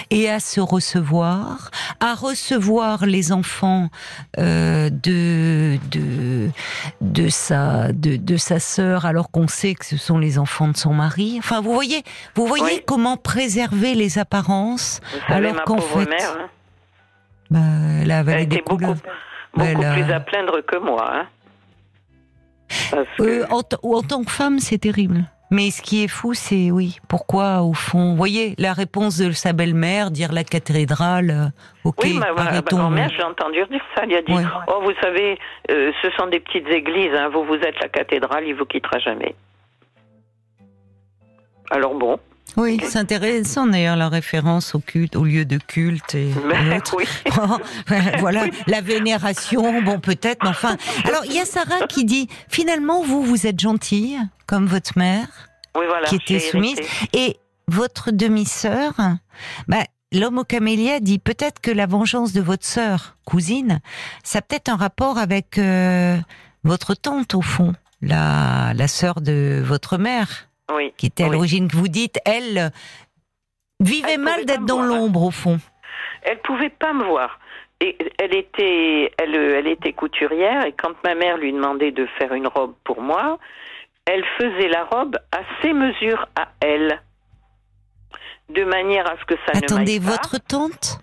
[0.09, 3.89] et à se recevoir, à recevoir les enfants
[4.37, 6.49] euh, de de
[7.01, 10.77] de sa de, de sa sœur, alors qu'on sait que ce sont les enfants de
[10.77, 11.35] son mari.
[11.39, 12.03] Enfin, vous voyez,
[12.35, 16.49] vous voyez comment préserver les apparences alors qu'en fait, mère, hein.
[17.51, 18.95] bah, elle, était beaucoup,
[19.53, 21.09] beaucoup plus à plaindre que moi.
[21.13, 21.27] Hein.
[23.19, 23.63] Euh, en,
[24.01, 25.23] tant que femme, c'est terrible.
[25.49, 29.31] Mais ce qui est fou, c'est oui, pourquoi au fond, vous voyez, la réponse de
[29.31, 34.03] sa belle-mère, dire la cathédrale, euh, ok, oui, ma, ma grand-mère, j'ai entendu dire ça,
[34.03, 35.39] elle a dit, oh vous savez,
[35.71, 38.99] euh, ce sont des petites églises, hein, vous vous êtes la cathédrale, il vous quittera
[38.99, 39.35] jamais.
[41.71, 42.19] Alors bon.
[42.55, 47.05] Oui, c'est intéressant d'ailleurs la référence au culte, au lieu de culte et ben, oui.
[48.19, 49.81] voilà la vénération.
[49.81, 50.77] Bon, peut-être, mais enfin.
[51.05, 54.17] Alors il y a Sarah qui dit finalement vous vous êtes gentille
[54.47, 55.27] comme votre mère,
[55.75, 56.79] voilà, qui était soumise,
[57.13, 57.37] et
[57.67, 58.93] votre demi-sœur.
[59.67, 59.83] Bah,
[60.13, 63.81] L'homme au camélia dit peut-être que la vengeance de votre sœur, cousine,
[64.23, 66.17] ça a peut-être un rapport avec euh,
[66.63, 70.46] votre tante au fond, la, la sœur de votre mère
[70.97, 72.71] qui était à l'origine, que vous dites, elle
[73.79, 75.59] vivait mal d'être dans l'ombre au fond.
[76.23, 77.39] Elle pouvait pas me voir.
[77.79, 82.33] Et elle était, elle, elle était couturière et quand ma mère lui demandait de faire
[82.33, 83.37] une robe pour moi,
[84.05, 86.99] elle faisait la robe à ses mesures à elle,
[88.49, 90.99] de manière à ce que ça Attendez, ne Attendez, votre tante?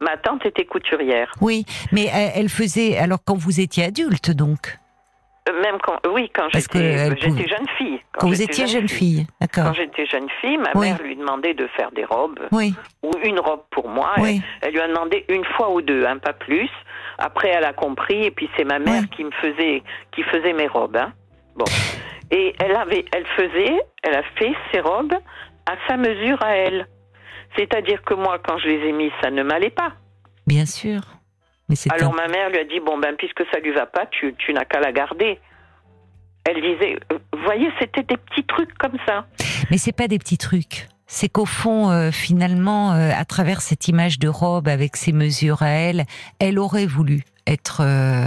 [0.00, 1.32] Ma tante était couturière.
[1.40, 4.78] Oui, mais elle faisait alors quand vous étiez adulte donc?
[5.62, 8.00] Même quand, oui, quand j'étais jeune fille.
[8.12, 9.64] Quand, vous étiez jeune fille, d'accord.
[9.64, 12.40] Quand j'étais jeune fille, ma mère lui demandait de faire des robes.
[12.52, 12.74] Oui.
[13.02, 14.14] Ou une robe pour moi.
[14.62, 16.70] Elle, lui a demandé une fois ou deux, hein, pas plus.
[17.18, 19.82] Après, elle a compris, et puis c'est ma mère qui me faisait,
[20.12, 20.96] qui faisait mes robes.
[20.96, 21.12] Hein.
[21.56, 21.64] Bon.
[22.30, 25.14] Et elle avait, elle faisait, elle a fait ses robes
[25.66, 26.86] à sa mesure à elle.
[27.56, 29.92] C'est-à-dire que moi, quand je les ai mis, ça ne m'allait pas.
[30.46, 31.00] Bien sûr.
[31.68, 34.34] Mais Alors ma mère lui a dit, bon ben, puisque ça lui va pas, tu,
[34.38, 35.38] tu n'as qu'à la garder.
[36.44, 39.26] Elle disait, euh, vous voyez, c'était des petits trucs comme ça.
[39.70, 43.88] Mais c'est pas des petits trucs c'est qu'au fond, euh, finalement, euh, à travers cette
[43.88, 46.04] image de robe avec ses mesures à elle,
[46.38, 47.80] elle aurait voulu être.
[47.80, 48.26] Euh,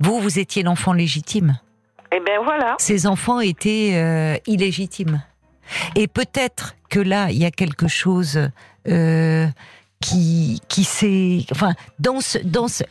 [0.00, 1.60] vous, vous étiez l'enfant légitime.
[2.10, 2.74] Eh bien voilà.
[2.78, 5.22] Ses enfants étaient illégitimes.
[5.94, 8.40] Et peut-être que là, il y a quelque chose
[10.00, 12.84] qui qui s'est, enfin, dans ce, dans ce,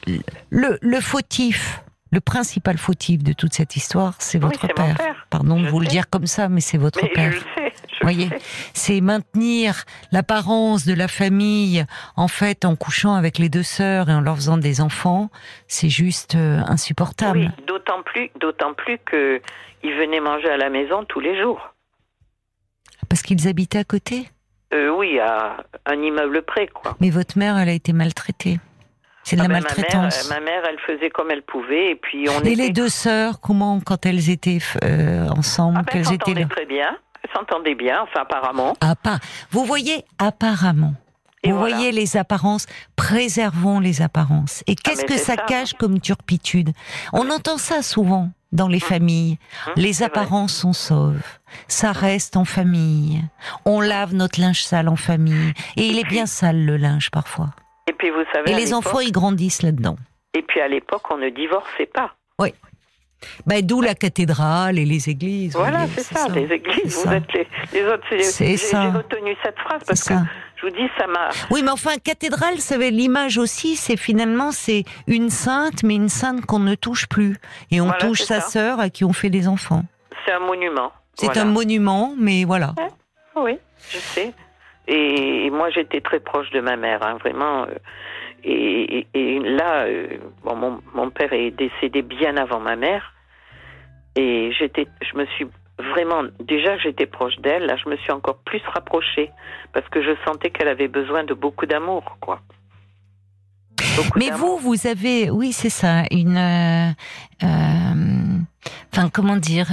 [0.50, 1.82] le, le fautif
[2.12, 4.96] le principal fautif de toute cette histoire, c'est votre père.
[5.30, 7.34] Pardon de vous le dire comme ça, mais c'est votre père.
[7.34, 8.30] Je sais, voyez,
[8.74, 11.86] c'est maintenir l'apparence de la famille,
[12.16, 15.30] en fait, en couchant avec les deux sœurs et en leur faisant des enfants,
[15.68, 17.54] c'est juste euh, insupportable.
[17.58, 19.42] Oui, d'autant plus, d'autant plus que
[19.84, 21.74] ils venaient manger à la maison tous les jours.
[23.10, 24.30] Parce qu'ils habitaient à côté?
[24.76, 26.98] Euh, oui, à un immeuble près, quoi.
[27.00, 28.60] Mais votre mère, elle a été maltraitée.
[29.24, 30.30] C'est de la ah ben, maltraitance.
[30.30, 32.42] Ma mère, elle faisait comme elle pouvait, et puis on.
[32.42, 36.46] Et les deux sœurs, comment, quand elles étaient euh, ensemble, ah ben, qu'elles étaient là
[36.48, 36.96] très bien.
[37.24, 38.76] Elles s'entendaient bien, enfin apparemment.
[38.82, 39.18] Ah pas.
[39.50, 40.94] Vous voyez, apparemment.
[41.46, 42.66] Vous voyez les apparences,
[42.96, 44.64] préservons les apparences.
[44.68, 46.72] Et ah, qu'est-ce que ça, cache comme turpitude?
[47.14, 48.82] On entend ça souvent dans les mmh.
[48.82, 49.38] familles.
[49.68, 51.22] Mmh, les apparences sont sauves.
[51.68, 53.24] Ça reste en famille.
[53.66, 55.54] On lave notre linge sale en famille.
[55.78, 57.50] Et il est bien sale le linge parfois.
[57.88, 58.52] Et puis vous savez.
[58.52, 59.98] Et les enfants, ils grandissent là-dedans.
[60.34, 62.16] Et puis à l'époque, on ne divorçait pas.
[62.40, 62.54] Oui.
[63.46, 65.54] Bah, D'où la cathédrale et les églises.
[65.56, 67.06] Voilà, c'est ça, les églises.
[67.06, 67.34] Vous êtes
[67.74, 68.04] les, autres.
[68.22, 70.14] C'est J'ai retenu cette phrase parce que
[70.66, 71.30] vous dis, ça m'a.
[71.52, 73.76] Oui, mais enfin, cathédrale, ça l'image aussi.
[73.76, 77.38] C'est finalement, c'est une sainte, mais une sainte qu'on ne touche plus.
[77.72, 79.84] Et on touche sa sœur à qui on fait des enfants.
[80.26, 80.92] C'est un monument.
[81.14, 82.74] C'est un monument, mais voilà.
[83.36, 83.58] Oui,
[83.90, 84.34] je sais.
[84.88, 87.64] Et, moi, j'étais très proche de ma mère, hein, vraiment.
[87.64, 87.76] Euh,
[88.44, 93.14] et, là, euh, bon, mon, mon, père est décédé bien avant ma mère.
[94.16, 95.48] Et j'étais, je me suis
[95.80, 99.32] vraiment, déjà j'étais proche d'elle, là je me suis encore plus rapprochée
[99.74, 102.42] parce que je sentais qu'elle avait besoin de beaucoup d'amour, quoi.
[104.16, 106.92] Mais vous, vous avez, oui, c'est ça, une, euh,
[108.92, 109.68] enfin, comment dire,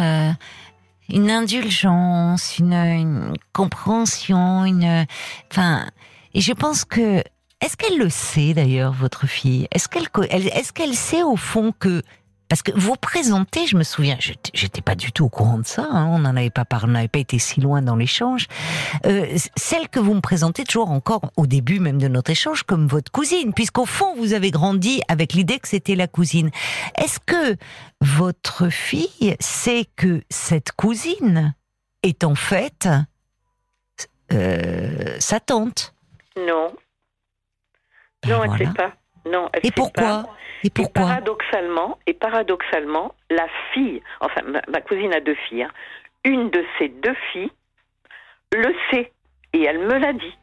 [1.08, 5.06] une indulgence, une, compréhension, une,
[5.50, 5.86] enfin,
[6.34, 7.22] et je pense que,
[7.60, 9.68] est-ce qu'elle le sait d'ailleurs, votre fille?
[9.70, 12.02] Est-ce qu'elle, est-ce qu'elle sait au fond que
[12.52, 15.86] parce que vous présentez, je me souviens, j'étais pas du tout au courant de ça,
[15.90, 18.46] hein, on n'en avait pas parlé, on n'avait pas été si loin dans l'échange.
[19.06, 19.24] Euh,
[19.56, 23.10] celle que vous me présentez toujours encore au début même de notre échange comme votre
[23.10, 26.50] cousine, puisqu'au fond vous avez grandi avec l'idée que c'était la cousine.
[26.98, 27.56] Est-ce que
[28.02, 31.54] votre fille sait que cette cousine
[32.02, 32.86] est en fait
[34.30, 35.94] euh, sa tante?
[36.36, 36.70] Non.
[38.22, 38.92] Ben non, elle ne sait pas.
[39.26, 40.24] Non, elle Et pourquoi
[40.64, 45.70] et pourquoi paradoxalement, et paradoxalement, la fille, enfin ma, cousine a deux filles, hein,
[46.24, 47.50] une de ces deux filles
[48.52, 49.12] le sait
[49.52, 50.38] et elle me l'a dit.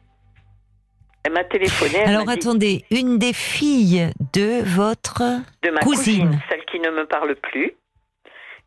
[1.24, 2.02] Elle m'a téléphoné.
[2.04, 5.22] Alors attendez, une des filles de votre
[5.62, 6.40] de ma cousine.
[6.48, 7.72] celle qui ne me parle plus.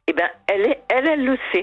[0.08, 1.62] Eh ben, elle, est, elle, elle le sait.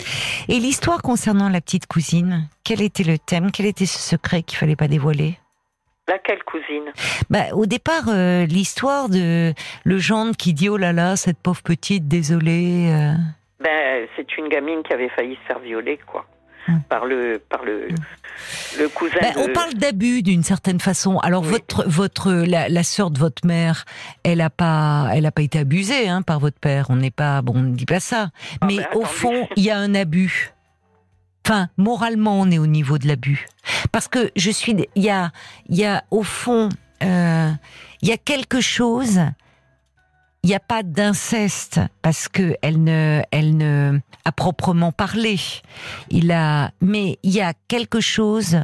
[0.48, 3.50] Et l'histoire concernant la petite cousine, quel était le thème?
[3.52, 5.38] Quel était ce secret qu'il fallait pas dévoiler?
[6.10, 6.90] Laquelle cousine
[7.30, 9.52] bah, Au départ, euh, l'histoire de
[9.84, 12.90] le gendre qui dit Oh là là, cette pauvre petite, désolée.
[12.90, 13.12] Euh.
[13.62, 16.26] Ben, c'est une gamine qui avait failli se faire violer, quoi.
[16.68, 16.82] Hum.
[16.88, 17.86] Par le, par le,
[18.76, 19.20] le cousin.
[19.22, 21.18] Ben, on parle d'abus d'une certaine façon.
[21.18, 23.84] Alors votre, votre, la, la sœur de votre mère,
[24.24, 26.86] elle a pas, elle a pas été abusée hein, par votre père.
[26.88, 28.30] On n'est pas, bon, on ne dit pas ça.
[28.60, 30.52] Ah, Mais ben, au fond, il y a un abus.
[31.44, 33.46] Enfin, moralement, on est au niveau de l'abus.
[33.92, 35.32] Parce que je suis, il y a,
[35.68, 36.68] y a au fond,
[37.02, 37.50] euh,
[38.02, 39.20] il y a quelque chose.
[40.42, 45.36] Il n'y a pas d'inceste parce que elle ne, elle ne, a proprement parlé.
[46.08, 48.60] Il a, mais il y a quelque chose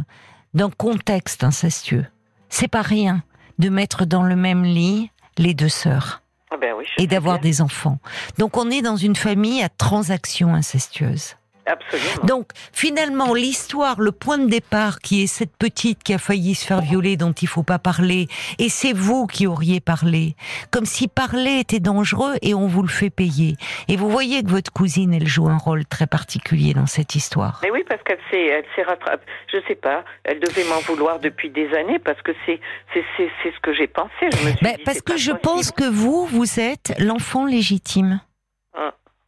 [0.54, 2.06] d'un contexte incestueux.
[2.48, 3.22] C'est pas rien
[3.58, 6.22] de mettre dans le même lit les deux sœurs.
[6.50, 7.98] Ah ben oui, et d'avoir des enfants.
[8.38, 11.36] Donc on est dans une famille à transaction incestueuse.
[11.66, 12.24] Absolument.
[12.24, 16.64] Donc finalement, l'histoire, le point de départ, qui est cette petite qui a failli se
[16.66, 18.28] faire violer, dont il faut pas parler,
[18.58, 20.36] et c'est vous qui auriez parlé,
[20.70, 23.56] comme si parler était dangereux et on vous le fait payer.
[23.88, 27.60] Et vous voyez que votre cousine, elle joue un rôle très particulier dans cette histoire.
[27.62, 29.24] Mais oui, parce qu'elle s'est, elle s'est rattrapée.
[29.52, 32.60] Je sais pas, elle devait m'en vouloir depuis des années parce que c'est,
[32.94, 34.10] c'est, c'est, ce que j'ai pensé.
[34.20, 38.20] Je me suis ben, parce que je pense que vous, vous êtes l'enfant légitime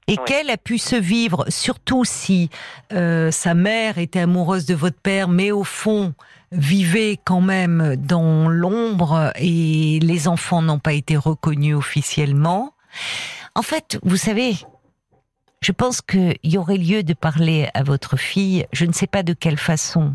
[0.08, 2.50] et qu'elle a pu se vivre, surtout si
[2.92, 6.14] euh, sa mère était amoureuse de votre père, mais au fond,
[6.50, 12.74] vivait quand même dans l'ombre et les enfants n'ont pas été reconnus officiellement.
[13.54, 14.54] En fait, vous savez,
[15.60, 19.22] je pense qu'il y aurait lieu de parler à votre fille, je ne sais pas
[19.22, 20.14] de quelle façon.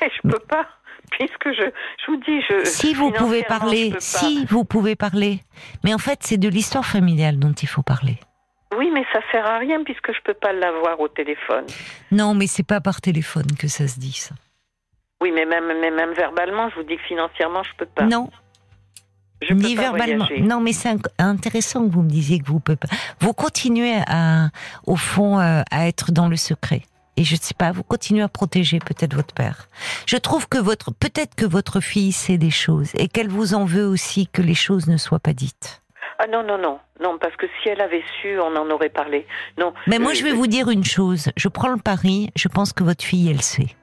[0.00, 0.66] Je peux pas,
[1.10, 1.70] puisque je,
[2.06, 2.64] je vous dis, je.
[2.64, 5.40] Si vous pouvez parler, si vous pouvez parler.
[5.84, 8.18] Mais en fait, c'est de l'histoire familiale dont il faut parler.
[8.74, 11.66] Oui, mais ça sert à rien puisque je peux pas l'avoir au téléphone.
[12.10, 14.34] Non, mais c'est pas par téléphone que ça se dit ça.
[15.20, 18.04] Oui, mais même, même verbalement, je vous dis que financièrement, je peux pas.
[18.04, 18.30] Non.
[19.42, 20.26] Je Ni verbalement.
[20.40, 22.88] Non, mais c'est intéressant que vous me disiez que vous pouvez pas.
[23.20, 24.48] Vous continuez à,
[24.86, 26.82] au fond, euh, à être dans le secret.
[27.18, 29.68] Et je ne sais pas, vous continuez à protéger peut-être votre père.
[30.06, 33.64] Je trouve que votre, peut-être que votre fille sait des choses et qu'elle vous en
[33.64, 35.82] veut aussi que les choses ne soient pas dites.
[36.18, 36.78] Ah non, non, non.
[37.00, 39.26] Non, parce que si elle avait su, on en aurait parlé.
[39.58, 39.74] Non.
[39.86, 41.30] Mais moi, euh, je vais vous dire une chose.
[41.36, 43.76] Je prends le pari, je pense que votre fille, elle sait.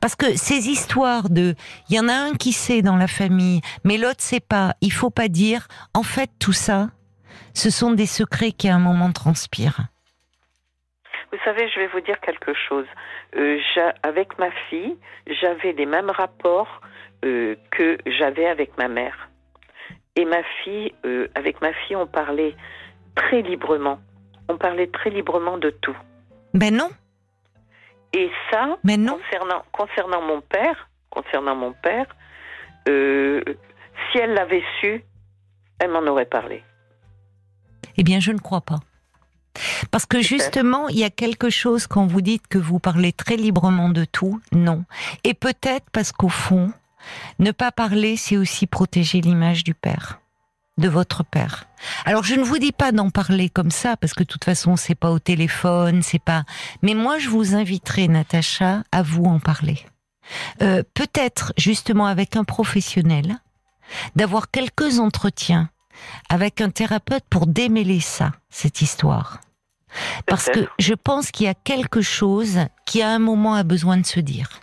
[0.00, 1.54] Parce que ces histoires de,
[1.88, 4.74] il y en a un qui sait dans la famille, mais l'autre sait pas.
[4.80, 5.66] Il faut pas dire.
[5.94, 6.88] En fait, tout ça,
[7.54, 9.80] ce sont des secrets qui à un moment transpirent.
[11.32, 12.86] Vous savez, je vais vous dire quelque chose.
[13.36, 13.58] Euh,
[14.02, 14.96] avec ma fille,
[15.26, 16.80] j'avais les mêmes rapports
[17.24, 19.27] euh, que j'avais avec ma mère.
[20.16, 22.56] Et ma fille, euh, avec ma fille, on parlait
[23.14, 23.98] très librement.
[24.48, 25.96] On parlait très librement de tout.
[26.54, 26.90] Ben non.
[28.12, 29.18] Et ça, Mais non.
[29.18, 32.06] concernant concernant mon père, concernant mon père,
[32.88, 33.42] euh,
[34.10, 35.04] si elle l'avait su,
[35.78, 36.62] elle m'en aurait parlé.
[37.96, 38.78] Eh bien, je ne crois pas.
[39.90, 43.36] Parce que justement, il y a quelque chose quand vous dites que vous parlez très
[43.36, 44.84] librement de tout, non.
[45.24, 46.72] Et peut-être parce qu'au fond,
[47.38, 50.20] ne pas parler, c'est aussi protéger l'image du père,
[50.78, 51.64] de votre père.
[52.04, 54.76] Alors je ne vous dis pas d'en parler comme ça parce que de toute façon
[54.76, 56.44] c'est pas au téléphone, c'est pas.
[56.82, 59.78] Mais moi je vous inviterai, Natacha, à vous en parler.
[60.62, 63.38] Euh, peut-être justement avec un professionnel,
[64.16, 65.70] d'avoir quelques entretiens
[66.28, 69.40] avec un thérapeute pour démêler ça, cette histoire.
[70.26, 73.96] Parce que je pense qu'il y a quelque chose qui à un moment a besoin
[73.96, 74.60] de se dire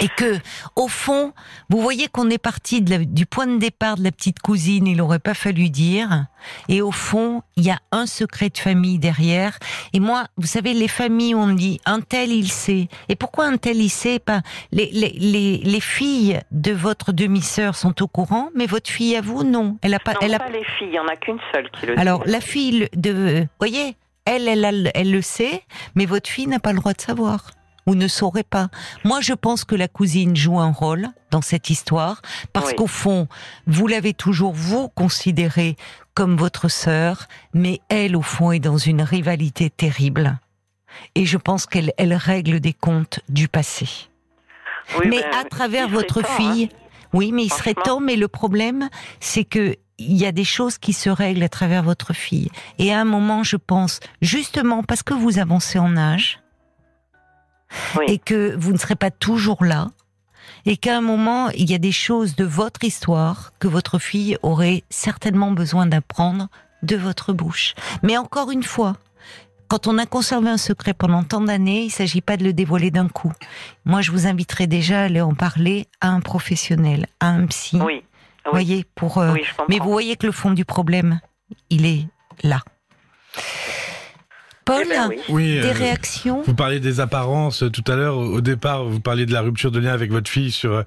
[0.00, 0.38] et que
[0.76, 1.32] au fond,
[1.68, 5.18] vous voyez qu'on est parti du point de départ de la petite cousine, il aurait
[5.18, 6.26] pas fallu dire.
[6.68, 9.58] Et au fond, il y a un secret de famille derrière.
[9.92, 12.88] Et moi, vous savez, les familles, on me dit un tel il sait.
[13.08, 14.40] Et pourquoi un tel il sait Pas?
[14.72, 19.20] Les, les, les, les filles de votre demi-sœur sont au courant, mais votre fille à
[19.20, 19.78] vous, non.
[19.82, 20.14] Elle a pas.
[20.22, 20.88] elle a pas les filles.
[20.88, 21.98] Il y en a qu'une seule qui le.
[21.98, 25.62] Alors la fille de, voyez, elle, elle, elle, elle le sait,
[25.94, 27.50] mais votre fille n'a pas le droit de savoir
[27.86, 28.68] ou ne saurait pas.
[29.04, 33.28] Moi, je pense que la cousine joue un rôle dans cette histoire parce qu'au fond,
[33.66, 35.76] vous l'avez toujours vous considérée
[36.14, 40.38] comme votre sœur, mais elle, au fond, est dans une rivalité terrible.
[41.14, 43.88] Et je pense qu'elle elle règle des comptes du passé.
[45.04, 46.76] mais ben, à travers votre fille, hein.
[47.12, 48.00] oui, mais il serait temps.
[48.00, 48.88] Mais le problème,
[49.20, 52.50] c'est que il y a des choses qui se règlent à travers votre fille.
[52.78, 56.39] Et à un moment, je pense, justement parce que vous avancez en âge,
[58.06, 59.90] et que vous ne serez pas toujours là,
[60.66, 64.36] et qu'à un moment, il y a des choses de votre histoire que votre fille
[64.42, 66.48] aurait certainement besoin d'apprendre
[66.82, 67.74] de votre bouche.
[68.02, 68.96] Mais encore une fois,
[69.68, 72.52] quand on a conservé un secret pendant tant d'années, il ne s'agit pas de le
[72.52, 73.32] dévoiler d'un coup.
[73.84, 77.78] Moi, je vous inviterai déjà à aller en parler à un professionnel, à un psy.
[77.80, 78.02] Oui.
[78.50, 79.18] Voyez, pour.
[79.18, 79.34] Euh,
[79.68, 81.20] mais vous voyez que le fond du problème,
[81.68, 82.06] il est
[82.42, 82.62] là.
[84.64, 85.60] Paul, eh ben oui.
[85.60, 88.18] des euh, réactions Vous parliez des apparences euh, tout à l'heure.
[88.18, 90.82] Au départ, vous parliez de la rupture de lien avec votre fille sur euh,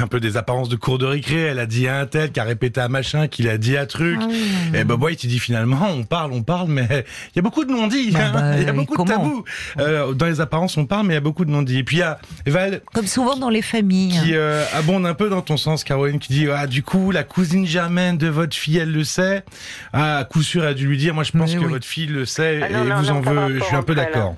[0.00, 1.42] un peu des apparences de cours de récré.
[1.42, 3.86] Elle a dit à un tel, qui a répété à machin, qu'il a dit un
[3.86, 4.18] truc.
[4.20, 6.86] Ah et Bob White, il dit finalement, on parle, on parle, mais
[7.34, 8.10] il y a beaucoup de non-dits.
[8.10, 8.32] Bah, hein.
[8.32, 9.44] bah, il y a beaucoup de tabous.
[9.76, 11.78] dans les apparences, on parle, mais il y a beaucoup de non-dits.
[11.78, 12.80] Et puis il y a Val...
[12.92, 14.18] Comme souvent dans les familles.
[14.24, 17.66] Qui abonde un peu dans ton sens, Caroline, qui dit, ah, du coup, la cousine
[17.66, 19.44] Germaine de votre fille, elle le sait.
[19.92, 22.06] Ah, à coup sûr, elle a dû lui dire, moi je pense que votre fille
[22.06, 22.60] le sait.
[22.62, 24.34] Ah vous en veux, je suis un peu d'accord.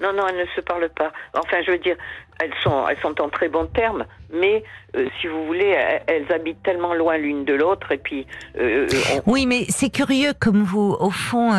[0.00, 1.12] Non, non, elles ne se parlent pas.
[1.34, 1.96] Enfin, je veux dire,
[2.40, 4.64] elles sont, elles sont en très bons termes, mais
[4.96, 5.76] euh, si vous voulez,
[6.06, 8.26] elles, habitent tellement loin l'une de l'autre, et puis.
[8.58, 11.52] Euh, euh, oui, mais c'est curieux comme vous, au fond,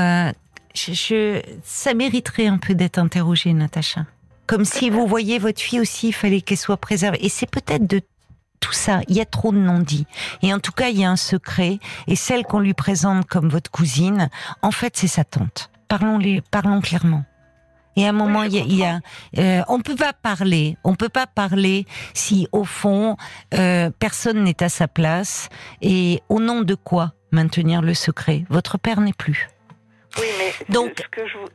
[0.74, 4.02] je, ça mériterait un peu d'être interrogé, Natacha.
[4.48, 7.24] Comme si vous voyez votre fille aussi, il fallait qu'elle soit préservée.
[7.24, 8.02] Et c'est peut-être de
[8.60, 10.08] tout ça, il y a trop de non-dits.
[10.42, 11.80] Et en tout cas, il y a un secret.
[12.08, 14.30] Et celle qu'on lui présente comme votre cousine,
[14.62, 17.26] en fait, c'est sa tante parlons, les, parlons clairement.
[17.98, 19.00] Et à un moment, il y a,
[19.38, 23.18] euh, on peut pas parler, on peut pas parler si au fond
[23.54, 25.50] euh, personne n'est à sa place.
[25.82, 28.46] Et au nom de quoi maintenir le secret?
[28.50, 29.50] Votre père n'est plus.
[30.18, 31.06] Oui, mais donc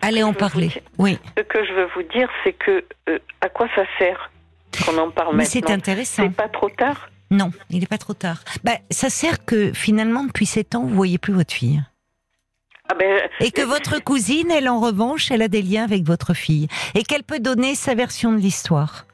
[0.02, 0.70] allez en parler.
[0.98, 1.18] oui.
[1.38, 4.30] Ce que je veux vous dire, c'est que euh, à quoi ça sert
[4.84, 6.24] qu'on en parle Mais c'est intéressant.
[6.24, 7.08] C'est pas trop tard?
[7.30, 8.42] Non, il n'est pas trop tard.
[8.62, 11.82] Bah, ça sert que finalement, depuis 7 ans, vous voyez plus votre fille.
[12.88, 16.34] Ah ben, et que votre cousine, elle en revanche, elle a des liens avec votre
[16.34, 16.68] fille.
[16.94, 19.06] Et qu'elle peut donner sa version de l'histoire.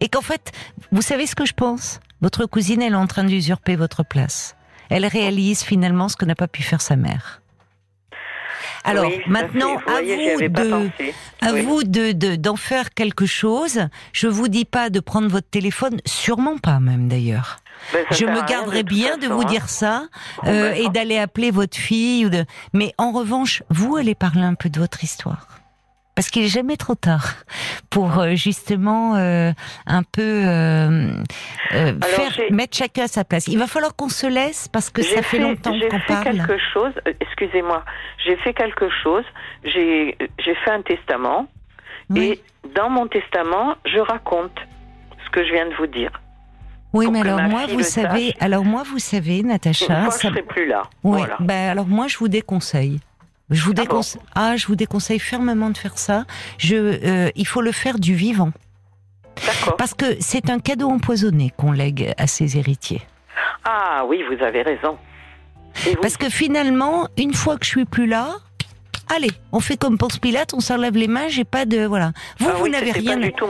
[0.00, 0.52] Et qu'en fait,
[0.92, 2.00] vous savez ce que je pense?
[2.20, 4.56] Votre cousine, elle est en train d'usurper votre place.
[4.90, 7.40] Elle réalise finalement ce que n'a pas pu faire sa mère.
[8.84, 10.90] Alors maintenant, à vous de,
[11.40, 13.80] à vous de d'en faire quelque chose.
[14.12, 17.56] Je vous dis pas de prendre votre téléphone, sûrement pas même d'ailleurs.
[17.92, 19.44] Ben, je me garderais bien de vous hein.
[19.44, 20.04] dire ça
[20.44, 22.26] euh, ben, et d'aller appeler votre fille.
[22.26, 22.44] Ou de...
[22.72, 25.46] Mais en revanche, vous allez parler un peu de votre histoire
[26.14, 27.34] parce qu'il est jamais trop tard
[27.90, 29.50] pour euh, justement euh,
[29.86, 31.22] un peu euh,
[31.70, 33.48] faire mettre chacun à sa place.
[33.48, 36.24] Il va falloir qu'on se laisse parce que ça fait, longtemps qu'on parle.
[36.24, 36.92] J'ai fait quelque chose.
[37.20, 37.84] Excusez-moi.
[38.24, 39.24] J'ai fait quelque chose.
[39.64, 41.48] J'ai j'ai fait un testament
[42.14, 42.40] et
[42.74, 44.56] dans mon testament, je raconte
[45.24, 46.10] ce que je viens de vous dire.
[46.94, 50.28] Oui, mais alors moi, vous savez, alors moi, vous savez, Natacha, moi, ça...
[50.28, 50.82] je serai plus là.
[51.02, 53.00] Oui, ben alors moi, je vous déconseille.
[53.50, 56.24] Je vous, ah déconseille, ah, je vous déconseille fermement de faire ça.
[56.56, 58.52] Je, euh, il faut le faire du vivant.
[59.76, 63.02] Parce que c'est un cadeau empoisonné qu'on lègue à ses héritiers.
[63.64, 64.96] Ah oui, vous avez raison.
[66.00, 68.36] Parce que finalement, une fois que je suis plus là,
[69.14, 72.12] allez, on fait comme pour Pilate, on s'enlève les mains, j'ai pas de voilà.
[72.38, 73.16] Vous, ah vous n'avez rien.
[73.16, 73.46] du tout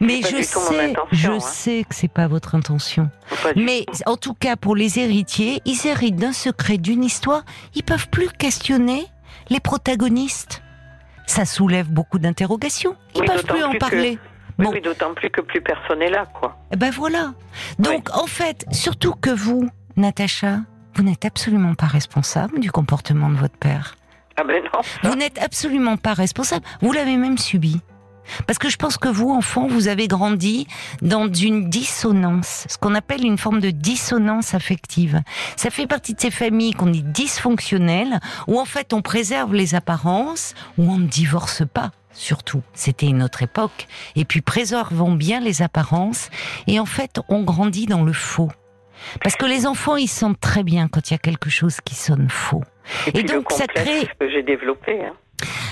[0.00, 1.40] Mais je sais, je hein.
[1.40, 3.10] sais que c'est pas votre intention.
[3.56, 7.44] Mais en tout cas, pour les héritiers, ils héritent d'un secret, d'une histoire.
[7.74, 9.06] Ils peuvent plus questionner
[9.50, 10.62] les protagonistes.
[11.26, 12.96] Ça soulève beaucoup d'interrogations.
[13.14, 14.18] Ils ne peuvent plus en parler.
[14.58, 16.58] Oui, d'autant plus que plus personne n'est là, quoi.
[16.72, 17.32] Eh ben voilà.
[17.78, 20.58] Donc, en fait, surtout que vous, Natacha,
[20.94, 23.94] vous n'êtes absolument pas responsable du comportement de votre père.
[24.38, 24.62] Ah ben.
[25.02, 26.64] Vous n'êtes absolument pas responsable.
[26.80, 27.80] Vous l'avez même subi.
[28.46, 30.66] Parce que je pense que vous, enfant, vous avez grandi
[31.02, 35.22] dans une dissonance, ce qu'on appelle une forme de dissonance affective.
[35.56, 39.74] Ça fait partie de ces familles qu'on dit dysfonctionnelles, où en fait on préserve les
[39.74, 42.62] apparences, où on ne divorce pas surtout.
[42.74, 43.86] C'était une autre époque.
[44.16, 46.30] Et puis préservons bien les apparences.
[46.66, 48.50] Et en fait, on grandit dans le faux.
[49.22, 51.94] Parce que les enfants, ils sentent très bien quand il y a quelque chose qui
[51.94, 52.64] sonne faux.
[53.14, 54.08] Et, donc ça crée.
[54.18, 55.04] que j'ai développé.
[55.04, 55.14] Hein.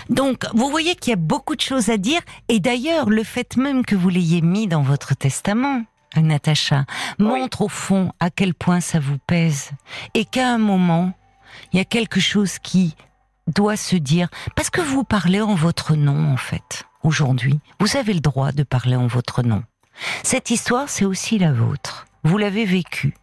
[0.09, 2.21] Donc, vous voyez qu'il y a beaucoup de choses à dire.
[2.49, 5.83] Et d'ailleurs, le fait même que vous l'ayez mis dans votre testament,
[6.17, 6.85] Natacha,
[7.19, 9.71] montre au fond à quel point ça vous pèse.
[10.15, 11.13] Et qu'à un moment,
[11.73, 12.95] il y a quelque chose qui
[13.47, 14.29] doit se dire.
[14.55, 17.61] Parce que vous parlez en votre nom, en fait, aujourd'hui.
[17.81, 19.63] Vous avez le droit de parler en votre nom.
[20.23, 22.07] Cette histoire, c'est aussi la vôtre.
[22.23, 23.15] Vous l'avez vécue.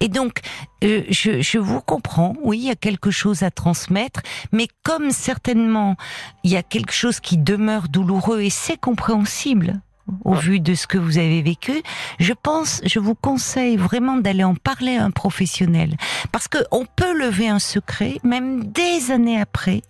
[0.00, 0.40] Et donc,
[0.82, 4.20] euh, je, vous comprends, oui, il y a quelque chose à transmettre,
[4.50, 5.96] mais comme certainement
[6.44, 9.80] il y a quelque chose qui demeure douloureux et c'est compréhensible
[10.24, 11.80] au vu de ce que vous avez vécu,
[12.18, 15.96] je pense, je vous conseille vraiment d'aller en parler à un professionnel,
[16.32, 19.82] parce que on peut lever un secret, même des années après,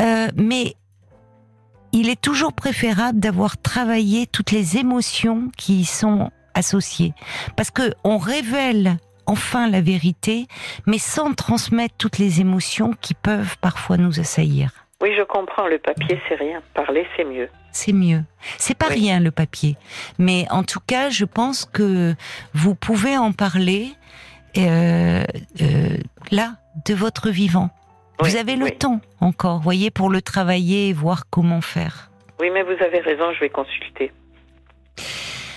[0.00, 0.76] euh, mais
[1.92, 7.12] il est toujours préférable d'avoir travaillé toutes les émotions qui y sont associés.
[7.56, 8.96] Parce que on révèle
[9.26, 10.46] enfin la vérité,
[10.86, 14.70] mais sans transmettre toutes les émotions qui peuvent parfois nous assaillir.
[15.00, 15.66] Oui, je comprends.
[15.66, 16.60] Le papier, c'est rien.
[16.74, 17.48] Parler, c'est mieux.
[17.72, 18.24] C'est mieux.
[18.58, 19.76] C'est pas rien le papier,
[20.18, 22.14] mais en tout cas, je pense que
[22.52, 23.92] vous pouvez en parler
[24.58, 25.22] euh,
[25.62, 25.96] euh,
[26.32, 26.54] là
[26.84, 27.70] de votre vivant.
[28.18, 32.10] vous avez le temps encore, voyez, pour le travailler et voir comment faire.
[32.40, 33.32] Oui, mais vous avez raison.
[33.32, 34.10] Je vais consulter.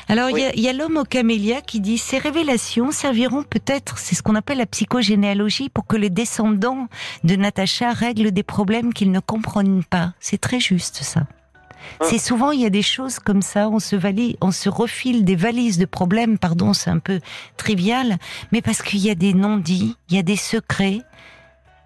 [0.09, 4.23] Alors il y a, l'homme au camélia qui dit ces révélations serviront peut-être, c'est ce
[4.23, 6.87] qu'on appelle la psychogénéalogie, pour que les descendants
[7.23, 10.13] de Natacha règlent des problèmes qu'ils ne comprennent pas.
[10.19, 11.21] C'est très juste ça.
[11.21, 12.05] Hein.
[12.09, 15.25] C'est souvent il y a des choses comme ça, on se valise, on se refile
[15.25, 16.37] des valises de problèmes.
[16.37, 17.19] Pardon, c'est un peu
[17.57, 18.17] trivial,
[18.51, 21.01] mais parce qu'il y a des non-dits, il y a des secrets,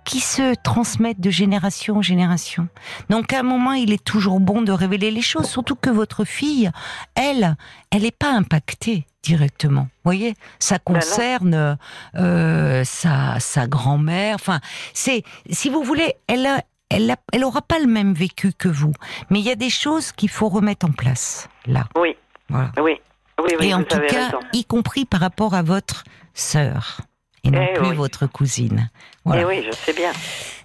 [0.07, 2.69] qui se transmettent de génération en génération.
[3.09, 6.23] Donc à un moment, il est toujours bon de révéler les choses, surtout que votre
[6.23, 6.71] fille,
[7.15, 7.57] elle,
[7.91, 9.81] elle n'est pas impactée directement.
[9.81, 11.77] Vous voyez, ça ben concerne
[12.15, 14.35] euh, sa, sa grand-mère.
[14.35, 14.61] Enfin,
[14.93, 18.69] c'est, si vous voulez, elle a, elle, a, elle aura pas le même vécu que
[18.69, 18.93] vous,
[19.29, 21.89] mais il y a des choses qu'il faut remettre en place là.
[21.97, 22.15] Oui.
[22.47, 22.71] Voilà.
[22.81, 22.93] Oui.
[23.39, 27.01] Oui, oui, Et en tout cas, y compris par rapport à votre sœur
[27.47, 28.89] et non eh plus votre cousine.
[29.25, 29.41] Voilà.
[29.41, 30.11] Eh oui, je sais bien.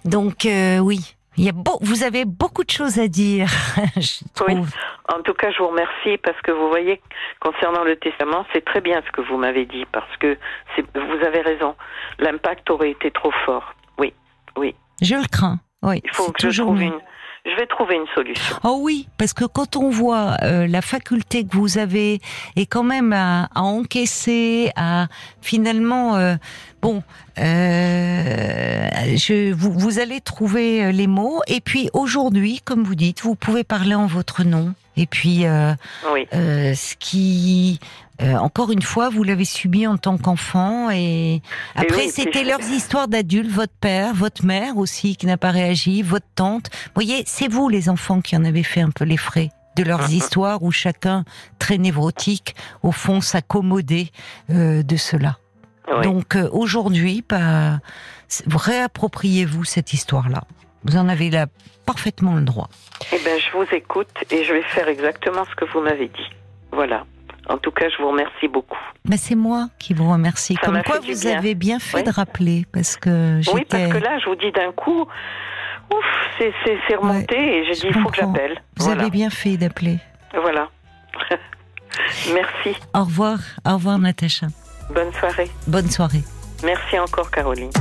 [0.05, 3.47] Donc euh, oui, il y a beau, vous avez beaucoup de choses à dire.
[3.95, 4.47] je trouve.
[4.49, 4.65] Oui.
[5.13, 7.01] En tout cas, je vous remercie parce que vous voyez,
[7.39, 10.37] concernant le testament, c'est très bien ce que vous m'avez dit parce que
[10.77, 11.75] vous avez raison.
[12.19, 13.73] L'impact aurait été trop fort.
[13.97, 14.13] Oui,
[14.57, 14.75] oui.
[15.01, 15.59] Je le crains.
[15.81, 16.01] Oui.
[16.03, 16.99] Il faut que je trouve une,
[17.45, 18.55] je vais trouver une solution.
[18.63, 22.21] Oh oui, parce que quand on voit euh, la faculté que vous avez
[22.55, 25.07] et quand même à, encaisser, à
[25.41, 26.35] finalement, euh,
[26.83, 27.01] bon,
[27.39, 31.41] euh, je, vous, vous allez trouver les mots.
[31.47, 34.75] Et puis aujourd'hui, comme vous dites, vous pouvez parler en votre nom.
[34.95, 35.45] Et puis,
[36.13, 36.27] oui.
[36.31, 37.79] ce qui
[38.21, 41.41] euh, encore une fois, vous l'avez subi en tant qu'enfant et
[41.75, 46.27] après c'était leurs histoires d'adultes, votre père, votre mère aussi qui n'a pas réagi, votre
[46.35, 46.69] tante.
[46.71, 49.83] Vous voyez, c'est vous les enfants qui en avez fait un peu les frais de
[49.83, 51.25] leurs histoires où chacun
[51.57, 54.09] très névrotique au fond s'accommodait
[54.51, 55.37] euh, de cela.
[56.03, 57.79] Donc euh, aujourd'hui, bah,
[58.47, 60.43] réappropriez-vous cette histoire-là?
[60.85, 61.47] Vous en avez là
[61.85, 62.69] parfaitement le droit.
[63.11, 66.29] Eh ben, je vous écoute et je vais faire exactement ce que vous m'avez dit.
[66.71, 67.05] Voilà.
[67.49, 68.79] En tout cas, je vous remercie beaucoup.
[69.07, 70.55] Mais c'est moi qui vous remercie.
[70.55, 74.29] Comme quoi, vous avez bien fait de rappeler, parce que Oui, parce que là, je
[74.29, 76.05] vous dis d'un coup, ouf,
[76.39, 78.61] c'est remonté et j'ai dit, il faut que j'appelle.
[78.77, 79.99] Vous avez bien fait d'appeler.
[80.33, 80.69] Voilà.
[82.33, 82.79] Merci.
[82.93, 83.39] Au revoir.
[83.67, 84.47] Au revoir, Natacha.
[84.89, 85.51] Bonne soirée.
[85.67, 86.23] Bonne soirée.
[86.63, 87.71] Merci encore, Caroline.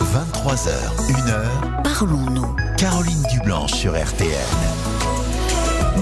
[0.00, 0.70] 23h,
[1.10, 1.82] 1h.
[1.82, 2.56] Parlons-nous.
[2.76, 4.30] Caroline Dublanche sur RTN.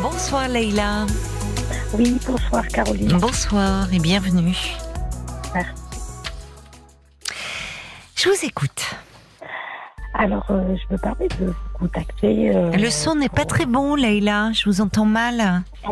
[0.00, 1.06] Bonsoir, Leïla.
[1.94, 3.18] Oui, bonsoir Caroline.
[3.18, 4.56] Bonsoir et bienvenue.
[5.54, 5.72] Merci.
[8.14, 8.94] Je vous écoute.
[10.14, 12.50] Alors, euh, je me permets de vous contacter.
[12.54, 14.52] Euh, le son n'est pas très bon, Leïla.
[14.52, 15.62] Je vous entends mal.
[15.84, 15.90] Ah,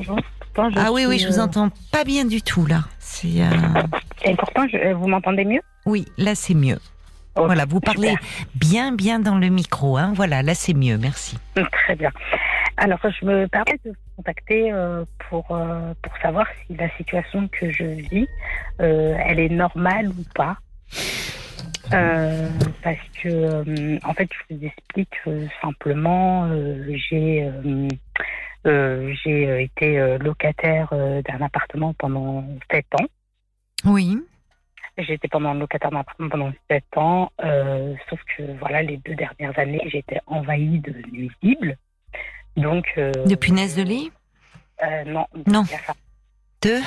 [0.76, 2.80] ah oui, oui, je vous euh, entends pas bien du tout, là.
[3.24, 5.60] Et pourtant, vous m'entendez mieux?
[5.84, 6.78] Oui, là, c'est mieux.
[7.36, 8.14] voilà, vous parlez
[8.54, 9.96] bien, bien dans le micro.
[9.96, 10.12] Hein.
[10.14, 10.98] Voilà, là, c'est mieux.
[10.98, 11.38] Merci.
[11.72, 12.10] Très bien.
[12.76, 17.48] Alors, je me permets de vous contacter euh, pour, euh, pour savoir si la situation
[17.48, 18.28] que je vis,
[18.80, 20.58] euh, elle est normale ou pas.
[21.90, 25.16] parce que, en fait, je vous explique
[25.62, 26.50] simplement,
[27.10, 27.50] j'ai
[28.64, 33.06] j'ai été locataire d'un appartement pendant sept ans.
[33.84, 34.18] Oui.
[34.98, 37.30] J'étais pendant locataire d'un appartement pendant sept ans,
[38.08, 41.76] sauf que voilà, les deux dernières années, j'étais envahie de nuisibles.
[42.56, 42.86] Donc.
[42.96, 44.10] Euh, de punaises de lit?
[44.82, 45.26] Euh, Non.
[45.34, 45.62] De non.
[46.62, 46.80] De?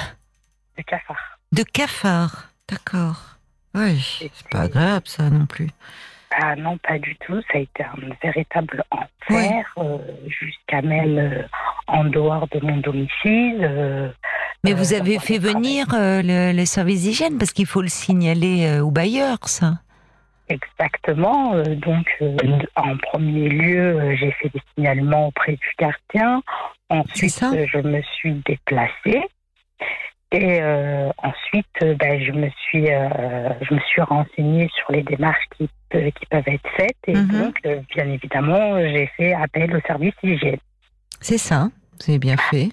[0.78, 1.40] De cafards.
[1.52, 3.38] De cafards, d'accord.
[3.76, 4.00] Oui,
[4.34, 5.70] c'est pas agréable ça non plus.
[6.32, 7.42] Ah non, pas du tout.
[7.52, 9.98] Ça a été un véritable enfer, euh,
[10.28, 11.48] jusqu'à même
[11.88, 14.14] en dehors de mon domicile.
[14.64, 18.92] Mais vous avez fait venir le, le, service d'hygiène parce qu'il faut le signaler au
[18.92, 19.74] bailleur, ça.
[20.50, 21.54] Exactement.
[21.54, 22.36] Euh, donc, euh,
[22.76, 26.42] en premier lieu, euh, j'ai fait des signalements auprès du gardien.
[26.90, 29.22] Ensuite, je me suis déplacée.
[30.32, 30.62] Et
[31.18, 36.48] ensuite, ben, je me suis, je me suis renseignée sur les démarches qui, qui peuvent
[36.48, 36.98] être faites.
[37.08, 37.46] Et mhm.
[37.46, 40.60] donc, bien évidemment, j'ai fait appel au service d'hygiène.
[41.20, 41.70] C'est ça.
[42.08, 42.70] Avez bien fait.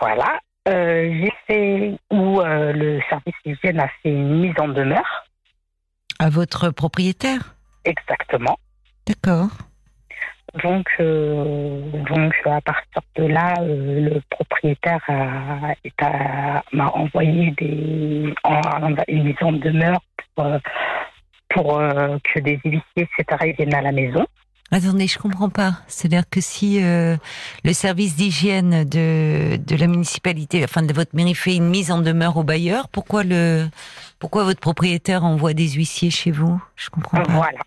[0.00, 0.40] Voilà.
[0.66, 5.24] j'ai fait où le service d'hygiène a fait une mise en demeure.
[6.18, 7.54] À votre propriétaire?
[7.84, 8.56] Exactement.
[9.06, 9.50] D'accord.
[10.62, 15.00] Donc, euh, donc à partir de là, euh, le propriétaire
[16.72, 18.32] m'a envoyé des,
[19.08, 20.00] une maison de demeure
[20.36, 20.58] pour, euh,
[21.48, 24.24] pour que des huissiers, etc., viennent à la maison.
[24.70, 25.74] Attendez, je comprends pas.
[25.88, 27.18] C'est-à-dire que si le
[27.72, 32.36] service d'hygiène de, de la municipalité, enfin de votre mairie, fait une mise en demeure
[32.36, 33.66] au bailleur, pourquoi le
[34.18, 36.60] pourquoi votre propriétaire envoie des huissiers chez vous?
[36.76, 37.32] Je comprends pas.
[37.32, 37.60] Voilà.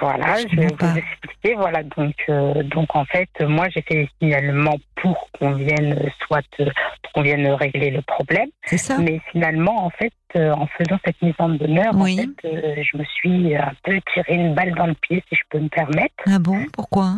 [0.00, 1.54] Voilà, je, vais vous expliquer.
[1.54, 6.42] Voilà, donc, euh, donc en fait, moi j'ai fait des signalements pour qu'on vienne, soit
[6.58, 8.48] pour qu'on vienne régler le problème.
[8.64, 8.98] C'est ça.
[8.98, 12.96] Mais finalement, en fait, euh, en faisant cette mise en demeure, en fait, euh, je
[12.96, 16.14] me suis un peu tiré une balle dans le pied, si je peux me permettre.
[16.26, 16.66] Ah bon?
[16.72, 17.14] Pourquoi?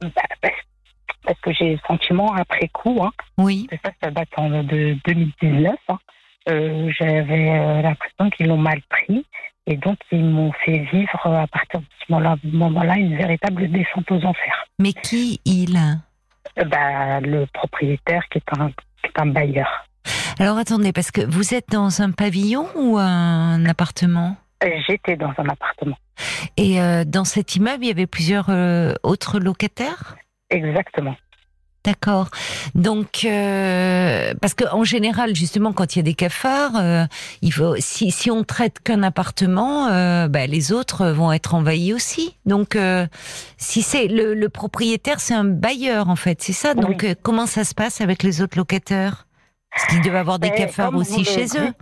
[0.00, 0.08] Bah,
[0.40, 3.00] parce, que j'ai le sentiment après coup.
[3.02, 3.68] Hein, oui.
[3.84, 5.76] Ça, ça date de 2019.
[5.88, 5.98] Hein,
[6.48, 9.26] euh, j'avais euh, l'impression qu'ils l'ont mal pris.
[9.70, 14.24] Et donc, ils m'ont fait vivre à partir de ce moment-là une véritable descente aux
[14.24, 14.64] enfers.
[14.78, 15.76] Mais qui il?
[16.58, 19.68] Euh, bah, Le propriétaire qui est, un, qui est un bailleur.
[20.38, 24.36] Alors attendez, parce que vous êtes dans un pavillon ou un appartement?
[24.88, 25.98] J'étais dans un appartement.
[26.56, 28.48] Et dans cet immeuble, il y avait plusieurs
[29.02, 30.16] autres locataires?
[30.50, 31.14] Exactement.
[31.84, 32.28] D'accord.
[32.74, 37.04] Donc, euh, parce qu'en général, justement, quand il y a des cafards, euh,
[37.40, 41.94] il faut, si, si on traite qu'un appartement, euh, bah, les autres vont être envahis
[41.94, 42.36] aussi.
[42.46, 42.76] Donc,
[43.56, 46.74] si c'est le, propriétaire, c'est un bailleur en fait, c'est ça.
[46.74, 49.26] Donc, comment ça se passe avec les autres locataires?
[49.70, 51.72] Parce qu'il doivent avoir des cafards aussi chez eux.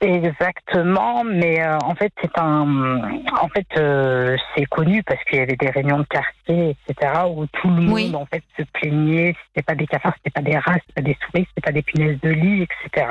[0.00, 3.00] Exactement, mais euh, en fait c'est un,
[3.40, 7.24] en fait euh, c'est connu parce qu'il y avait des réunions de quartier, etc.
[7.28, 9.34] où tout le monde en fait se plaignait.
[9.48, 11.82] C'était pas des cafards, c'était pas des rats, c'était pas des souris, c'était pas des
[11.82, 13.06] punaises de lit, etc.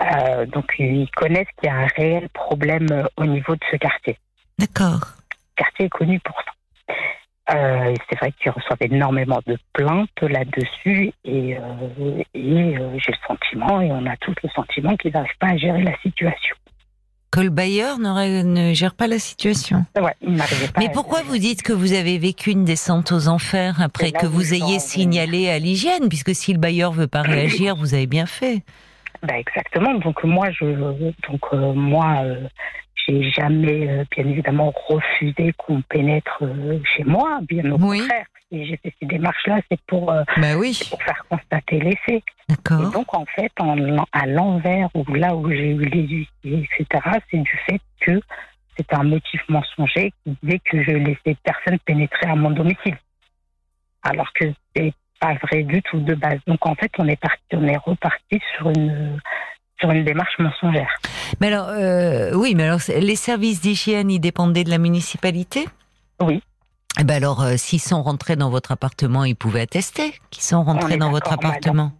[0.00, 4.16] Euh, donc ils connaissent qu'il y a un réel problème au niveau de ce quartier.
[4.58, 5.00] D'accord.
[5.58, 6.94] Le quartier est connu pour ça.
[7.50, 13.80] Euh, c'est vrai qu'ils reçoivent énormément de plaintes là-dessus et, euh, euh, j'ai le sentiment,
[13.80, 16.54] et on a tous le sentiment qu'ils n'arrivent pas à gérer la situation.
[17.32, 19.86] Que le bailleur ne gère pas la situation.
[19.96, 20.80] Ouais, il n'arrivait pas.
[20.80, 24.52] Mais pourquoi vous dites que vous avez vécu une descente aux enfers après que vous
[24.52, 28.62] ayez signalé à l'hygiène Puisque si le bailleur veut pas réagir, vous avez bien fait.
[29.22, 29.94] Bah exactement.
[29.94, 30.64] Donc moi, je,
[31.28, 32.24] donc moi,
[33.06, 38.26] j'ai jamais, euh, bien évidemment, refusé qu'on pénètre euh, chez moi, bien au contraire.
[38.50, 40.78] Et j'ai fait ces démarches-là, c'est pour, euh, bah oui.
[40.90, 42.22] pour faire constater les faits.
[42.48, 42.82] D'accord.
[42.82, 47.18] Et donc, en fait, en, à l'envers, ou là où j'ai eu les huissiers, etc.,
[47.30, 48.20] c'est du fait que
[48.76, 52.96] c'est un motif mensonger qui disait que je laissais personne pénétrer à mon domicile.
[54.02, 54.92] Alors que c'est
[55.22, 56.40] pas vrai du tout de base.
[56.48, 59.20] Donc, en fait, on est parti, on est reparti sur une
[59.80, 60.90] sur une démarche mensongère.
[61.40, 65.64] Mais alors, euh, oui, mais alors les services d'hygiène, ils dépendaient de la municipalité?
[66.20, 66.40] Oui.
[67.00, 70.62] Eh ben alors, euh, s'ils sont rentrés dans votre appartement, ils pouvaient attester qu'ils sont
[70.62, 71.92] rentrés dans votre appartement.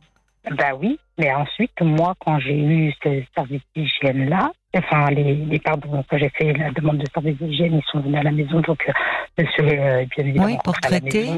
[0.50, 6.04] Bah oui, mais ensuite, moi, quand j'ai eu ce service d'hygiène-là, enfin, les, les pardon,
[6.08, 8.82] quand j'ai fait la demande de service d'hygiène, ils sont venus à la maison, donc
[8.88, 8.92] euh,
[9.38, 11.28] monsieur, euh, bien évidemment, oui, pour traiter.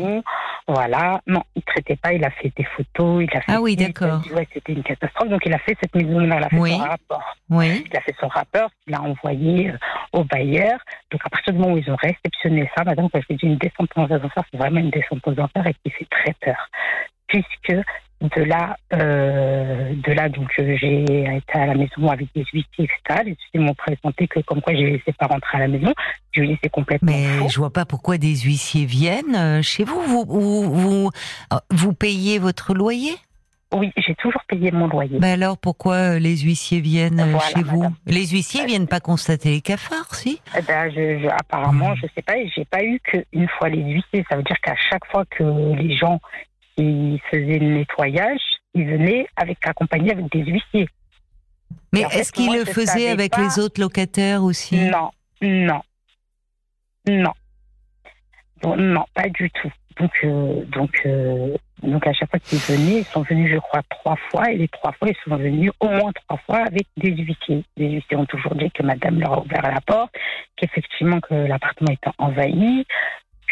[0.66, 3.52] Voilà, non, il traitait pas, il a fait des photos, il a fait.
[3.52, 4.22] Ah oui, d'accord.
[4.34, 7.36] Ouais, c'était une catastrophe, donc il a fait cette maison, il a fait son rapport.
[7.50, 7.84] Oui.
[7.90, 9.78] Il a fait son rapport, il l'a envoyé euh,
[10.12, 10.78] au bailleur.
[11.10, 13.58] Donc à partir du moment où ils ont réceptionné ça, madame, quand je dis une
[13.58, 16.68] descente aux enfers, c'est vraiment une descente aux enfers et qui fait très peur,
[17.26, 17.76] puisque
[18.24, 23.22] de là, euh, de là, donc j'ai été à la maison avec des huissiers, etc.
[23.24, 25.92] Les huissiers m'ont présenté que comme quoi j'ai laissé pas rentrer à la maison.
[26.32, 27.12] Je lui laissé complètement.
[27.12, 30.00] Mais je vois pas pourquoi des huissiers viennent euh, chez vous.
[30.02, 31.10] Vous, vous,
[31.52, 33.14] euh, vous, payez votre loyer?
[33.72, 35.18] Oui, j'ai toujours payé mon loyer.
[35.20, 37.86] Mais alors pourquoi les huissiers viennent chez vous?
[38.06, 40.40] Les huissiers viennent pas constater les cafards, si?
[40.56, 41.96] Eh ben, je, Apparemment, hmm.
[41.96, 42.34] je sais pas.
[42.54, 44.24] J'ai pas eu qu'une fois les huissiers.
[44.30, 45.42] Ça veut dire qu'à chaque fois que
[45.76, 46.20] les gens
[46.76, 48.40] il faisait le nettoyage,
[48.74, 50.88] il venait avec accompagné avec des huissiers.
[51.92, 54.76] Mais est-ce qu'il le faisait avec les autres locataires aussi?
[54.76, 55.10] Non,
[55.40, 55.80] non,
[57.06, 57.32] non,
[58.76, 59.72] non, pas du tout.
[60.00, 63.82] Donc, euh, donc, euh, donc à chaque fois qu'ils venaient, ils sont venus, je crois,
[63.88, 67.10] trois fois, et les trois fois, ils sont venus au moins trois fois avec des
[67.10, 67.64] huissiers.
[67.76, 70.12] Les huissiers ont toujours dit que Madame leur a ouvert la porte,
[70.56, 72.84] qu'effectivement que l'appartement était envahi,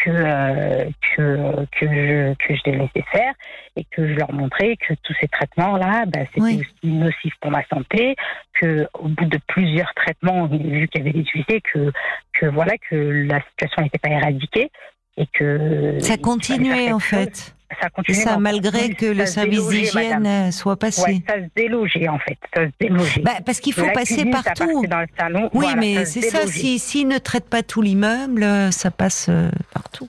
[0.03, 0.85] que, euh,
[1.15, 3.33] que, que, je, que je les laissais faire
[3.75, 7.65] et que je leur montrais que tous ces traitements-là, bah, c'était aussi nocif pour ma
[7.67, 8.15] santé,
[8.59, 11.91] que au bout de plusieurs traitements, vu qu'il y avait des huissiers, que,
[12.33, 14.69] que voilà, que la situation n'était pas éradiquée
[15.17, 15.97] et que...
[15.99, 18.17] Ça continuait en fait ça continue.
[18.17, 21.23] Ça, malgré que le service d'hygiène soit passé.
[21.27, 22.37] ça se délogeait en fait.
[22.55, 23.21] Ça se délogeait.
[23.21, 24.85] Bah, parce qu'il faut passer partout.
[24.87, 25.49] Dans le salon.
[25.53, 26.47] Oui, mais c'est ça.
[26.47, 30.07] S'ils si, ne traitent pas tout l'immeuble, ça passe euh, partout.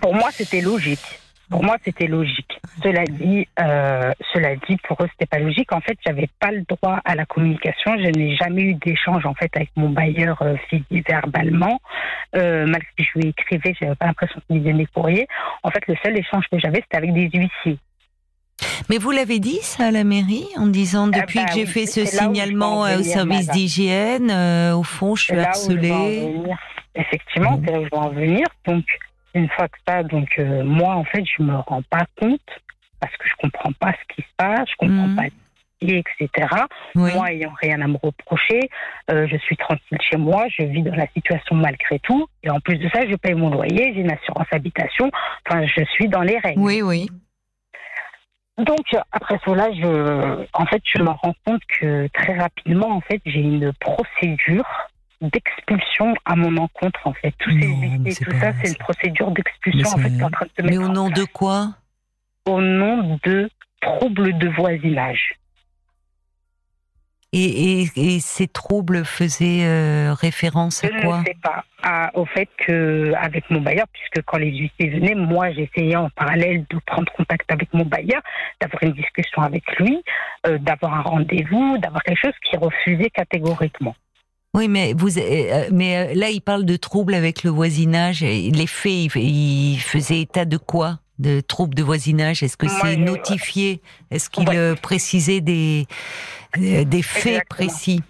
[0.00, 1.20] Pour moi, c'était logique.
[1.50, 2.60] Pour moi, c'était logique.
[2.82, 5.72] Cela dit, euh, cela dit, pour eux, c'était pas logique.
[5.72, 7.96] En fait, j'avais pas le droit à la communication.
[7.96, 11.80] Je n'ai jamais eu d'échange en fait avec mon bailleur euh, physique verbalement.
[12.36, 15.26] Euh, malgré que je lui écrivais, j'avais pas l'impression qu'il lisait mes courriers.
[15.62, 17.78] En fait, le seul échange que j'avais, c'était avec des huissiers.
[18.88, 21.66] Mais vous l'avez dit ça à la mairie en disant eh depuis ben que j'ai
[21.66, 26.32] fait ce signalement euh, au service d'hygiène, euh, au fond, je suis harcelée.
[26.94, 27.62] Effectivement, mmh.
[27.64, 28.46] c'est là où je vais en venir.
[28.66, 28.84] Donc,
[29.38, 32.40] une fois que ça, donc euh, moi en fait, je me rends pas compte
[33.00, 35.16] parce que je comprends pas ce qui se passe, je comprends mhm.
[35.16, 35.28] pas
[35.80, 36.48] etc.
[36.94, 38.68] Moi, ayant rien à me reprocher,
[39.10, 42.26] euh, je suis tranquille chez moi, je vis dans la situation malgré tout.
[42.42, 45.10] Et en plus de ça, je paye mon loyer, j'ai une assurance habitation.
[45.46, 46.60] Enfin, je suis dans les règles.
[46.60, 47.08] Oui, oui.
[48.58, 53.20] Donc après cela, je, en fait, je me rends compte que très rapidement, en fait,
[53.24, 54.66] j'ai une procédure
[55.20, 57.34] d'expulsion à mon encontre, en fait.
[57.38, 60.50] Tous ces tout ça, c'est une procédure d'expulsion, en fait, qui est en train de
[60.56, 61.74] se mettre Mais au nom de quoi?
[62.46, 63.50] Au nom de
[63.80, 65.38] troubles de voisinage.
[67.34, 72.10] Et, et, ces troubles faisaient euh, référence à quoi Je ne sais pas.
[72.14, 76.64] au fait que avec mon bailleur, puisque quand les huissiers venaient, moi j'essayais en parallèle
[76.70, 78.22] de prendre contact avec mon bailleur,
[78.62, 80.02] d'avoir une discussion avec lui,
[80.46, 83.94] euh, d'avoir un rendez-vous, d'avoir quelque chose qui refusait catégoriquement.
[84.58, 88.22] Oui, mais vous, euh, euh, mais euh, là, il parle de troubles avec le voisinage.
[88.22, 90.98] Les faits, il faisait état de quoi?
[91.20, 92.42] De troubles de voisinage?
[92.42, 93.80] Est-ce que c'est notifié?
[94.10, 94.48] Est-ce qu'il
[94.82, 95.86] précisait des,
[96.56, 98.00] des faits précis?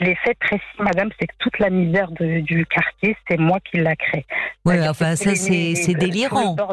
[0.00, 3.96] Les faits précis, madame, c'est que toute la misère du quartier, c'est moi qui l'a
[3.96, 4.24] créé.
[4.64, 6.56] Oui, enfin, ça, c'est délirant.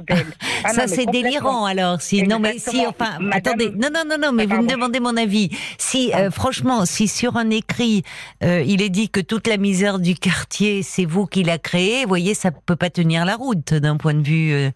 [0.66, 2.02] Ah ça, c'est délirant, alors.
[2.02, 3.70] Si, non, mais si, enfin, attendez.
[3.72, 5.50] Non, non, non, non, mais vous me demandez mon avis.
[5.78, 8.04] Si, euh, franchement, si sur un écrit,
[8.44, 12.04] euh, il est dit que toute la misère du quartier, c'est vous qui l'a créé,
[12.04, 14.54] vous voyez, ça peut pas tenir la route d'un point de vue.
[14.54, 14.70] Euh,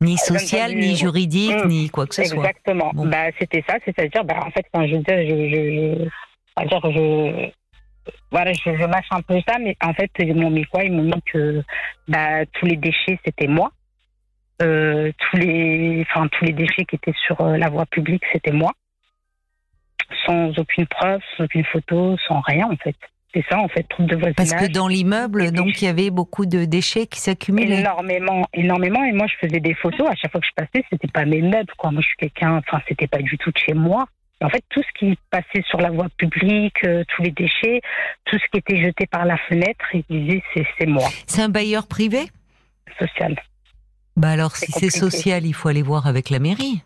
[0.00, 2.38] ni social, ni juridique, hum, ni quoi que ce soit.
[2.38, 2.92] Exactement.
[2.94, 6.08] Bah, c'était ça, c'est-à-dire, bah, en fait, quand je je, je,
[6.62, 7.50] dire, je,
[8.30, 10.92] voilà, je, je, mâche un peu ça, mais en fait, ils m'ont mis quoi Ils
[10.92, 11.62] m'ont mis que
[12.08, 13.72] bah, tous les déchets, c'était moi.
[14.62, 18.52] Euh, tous les, enfin, tous les déchets qui étaient sur euh, la voie publique, c'était
[18.52, 18.72] moi.
[20.26, 22.96] Sans aucune preuve, sans aucune photo, sans rien, en fait.
[23.32, 24.36] C'est ça, en fait, troupe de voisinage.
[24.36, 27.80] Parce que dans l'immeuble, donc, il y avait beaucoup de déchets qui s'accumulaient.
[27.80, 29.02] Énormément, énormément.
[29.02, 30.08] Et moi, je faisais des photos.
[30.08, 31.90] À chaque fois que je passais, c'était pas mes meubles, quoi.
[31.90, 34.06] Moi, je suis quelqu'un, enfin, c'était pas du tout de chez moi.
[34.40, 37.80] En fait, tout ce qui passait sur la voie publique, euh, tous les déchets,
[38.24, 40.42] tout ce qui était jeté par la fenêtre, disaient
[40.78, 41.08] c'est moi.
[41.26, 42.28] C'est un bailleur privé?
[42.98, 43.36] Social.
[44.16, 46.82] Bah alors, si c'est social, il faut aller voir avec la mairie.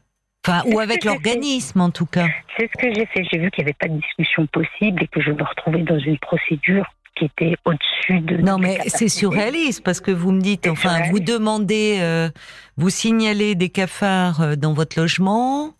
[0.46, 2.26] Enfin, ou avec l'organisme en tout cas.
[2.56, 3.24] C'est ce que j'ai fait.
[3.30, 5.98] J'ai vu qu'il n'y avait pas de discussion possible et que je me retrouvais dans
[5.98, 8.36] une procédure qui était au-dessus de.
[8.38, 12.30] Non, mais c'est surréaliste parce que vous me dites, enfin, vous demandez, euh,
[12.76, 15.74] vous signalez des cafards euh, dans votre logement.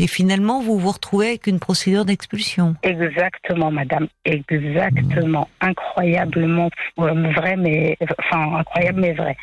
[0.00, 2.76] Et finalement, vous vous retrouvez avec une procédure d'expulsion.
[2.84, 4.06] Exactement, madame.
[4.24, 5.48] Exactement.
[5.60, 6.70] Incroyablement
[7.00, 9.36] euh, vrai, mais enfin incroyable mais vrai.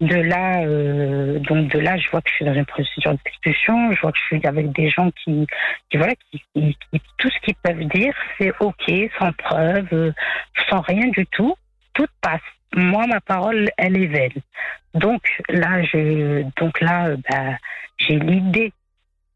[0.00, 3.92] De là, euh, donc de là, je vois que je suis dans une procédure d'expulsion.
[3.92, 5.46] Je vois que je suis avec des gens qui,
[5.88, 6.76] qui voilà, qui,
[7.18, 10.12] tout ce qu'ils peuvent dire, c'est ok, sans preuve, euh,
[10.68, 11.54] sans rien du tout.
[11.94, 12.40] Tout passe.
[12.74, 14.42] Moi, ma parole, elle est belle.
[14.94, 15.80] Donc là,
[16.56, 17.56] donc là, bah,
[17.98, 18.72] j'ai l'idée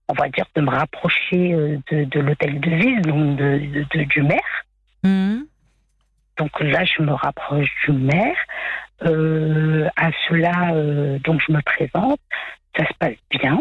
[0.09, 4.65] on va dire, de me rapprocher euh, de, l'hôtel de ville, donc de, du maire.
[5.03, 5.43] Hmm.
[6.39, 8.37] Donc là, je me rapproche du maire.
[9.05, 12.21] Euh, à cela, euh, donc je me présente.
[12.77, 13.61] Ça se passe bien.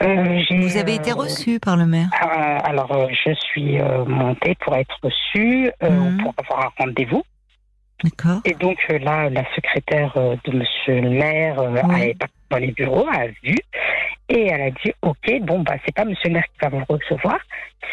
[0.00, 2.08] Vous avez été reçu par le maire
[2.64, 6.22] Alors, je suis montée pour être reçue, hmm.
[6.22, 7.22] pour avoir un rendez-vous.
[8.44, 13.26] Et donc là, la secrétaire de Monsieur le maire a été dans les bureaux, a
[13.42, 13.56] vu,
[14.28, 16.84] et elle a dit, OK, bon, bah, c'est pas monsieur le maire qui va vous
[16.88, 17.38] recevoir,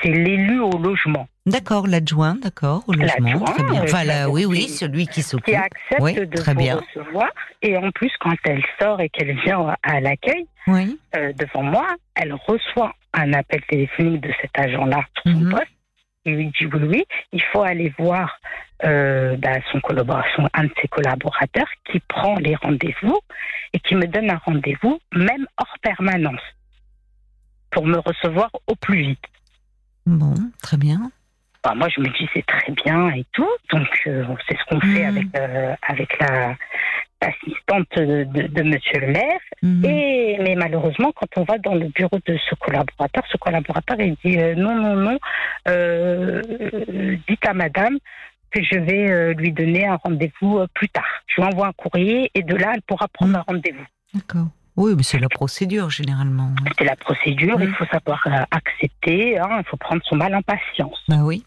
[0.01, 1.27] c'est l'élu au logement.
[1.45, 3.83] D'accord, l'adjoint, d'accord, au logement, très bien.
[3.83, 5.45] Enfin, oui, oui, celui qui s'occupe.
[5.45, 6.79] Qui accepte de très vous bien.
[6.95, 7.29] recevoir.
[7.61, 10.99] Et en plus, quand elle sort et qu'elle vient à l'accueil, oui.
[11.15, 15.51] Euh, devant moi, elle reçoit un appel téléphonique de cet agent-là sur son mhm.
[15.51, 15.76] poste.
[16.27, 18.39] Dit oui, oui, il faut aller voir
[18.83, 23.19] euh, bah, son collaboration, un de ses collaborateurs qui prend les rendez-vous
[23.73, 26.41] et qui me donne un rendez-vous, même hors permanence,
[27.71, 29.23] pour me recevoir au plus vite.
[30.05, 31.11] Bon, très bien.
[31.63, 33.49] Bah, moi, je me dis c'est très bien et tout.
[33.71, 35.17] Donc, euh, c'est ce qu'on fait mmh.
[35.17, 36.55] avec, euh, avec la,
[37.21, 39.39] assistante de, Monsieur le maire.
[39.61, 39.85] Mmh.
[39.85, 44.15] Et mais malheureusement, quand on va dans le bureau de ce collaborateur, ce collaborateur il
[44.23, 45.17] dit non non non,
[47.27, 47.97] dites à Madame
[48.51, 51.07] que je vais euh, lui donner un rendez-vous euh, plus tard.
[51.27, 53.85] Je lui envoie un courrier et de là, elle pourra prendre un rendez-vous.
[54.13, 54.47] D'accord.
[54.75, 56.51] Oui, mais c'est la procédure généralement.
[56.77, 60.41] C'est la procédure, il faut savoir euh, accepter, hein, il faut prendre son mal en
[60.41, 61.03] patience.
[61.07, 61.43] Bah oui.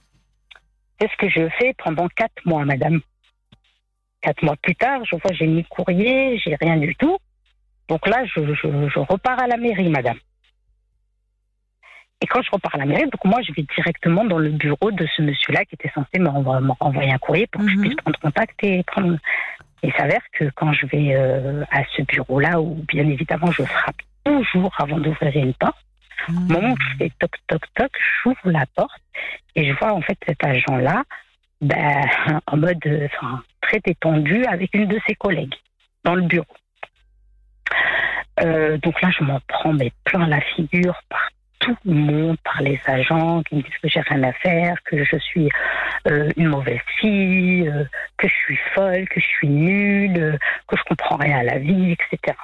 [1.00, 3.00] C'est ce que je fais pendant quatre mois, madame.
[4.20, 7.18] Quatre mois plus tard, je vois, j'ai mis courrier, j'ai rien du tout.
[7.88, 10.18] Donc là, je repars à la mairie, madame.
[12.22, 14.90] Et quand je repars à la mairie, donc moi, je vais directement dans le bureau
[14.90, 17.80] de ce monsieur-là qui était censé me renvoyer un courrier pour que je mhm.
[17.80, 19.16] puisse prendre contact et prendre.
[19.82, 24.02] Il s'avère que quand je vais euh, à ce bureau-là, où bien évidemment je frappe
[24.24, 25.78] toujours avant d'ouvrir une porte,
[26.28, 27.90] au moment où je fais toc toc toc,
[28.22, 29.00] j'ouvre la porte
[29.56, 31.04] et je vois en fait cet agent-là,
[31.62, 32.04] ben,
[32.46, 35.54] en mode enfin, très détendu avec une de ses collègues
[36.04, 36.46] dans le bureau.
[38.42, 41.28] Euh, donc là, je m'en prends mais plein la figure par
[41.58, 45.04] tout le monde, par les agents qui me disent que j'ai rien à faire, que
[45.04, 45.50] je suis
[46.06, 47.84] euh, une mauvaise fille, euh,
[48.16, 51.92] que je suis folle, que je suis nulle, que je comprends rien à la vie,
[51.92, 52.36] etc.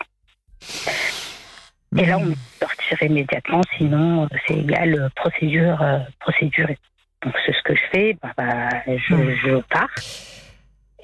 [1.97, 5.83] Et là, on me sortir immédiatement, sinon c'est égal procédure,
[6.19, 6.69] procédure.
[7.23, 9.35] Donc c'est ce que je fais, bah, bah, je, hmm.
[9.43, 9.89] je, pars.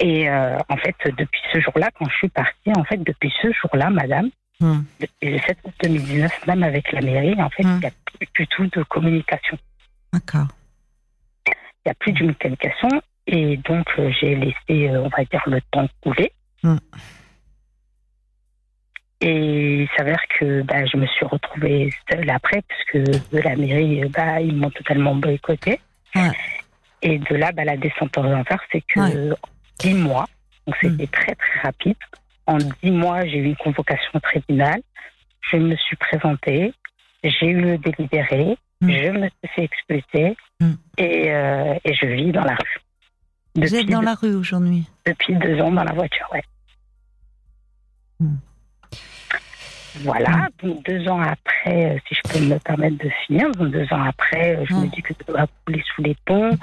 [0.05, 3.89] Et en fait, depuis ce jour-là, quand je suis partie, en fait, depuis ce jour-là,
[3.89, 4.31] madame,
[4.63, 4.83] Hmm.
[5.21, 8.47] Le 7 août 2019, même avec la mairie, en fait, il n'y a plus du
[8.47, 9.59] tout de communication.
[10.13, 10.47] D'accord.
[11.49, 12.89] Il n'y a plus de communication
[13.27, 16.33] et donc euh, j'ai laissé, euh, on va dire, le temps couler.
[16.63, 16.77] Hmm.
[19.21, 24.05] Et il s'avère que bah, je me suis retrouvée seule après, puisque de la mairie,
[24.11, 25.81] bah, ils m'ont totalement boycotté.
[27.03, 29.35] Et de là, bah, la descente aux enfers, c'est que
[29.83, 30.27] dix mois,
[30.67, 31.09] donc c'était hmm.
[31.09, 31.97] très très rapide.
[32.47, 34.81] En dix mois, j'ai eu une convocation au tribunal.
[35.51, 36.73] Je me suis présentée,
[37.23, 38.91] j'ai eu le délibéré, hmm.
[38.91, 40.73] je me suis fait expulser hmm.
[40.99, 42.81] et, euh, et, je vis dans la rue.
[43.55, 44.87] Vous êtes dans la rue aujourd'hui?
[45.05, 46.43] Depuis deux ans dans la voiture, ouais.
[50.01, 53.87] Voilà, donc deux ans après, euh, si je peux me permettre de finir, donc deux
[53.93, 56.57] ans après, euh, je me dis que je dois couler sous les ponts.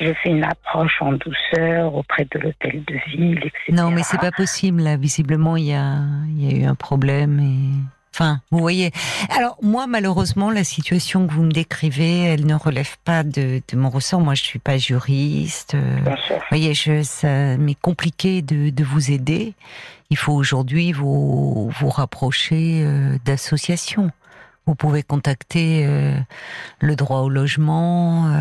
[0.00, 3.72] Je fais une approche en douceur auprès de l'hôtel de ville, etc.
[3.72, 4.96] Non, mais c'est pas possible, là.
[4.96, 5.98] Visiblement, il y a,
[6.36, 7.95] y a eu un problème et.
[8.18, 8.92] Enfin, vous voyez.
[9.28, 13.76] Alors moi, malheureusement, la situation que vous me décrivez, elle ne relève pas de, de
[13.76, 14.22] mon ressort.
[14.22, 15.74] Moi, je suis pas juriste.
[15.74, 15.98] Euh,
[16.30, 19.52] vous voyez, je, ça m'est compliqué de, de vous aider
[20.08, 24.10] il faut aujourd'hui vous, vous rapprocher euh, d'associations.
[24.64, 26.16] Vous pouvez contacter euh,
[26.80, 28.32] le droit au logement,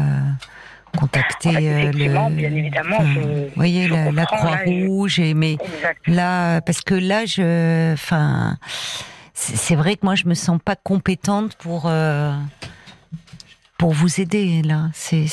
[0.97, 2.99] contacter le, bien évidemment.
[2.99, 5.57] vous voyez la, Croix Rouge, et mais
[6.07, 8.57] là parce que là, je, enfin,
[9.37, 11.91] c'est vrai que moi je me sens pas compétente pour
[13.77, 14.89] pour vous aider là.
[14.93, 15.27] C'est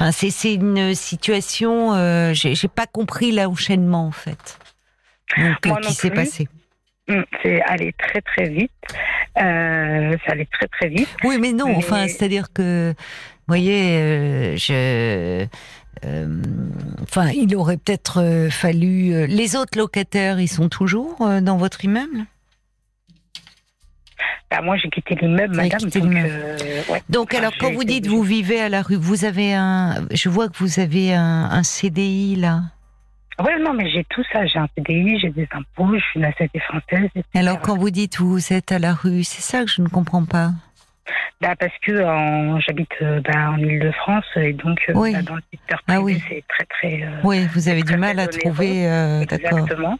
[0.00, 1.94] Enfin, c'est une situation.
[1.94, 4.58] Euh, J'ai pas compris l'enchaînement en fait.
[5.36, 6.48] Donc, qui s'est passé?
[7.08, 8.70] Hum, c'est allé très très vite.
[9.36, 11.08] Euh, ça allait très très vite.
[11.22, 11.76] Oui, mais non.
[11.76, 15.46] Enfin, c'est-à-dire que, vous voyez, euh, je.
[16.06, 16.42] Euh,
[17.02, 19.26] enfin, il aurait peut-être fallu.
[19.26, 22.24] les autres locataires, ils sont toujours dans votre immeuble?
[24.50, 25.80] Bah, moi, j'ai quitté l'immeuble, madame.
[25.80, 30.06] Donc, donc alors, quand vous dites vous vivez à la rue, vous avez un.
[30.12, 32.62] Je vois que vous avez un, un CDI là.
[33.38, 34.44] Oui, non, mais j'ai tout ça.
[34.46, 37.08] J'ai un PDI, j'ai des impôts, je suis nationalité française.
[37.34, 40.24] Alors, quand vous dites vous êtes à la rue, c'est ça que je ne comprends
[40.24, 40.50] pas.
[41.40, 41.96] Bah parce que
[42.66, 46.44] j'habite euh, bah, en Ile-de-France et donc euh, bah, dans le secteur ah privé, c'est
[46.46, 47.02] très très.
[47.02, 48.84] Euh, oui, vous avez du mal à trouver.
[49.22, 49.98] Exactement.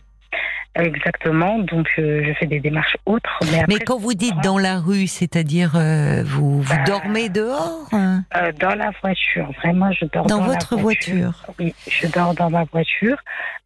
[0.76, 1.58] Exactement.
[1.58, 3.40] Donc, euh, je fais des démarches autres.
[3.68, 8.22] Mais, quand vous dites dans la rue, c'est-à-dire euh, vous, vous bah, dormez dehors hein
[8.36, 9.50] euh, Dans la voiture.
[9.62, 11.44] Vraiment, je dors dans, dans votre voiture.
[11.58, 13.18] Oui, je dors dans ma voiture.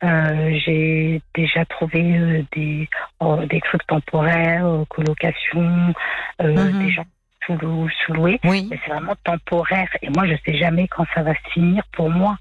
[0.02, 2.88] J'ai déjà trouvé des
[3.20, 5.94] oh, des trucs temporaires, colocation,
[6.42, 6.78] mhm.
[6.78, 7.04] des gens
[7.46, 8.40] sous-loué.
[8.44, 8.68] Oui.
[8.70, 9.88] Mais c'est vraiment temporaire.
[10.02, 12.36] Et moi, je sais jamais quand ça va se finir pour moi.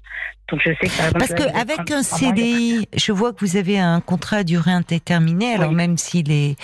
[0.50, 4.38] Donc je sais que Parce qu'avec un CDI, je vois que vous avez un contrat
[4.38, 5.54] à durée indéterminée.
[5.54, 6.56] Alors même si les,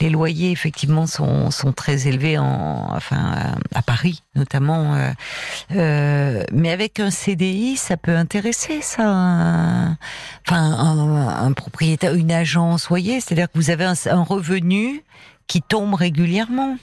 [0.00, 5.10] les loyers effectivement sont, sont très élevés en, enfin, à Paris notamment, euh,
[5.74, 9.02] euh, mais avec un CDI, ça peut intéresser ça.
[9.02, 9.96] enfin,
[10.48, 15.02] un, propriétaire, une agence, voyez, c'est-à-dire que vous avez un, un revenu
[15.46, 16.76] qui tombe régulièrement.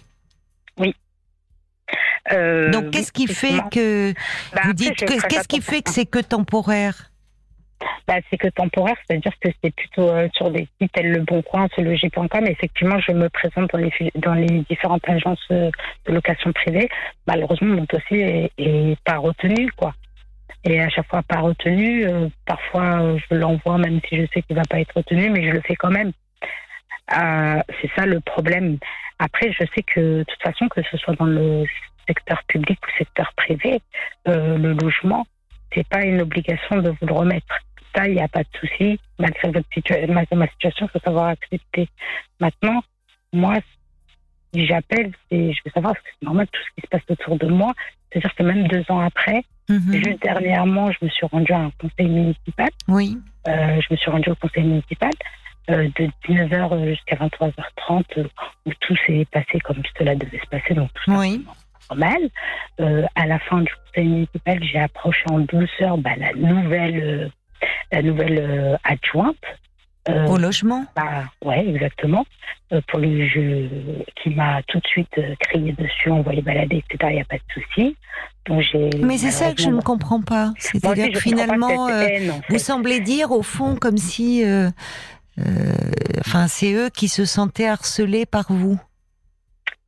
[2.31, 4.13] Euh, Donc qu'est-ce qui fait que
[4.53, 7.11] bah, vous dites qu'est-ce qui fait que c'est que temporaire?
[8.07, 11.41] bah, c'est que temporaire, c'est-à-dire que c'est plutôt euh, sur des sites tels Le Bon
[11.41, 12.47] Coin, J.com.
[12.47, 15.69] Effectivement, je me présente dans les, dans les différentes agences euh,
[16.05, 16.89] de location privée.
[17.27, 19.93] Malheureusement, mon dossier est, pas retenu, quoi.
[20.63, 22.07] Et à chaque fois pas retenu.
[22.45, 25.61] parfois, je l'envoie même si je sais qu'il va pas être retenu, mais je le
[25.61, 26.11] fais quand même.
[27.09, 28.77] c'est ça le problème.
[29.19, 31.65] Après, je sais que de toute façon, que ce soit dans le
[32.07, 33.81] secteur public ou secteur privé,
[34.27, 35.25] euh, le logement,
[35.73, 37.59] c'est pas une obligation de vous le remettre.
[37.95, 38.99] Ça, il n'y a pas de souci.
[39.19, 41.87] Malgré votre situation, ma situation, il faut savoir accepter.
[42.39, 42.83] Maintenant,
[43.31, 43.55] moi,
[44.53, 47.37] si j'appelle, je veux savoir parce que c'est normal tout ce qui se passe autour
[47.37, 47.73] de moi.
[48.11, 49.93] C'est-à-dire que même deux ans après, mhm.
[49.93, 52.69] juste dernièrement, je me suis rendue à un conseil municipal.
[52.87, 53.17] Oui.
[53.47, 55.11] Euh, je me suis rendue au conseil municipal.
[55.71, 58.27] Euh, de 19h jusqu'à 23h30
[58.67, 60.75] où tout s'est passé comme cela devait se passer.
[60.75, 61.43] Donc tout oui
[61.89, 62.29] normal.
[62.79, 67.29] Euh, à la fin du conseil municipal, j'ai approché en douceur bah, la nouvelle, euh,
[67.91, 69.35] la nouvelle euh, adjointe.
[70.07, 72.27] Au logement bah, Ouais, exactement.
[72.87, 73.67] pour le jeu
[74.21, 77.09] qui m'a tout de suite crié dessus, envoyé balader, etc.
[77.09, 77.97] Il n'y a pas de souci.
[79.01, 80.53] Mais c'est ça que je ne comprends pas.
[80.59, 81.89] C'est-à-dire que finalement,
[82.49, 84.43] vous semblez dire au fond comme si,
[86.19, 88.79] enfin, c'est eux qui se sentaient harcelés par vous.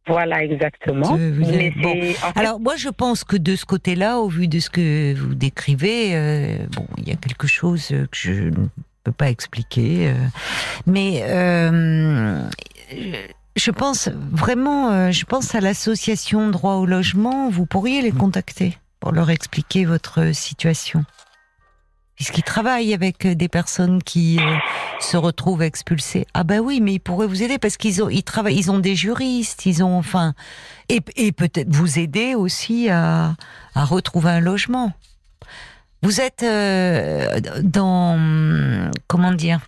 [0.08, 1.18] Voilà, exactement.
[2.36, 6.16] Alors moi, je pense que de ce côté-là, au vu de ce que vous décrivez,
[6.16, 8.68] euh, bon, il y a quelque chose que je ne
[9.04, 10.14] peux pas expliquer, euh,
[10.86, 12.42] mais euh,
[13.56, 17.50] je pense vraiment, je pense à l'association droit au logement.
[17.50, 21.04] Vous pourriez les contacter pour leur expliquer votre situation.
[22.18, 24.56] Puisqu'il travaille avec euh, des personnes qui euh,
[25.00, 26.26] se retrouvent expulsées.
[26.34, 28.80] Ah ben oui, mais il pourrait vous aider parce qu'ils ont, ils travaillent, ils ont
[28.80, 30.34] des juristes, ils ont, enfin,
[30.90, 31.00] et,
[31.32, 33.36] peut-être vous aider aussi à,
[33.76, 34.92] à retrouver un logement.
[36.02, 39.62] Vous êtes euh, dans, comment dire,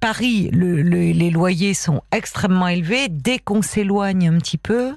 [0.00, 3.08] Paris, le, les loyers sont extrêmement élevés.
[3.08, 4.96] Dès qu'on s'éloigne un petit peu, vous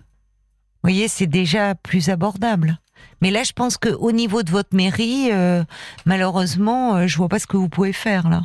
[0.83, 2.79] voyez, c'est déjà plus abordable.
[3.21, 5.63] Mais là, je pense que au niveau de votre mairie, euh,
[6.05, 8.43] malheureusement, euh, je vois pas ce que vous pouvez faire là.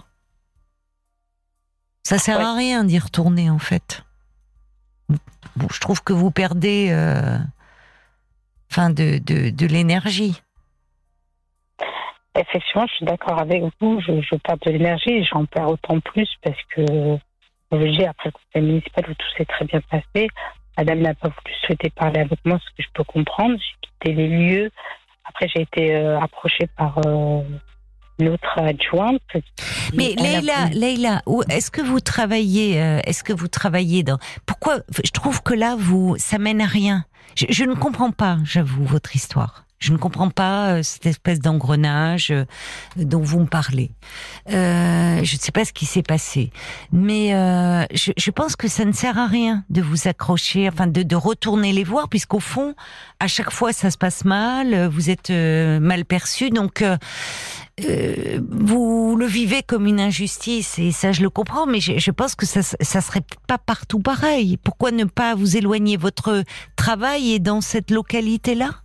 [2.02, 4.04] Ça sert à rien d'y retourner en fait.
[5.70, 7.38] je trouve que vous perdez, euh,
[8.70, 10.42] enfin, de, de, de l'énergie.
[12.36, 14.00] Effectivement, je suis d'accord avec vous.
[14.00, 16.84] Je, je perds de l'énergie et j'en perds autant plus parce que,
[17.72, 20.28] je dis, après le conseil municipal où tout s'est très bien passé,
[20.76, 23.56] Madame n'a pas voulu souhaiter parler avec moi, ce que je peux comprendre.
[23.58, 24.70] J'ai quitté les lieux.
[25.24, 27.42] Après, j'ai été euh, approchée par euh,
[28.18, 29.22] une autre adjointe.
[29.94, 35.10] Mais Leïla, Leïla, est-ce que vous travaillez euh, Est-ce que vous travaillez dans Pourquoi Je
[35.10, 37.04] trouve que là, vous, ça mène à rien.
[37.36, 39.64] je ne comprends pas, j'avoue, votre histoire.
[39.84, 42.46] Je ne comprends pas euh, cette espèce d'engrenage euh,
[42.96, 43.90] dont vous me parlez.
[44.48, 46.52] Euh, je ne sais pas ce qui s'est passé,
[46.90, 50.86] mais euh, je, je, pense que ça ne sert à rien de vous accrocher, enfin
[50.86, 52.74] de, de retourner les voir, puisqu'au fond,
[53.20, 56.82] à chaque fois, ça se passe mal, vous êtes mal perçu, donc.
[57.80, 62.10] Euh, vous le vivez comme une injustice et ça je le comprends, mais je, je
[62.12, 64.58] pense que ça ça serait pas partout pareil.
[64.58, 66.44] Pourquoi ne pas vous éloigner Votre
[66.76, 68.83] travail est dans cette localité là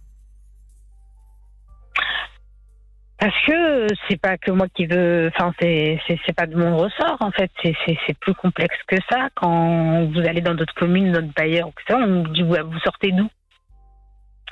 [3.19, 7.17] Parce que c'est pas que moi qui veux, enfin c'est c'est pas de mon ressort
[7.19, 9.27] en fait, c'est c'est plus complexe que ça.
[9.35, 13.11] Quand vous allez dans d'autres communes, d'autres bailleurs, etc., on me dit vous, vous sortez
[13.11, 13.27] d'où?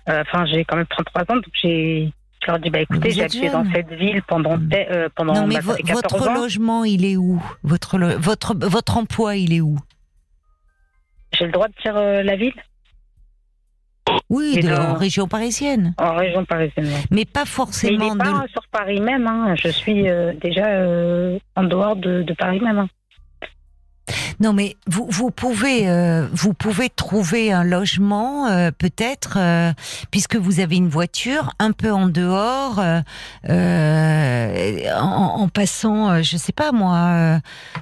[0.09, 2.11] Euh, Enfin j'ai quand même 33 ans, donc j'ai
[2.41, 5.59] je leur dis bah écoutez j'ai habité dans cette ville pendant euh, pendant non, mais
[5.59, 7.41] votre logement il est où?
[7.63, 9.77] Votre votre votre emploi il est où?
[11.31, 12.53] J'ai le droit de dire euh, la ville?
[14.29, 15.93] Oui, en région parisienne.
[15.97, 16.89] En région parisienne.
[17.11, 18.13] Mais pas forcément.
[18.15, 19.25] Mais pas sur Paris même.
[19.25, 19.55] Hein.
[19.55, 22.79] Je suis euh, déjà euh, en dehors de, Paris même.
[22.79, 22.89] Hein.
[24.39, 28.47] Non, mais vous, vous pouvez euh, vous pouvez trouver un logement
[28.77, 29.37] peut-être
[30.11, 32.79] puisque vous avez une voiture un peu en dehors
[33.49, 37.39] en, passant je sais pas moi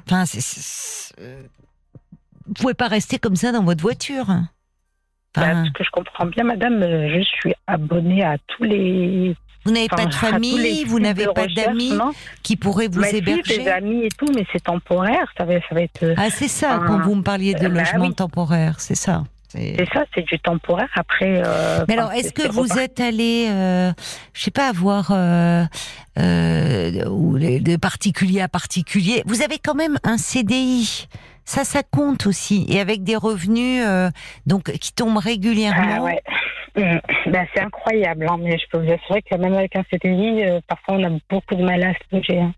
[0.07, 0.23] enfin
[2.47, 4.27] vous pouvez pas rester comme ça dans votre voiture.
[5.35, 9.35] Bah, ce que je comprends bien, madame, euh, je suis abonnée à tous les.
[9.65, 11.93] Vous n'avez pas de famille, vous n'avez pas d'amis
[12.43, 15.73] qui pourraient vous héberger J'ai des amis et tout, mais c'est temporaire, ça va, ça
[15.73, 16.13] va être.
[16.17, 19.23] Ah, c'est ça, quand vous me parliez de euh, bah logement temporaire, c'est ça.
[19.55, 20.89] C'est ça, c'est du temporaire.
[20.95, 21.41] Après.
[21.45, 23.91] Euh, mais alors, est-ce que vous êtes allé, euh,
[24.33, 25.65] je sais pas, voir euh,
[26.17, 31.07] de particulier à particulier Vous avez quand même un CDI.
[31.45, 33.85] Ça, ça compte aussi, et avec des revenus
[34.45, 35.95] donc qui tombent régulièrement.
[35.97, 36.21] Ah ouais.
[36.75, 37.31] Mmh.
[37.31, 40.95] Ben, c'est incroyable, hein, mais je peux vous assurer que même avec un CDI, parfois
[40.95, 42.39] on a beaucoup de mal à se loger.
[42.39, 42.53] Hein.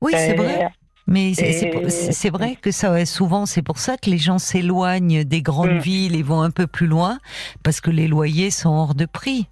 [0.00, 0.68] Oui, c'est vrai.
[1.06, 5.76] Mais c'est vrai que ça, souvent, c'est pour ça que les gens s'éloignent des grandes
[5.76, 5.78] mm.
[5.78, 7.18] villes et vont un peu plus loin,
[7.62, 9.48] parce que les loyers sont hors de prix.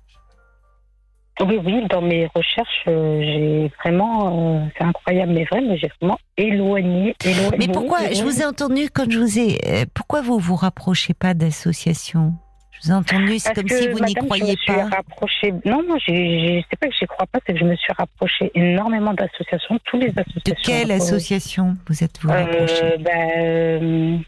[1.41, 5.91] Oui, oui, dans mes recherches, euh, j'ai vraiment, euh, c'est incroyable, mais vrai, mais j'ai
[6.01, 7.57] vraiment éloigné, éloigné.
[7.59, 11.13] Mais pourquoi, je vous ai entendu quand je vous ai, euh, pourquoi vous vous rapprochez
[11.15, 12.33] pas d'associations
[12.73, 15.01] je vous ai entendu, c'est comme si vous n'y croyez je me pas.
[15.29, 17.93] Suis Non, non, je sais pas que je crois pas, c'est que je me suis
[17.93, 20.43] rapprochée énormément d'associations, toutes les associations.
[20.45, 22.85] De quelle association vous êtes-vous rapprochée?
[22.85, 24.19] euh, ben, euh,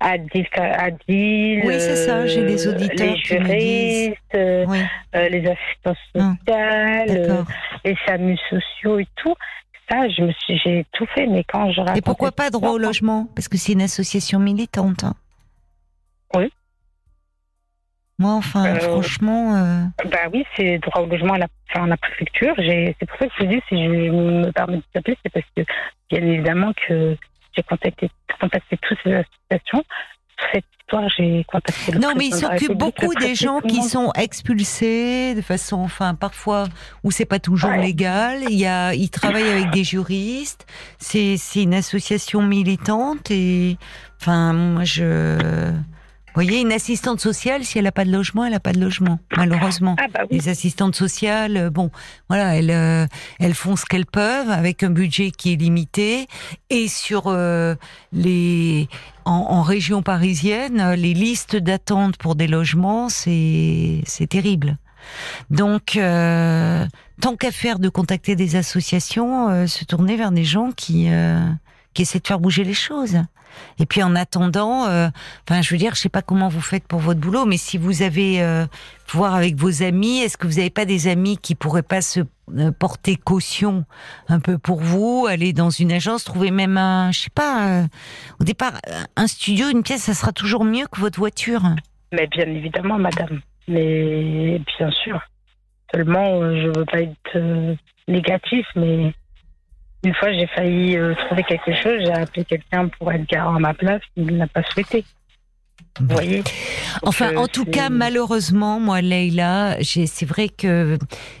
[0.00, 3.14] Adil, Adil, oui, c'est ça, j'ai les euh, auditeurs.
[3.14, 4.66] Les juristes, euh,
[5.12, 7.44] les assistants ah, sociales,
[7.84, 9.34] les SAMU sociaux et tout.
[9.90, 12.78] Ça, je me suis, j'ai tout fait, mais quand je Et pourquoi pas droit au
[12.78, 13.26] logement?
[13.34, 15.02] Parce que c'est une association militante.
[15.02, 15.14] Hein.
[16.34, 16.52] Oui.
[18.18, 19.56] Moi, enfin, euh, franchement.
[19.56, 19.84] Euh...
[20.10, 22.54] Bah oui, c'est droit au logement à la, enfin, la préfecture.
[22.56, 25.46] C'est pour ça que je vous dis, si je me permets de taper, c'est parce
[25.56, 25.62] que,
[26.10, 27.16] bien évidemment, que
[27.58, 28.10] j'ai contacté,
[28.40, 29.84] contacté toutes ces associations.
[30.52, 35.34] Cette histoire, j'ai contacté le Non, mais il s'occupe beaucoup des gens qui sont expulsés
[35.34, 36.68] de façon, enfin, parfois
[37.02, 38.44] où c'est pas toujours légal.
[38.48, 40.66] Il y a, il travaille avec des juristes.
[40.98, 43.76] C'est, c'est une association militante et,
[44.20, 45.72] enfin, moi, je.
[46.34, 48.80] Vous voyez, une assistante sociale, si elle n'a pas de logement, elle n'a pas de
[48.80, 49.96] logement, malheureusement.
[49.98, 51.90] Ah bah Les assistantes sociales, euh, bon,
[52.28, 53.06] voilà, elles, euh,
[53.40, 56.26] elles font ce qu'elles peuvent avec un budget qui est limité.
[56.70, 57.74] Et sur euh,
[58.12, 58.88] les,
[59.24, 64.76] en, en, région parisienne, les listes d'attente pour des logements, c'est c'est terrible.
[65.50, 66.86] Donc, euh,
[67.20, 71.40] tant qu'à faire de contacter des associations, euh, se tourner vers des gens qui, euh,
[71.94, 73.18] qui essaient de faire bouger les choses.
[73.78, 77.00] Et puis en attendant, enfin, je veux dire, je sais pas comment vous faites pour
[77.00, 78.66] votre boulot, mais si vous avez
[79.10, 82.20] voir avec vos amis, est-ce que vous n'avez pas des amis qui pourraient pas se
[82.78, 83.84] porter caution
[84.28, 87.84] un peu pour vous, aller dans une agence, trouver même un, je sais pas,
[88.38, 88.74] au départ,
[89.16, 91.62] un studio, une pièce, ça sera toujours mieux que votre voiture?
[92.12, 93.40] Mais bien évidemment, madame.
[93.66, 95.20] Mais bien sûr.
[95.92, 97.74] Seulement, euh, je veux pas être euh,
[98.08, 99.12] négatif, mais
[100.04, 102.00] une fois, j'ai failli euh, trouver quelque chose.
[102.00, 104.02] J'ai appelé quelqu'un pour être garant à ma place.
[104.16, 105.04] Il n'a pas souhaité.
[106.00, 106.44] Vous voyez
[107.02, 110.98] Enfin, en tout cas, malheureusement, moi, Leïla, c'est vrai que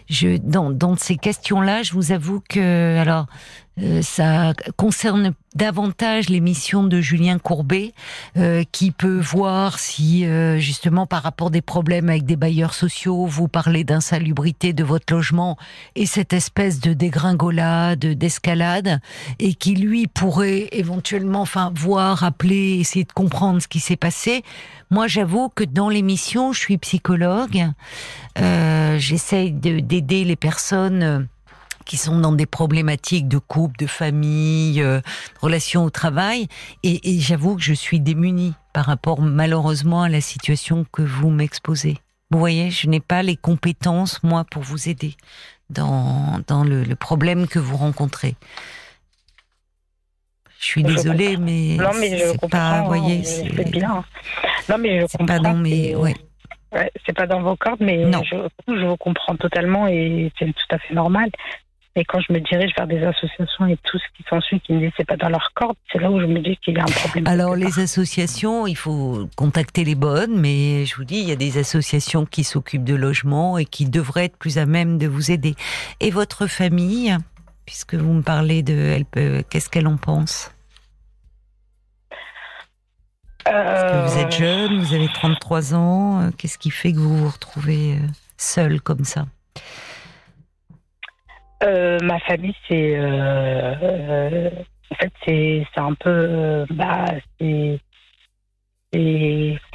[0.08, 3.26] je, dans, dans ces questions-là, je vous avoue que, alors,
[3.82, 7.92] euh, ça concerne davantage l'émission de Julien Courbet,
[8.36, 13.26] euh, qui peut voir si, euh, justement, par rapport des problèmes avec des bailleurs sociaux,
[13.26, 15.56] vous parlez d'insalubrité de votre logement
[15.96, 19.00] et cette espèce de dégringolade, d'escalade,
[19.38, 24.42] et qui, lui, pourrait éventuellement, enfin, voir, appeler, essayer de comprendre ce qui s'est passé.
[24.90, 27.66] Moi, j'avoue que dans l'émission, je suis psychologue,
[28.36, 31.28] j'essaye d'aider les personnes
[31.88, 35.00] qui sont dans des problématiques de couple, de famille, euh,
[35.40, 36.46] relations au travail.
[36.82, 41.30] Et, et j'avoue que je suis démunie par rapport malheureusement à la situation que vous
[41.30, 41.96] m'exposez.
[42.30, 45.16] Vous voyez, je n'ai pas les compétences, moi, pour vous aider
[45.70, 48.36] dans, dans le, le problème que vous rencontrez.
[50.60, 54.04] Je suis désolée, mais, non, mais c'est pas, vous voyez, c'est bien.
[54.68, 55.26] Non, mais je comprends.
[55.26, 56.16] Pas dans mes, ouais.
[56.70, 58.22] Ouais, c'est pas dans vos cordes, mais non.
[58.24, 58.36] Je,
[58.66, 61.30] je vous comprends totalement et c'est tout à fait normal.
[61.96, 64.80] Et quand je me dirige vers des associations et tout ce qui s'ensuit, qui me
[64.80, 66.82] disent c'est pas dans leur corde, c'est là où je me dis qu'il y a
[66.82, 67.26] un problème.
[67.26, 71.36] Alors les associations, il faut contacter les bonnes, mais je vous dis, il y a
[71.36, 75.30] des associations qui s'occupent de logement et qui devraient être plus à même de vous
[75.30, 75.54] aider.
[76.00, 77.16] Et votre famille,
[77.66, 79.02] puisque vous me parlez de,
[79.50, 80.52] qu'est-ce qu'elle en pense?
[83.44, 87.30] Que vous êtes euh, jeune, vous avez 33 ans, qu'est-ce qui fait que vous vous
[87.30, 88.06] retrouvez euh,
[88.36, 89.24] seule comme ça?
[91.62, 92.96] Euh, ma famille, c'est.
[92.96, 94.50] Euh, euh,
[94.90, 96.66] en fait, c'est un peu.
[96.70, 97.06] bah,
[97.40, 97.80] c'est.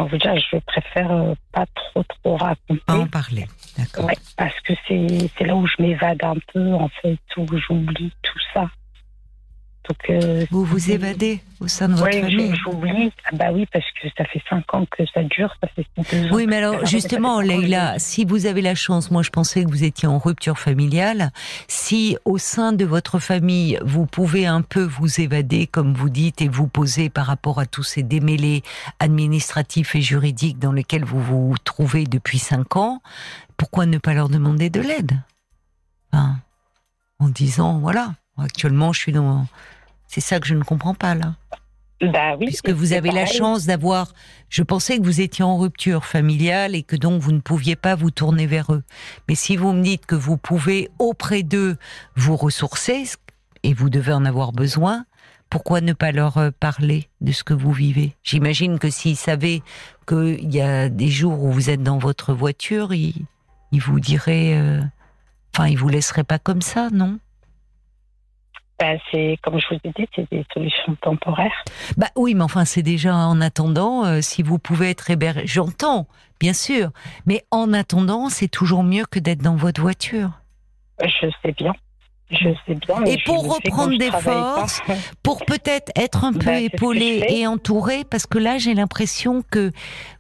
[0.06, 2.82] vous dire, je préfère pas trop, trop raconter.
[2.86, 3.46] Pas en parler,
[3.78, 4.10] d'accord.
[4.38, 8.70] parce que c'est là où je m'évade un peu, en fait, où j'oublie tout ça.
[9.88, 13.12] Donc, vous vous évadez au sein de votre famille j'oublie.
[13.26, 16.30] Ah bah oui, parce que ça fait cinq ans que ça dure, ça fait ans.
[16.32, 19.84] Oui, mais alors justement, Leïla, si vous avez la chance, moi je pensais que vous
[19.84, 21.32] étiez en rupture familiale,
[21.68, 26.42] si au sein de votre famille, vous pouvez un peu vous évader, comme vous dites,
[26.42, 28.64] et vous poser par rapport à tous ces démêlés
[29.00, 33.02] administratifs et juridiques dans lesquels vous vous trouvez depuis cinq ans,
[33.58, 35.20] pourquoi ne pas leur demander de l'aide?
[36.14, 39.48] En disant, voilà, actuellement je suis dans
[40.14, 41.34] c'est ça que je ne comprends pas là.
[42.00, 42.46] Bah oui.
[42.46, 44.14] Puisque vous avez la chance d'avoir.
[44.48, 47.96] Je pensais que vous étiez en rupture familiale et que donc vous ne pouviez pas
[47.96, 48.84] vous tourner vers eux.
[49.28, 51.78] Mais si vous me dites que vous pouvez auprès d'eux
[52.16, 53.06] vous ressourcer
[53.64, 55.06] et vous devez en avoir besoin,
[55.50, 58.16] pourquoi ne pas leur euh, parler de ce que vous vivez?
[58.22, 59.64] J'imagine que s'ils savaient
[60.08, 63.26] qu'il y a des jours où vous êtes dans votre voiture, ils,
[63.72, 64.60] vous diraient.
[64.60, 64.80] Euh,
[65.56, 67.18] enfin, ils vous laisseraient pas comme ça, non?
[68.80, 71.64] Bah, c'est comme je vous ai dit, c'est des solutions temporaires.
[71.98, 75.46] Bah oui, mais enfin, c'est déjà en attendant, euh, si vous pouvez être hébergé.
[75.46, 76.08] J'entends,
[76.40, 76.90] bien sûr,
[77.26, 80.32] mais en attendant, c'est toujours mieux que d'être dans votre voiture.
[81.02, 81.74] Je sais bien.
[82.34, 83.04] Je sais bien.
[83.06, 84.82] Et pour reprendre des forces,
[85.22, 89.72] pour peut-être être un peu bah, épaulé et entouré, parce que là, j'ai l'impression que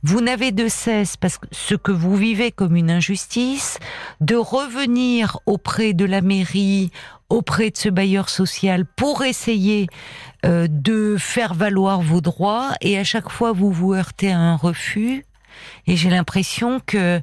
[0.04, 3.80] vous n'avez de cesse, parce que ce que vous vivez comme une injustice,
[4.22, 6.92] de revenir auprès de la mairie,
[7.30, 9.88] auprès de ce bailleur social pour essayer
[10.46, 12.72] euh, de faire valoir vos droits.
[12.82, 15.26] Et à chaque fois vous vous heurtez à un refus.
[15.88, 17.22] Et j'ai l'impression que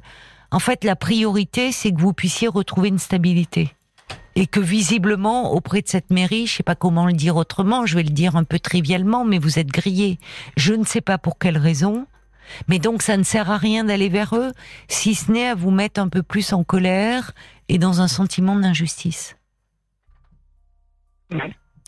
[0.51, 3.73] en fait la priorité c'est que vous puissiez retrouver une stabilité.
[4.35, 7.97] Et que visiblement auprès de cette mairie, je sais pas comment le dire autrement, je
[7.97, 10.19] vais le dire un peu trivialement, mais vous êtes grillé.
[10.55, 12.07] Je ne sais pas pour quelle raison,
[12.69, 14.53] mais donc ça ne sert à rien d'aller vers eux,
[14.87, 17.33] si ce n'est à vous mettre un peu plus en colère
[17.67, 19.35] et dans un sentiment d'injustice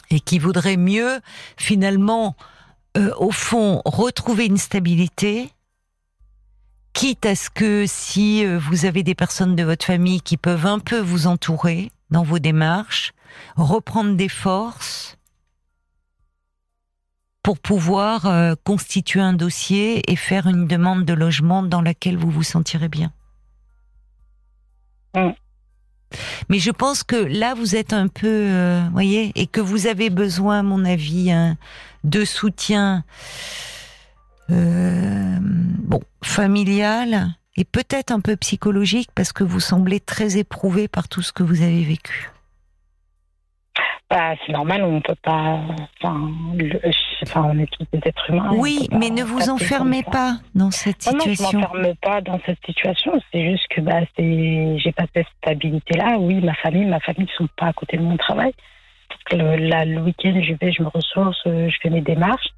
[0.09, 1.19] et qui voudrait mieux,
[1.57, 2.35] finalement,
[2.97, 5.49] euh, au fond, retrouver une stabilité,
[6.93, 10.67] quitte à ce que si euh, vous avez des personnes de votre famille qui peuvent
[10.67, 13.13] un peu vous entourer dans vos démarches,
[13.55, 15.17] reprendre des forces
[17.41, 22.29] pour pouvoir euh, constituer un dossier et faire une demande de logement dans laquelle vous
[22.29, 23.11] vous sentirez bien.
[25.15, 25.31] Mm.
[26.49, 30.09] Mais je pense que là, vous êtes un peu, euh, voyez, et que vous avez
[30.09, 31.57] besoin, à mon avis, hein,
[32.03, 33.03] de soutien,
[34.49, 41.07] euh, bon, familial et peut-être un peu psychologique, parce que vous semblez très éprouvé par
[41.07, 42.32] tout ce que vous avez vécu.
[44.13, 45.59] Bah, c'est normal, on peut pas.
[45.99, 48.51] Enfin, on est tous des êtres humains.
[48.53, 51.57] Oui, mais ne vous enfermez pas dans cette situation.
[51.57, 53.19] Non, je m'enferme pas dans cette situation.
[53.31, 56.17] C'est juste que bah, j'ai pas cette stabilité-là.
[56.19, 58.53] Oui, ma famille, ma famille ne sont pas à côté de mon travail.
[59.31, 62.49] Le, le week-end, je vais, je me ressource, euh, je fais mes démarches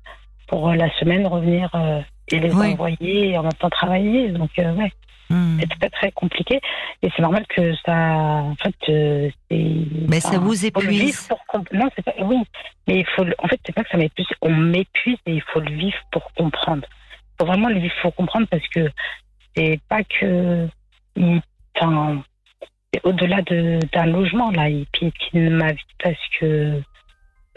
[0.48, 2.02] pour euh, la semaine revenir euh,
[2.34, 4.30] et les envoyer et en même temps travailler.
[4.30, 4.91] Donc, ouais.
[5.30, 5.58] Hmm.
[5.60, 6.60] C'est très très compliqué
[7.02, 11.28] et c'est normal que ça, en fait, euh, Mais ça vous épuise.
[11.28, 12.14] Pour non, c'est pas.
[12.22, 12.44] Oui,
[12.88, 13.26] mais il faut.
[13.40, 14.28] En fait, c'est pas que ça m'épuise.
[14.42, 16.86] On m'épuise et il faut le vivre pour comprendre.
[16.88, 18.90] Il faut vraiment le vivre pour comprendre parce que
[19.56, 20.68] c'est pas que.
[21.76, 22.24] Enfin,
[23.04, 26.82] au-delà d'un logement là, il piétine ma vie parce que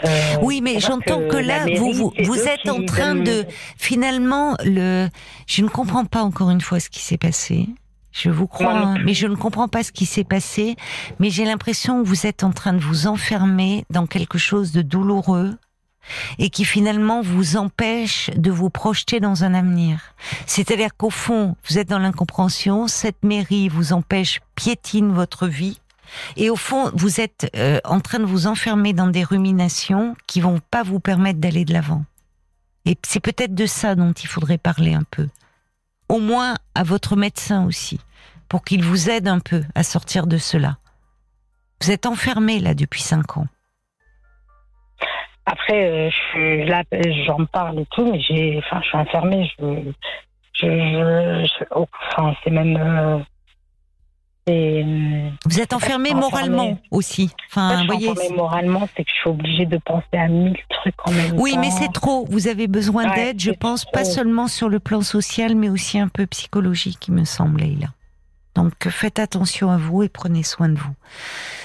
[0.04, 3.44] euh, oui, mais j'entends que, là, vous, vous, vous êtes en train de
[3.76, 5.08] finalement le.
[5.46, 7.68] Je ne comprends pas encore une fois ce qui s'est passé.
[8.12, 10.76] Je vous crois, hein, mais je ne comprends pas ce qui s'est passé.
[11.18, 14.82] Mais j'ai l'impression que vous êtes en train de vous enfermer dans quelque chose de
[14.82, 15.56] douloureux
[16.38, 20.14] et qui finalement vous empêche de vous projeter dans un avenir.
[20.46, 25.80] C'est-à-dire qu'au fond, vous êtes dans l'incompréhension, cette mairie vous empêche, piétine votre vie,
[26.36, 30.40] et au fond, vous êtes euh, en train de vous enfermer dans des ruminations qui
[30.40, 32.04] vont pas vous permettre d'aller de l'avant.
[32.84, 35.28] Et c'est peut-être de ça dont il faudrait parler un peu.
[36.08, 38.00] Au moins à votre médecin aussi,
[38.48, 40.78] pour qu'il vous aide un peu à sortir de cela.
[41.82, 43.46] Vous êtes enfermé là depuis cinq ans.
[45.46, 46.82] Après, euh, là,
[47.26, 49.50] j'en parle et tout, mais j'ai, enfin, je suis enfermée.
[49.58, 49.92] Je,
[50.60, 52.76] je, oh, enfin, c'est même.
[52.76, 53.18] Euh,
[54.48, 57.30] euh, vous êtes enfermé moralement aussi.
[57.50, 58.12] Enfin, voyez.
[58.34, 61.70] moralement, c'est que je suis obligée de penser à mille trucs en même oui, mais
[61.70, 62.26] c'est trop.
[62.30, 66.08] Vous avez besoin d'aide, je pense, pas seulement sur le plan social, mais aussi un
[66.08, 67.88] peu psychologique, il me semble, là.
[68.54, 70.94] Donc faites attention à vous et prenez soin de vous.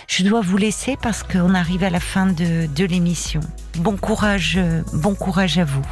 [0.08, 3.40] Je dois vous laisser parce qu'on arrive à la fin de, de l'émission.
[3.80, 5.86] Bon courage, euh, bon courage à vous.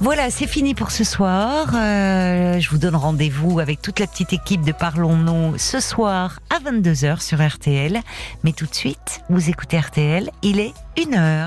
[0.00, 1.72] Voilà, c'est fini pour ce soir.
[1.74, 6.58] Euh, je vous donne rendez-vous avec toute la petite équipe de Parlons-nous ce soir à
[6.58, 8.00] 22h sur RTL.
[8.42, 11.42] Mais tout de suite, vous écoutez RTL, il est 1h.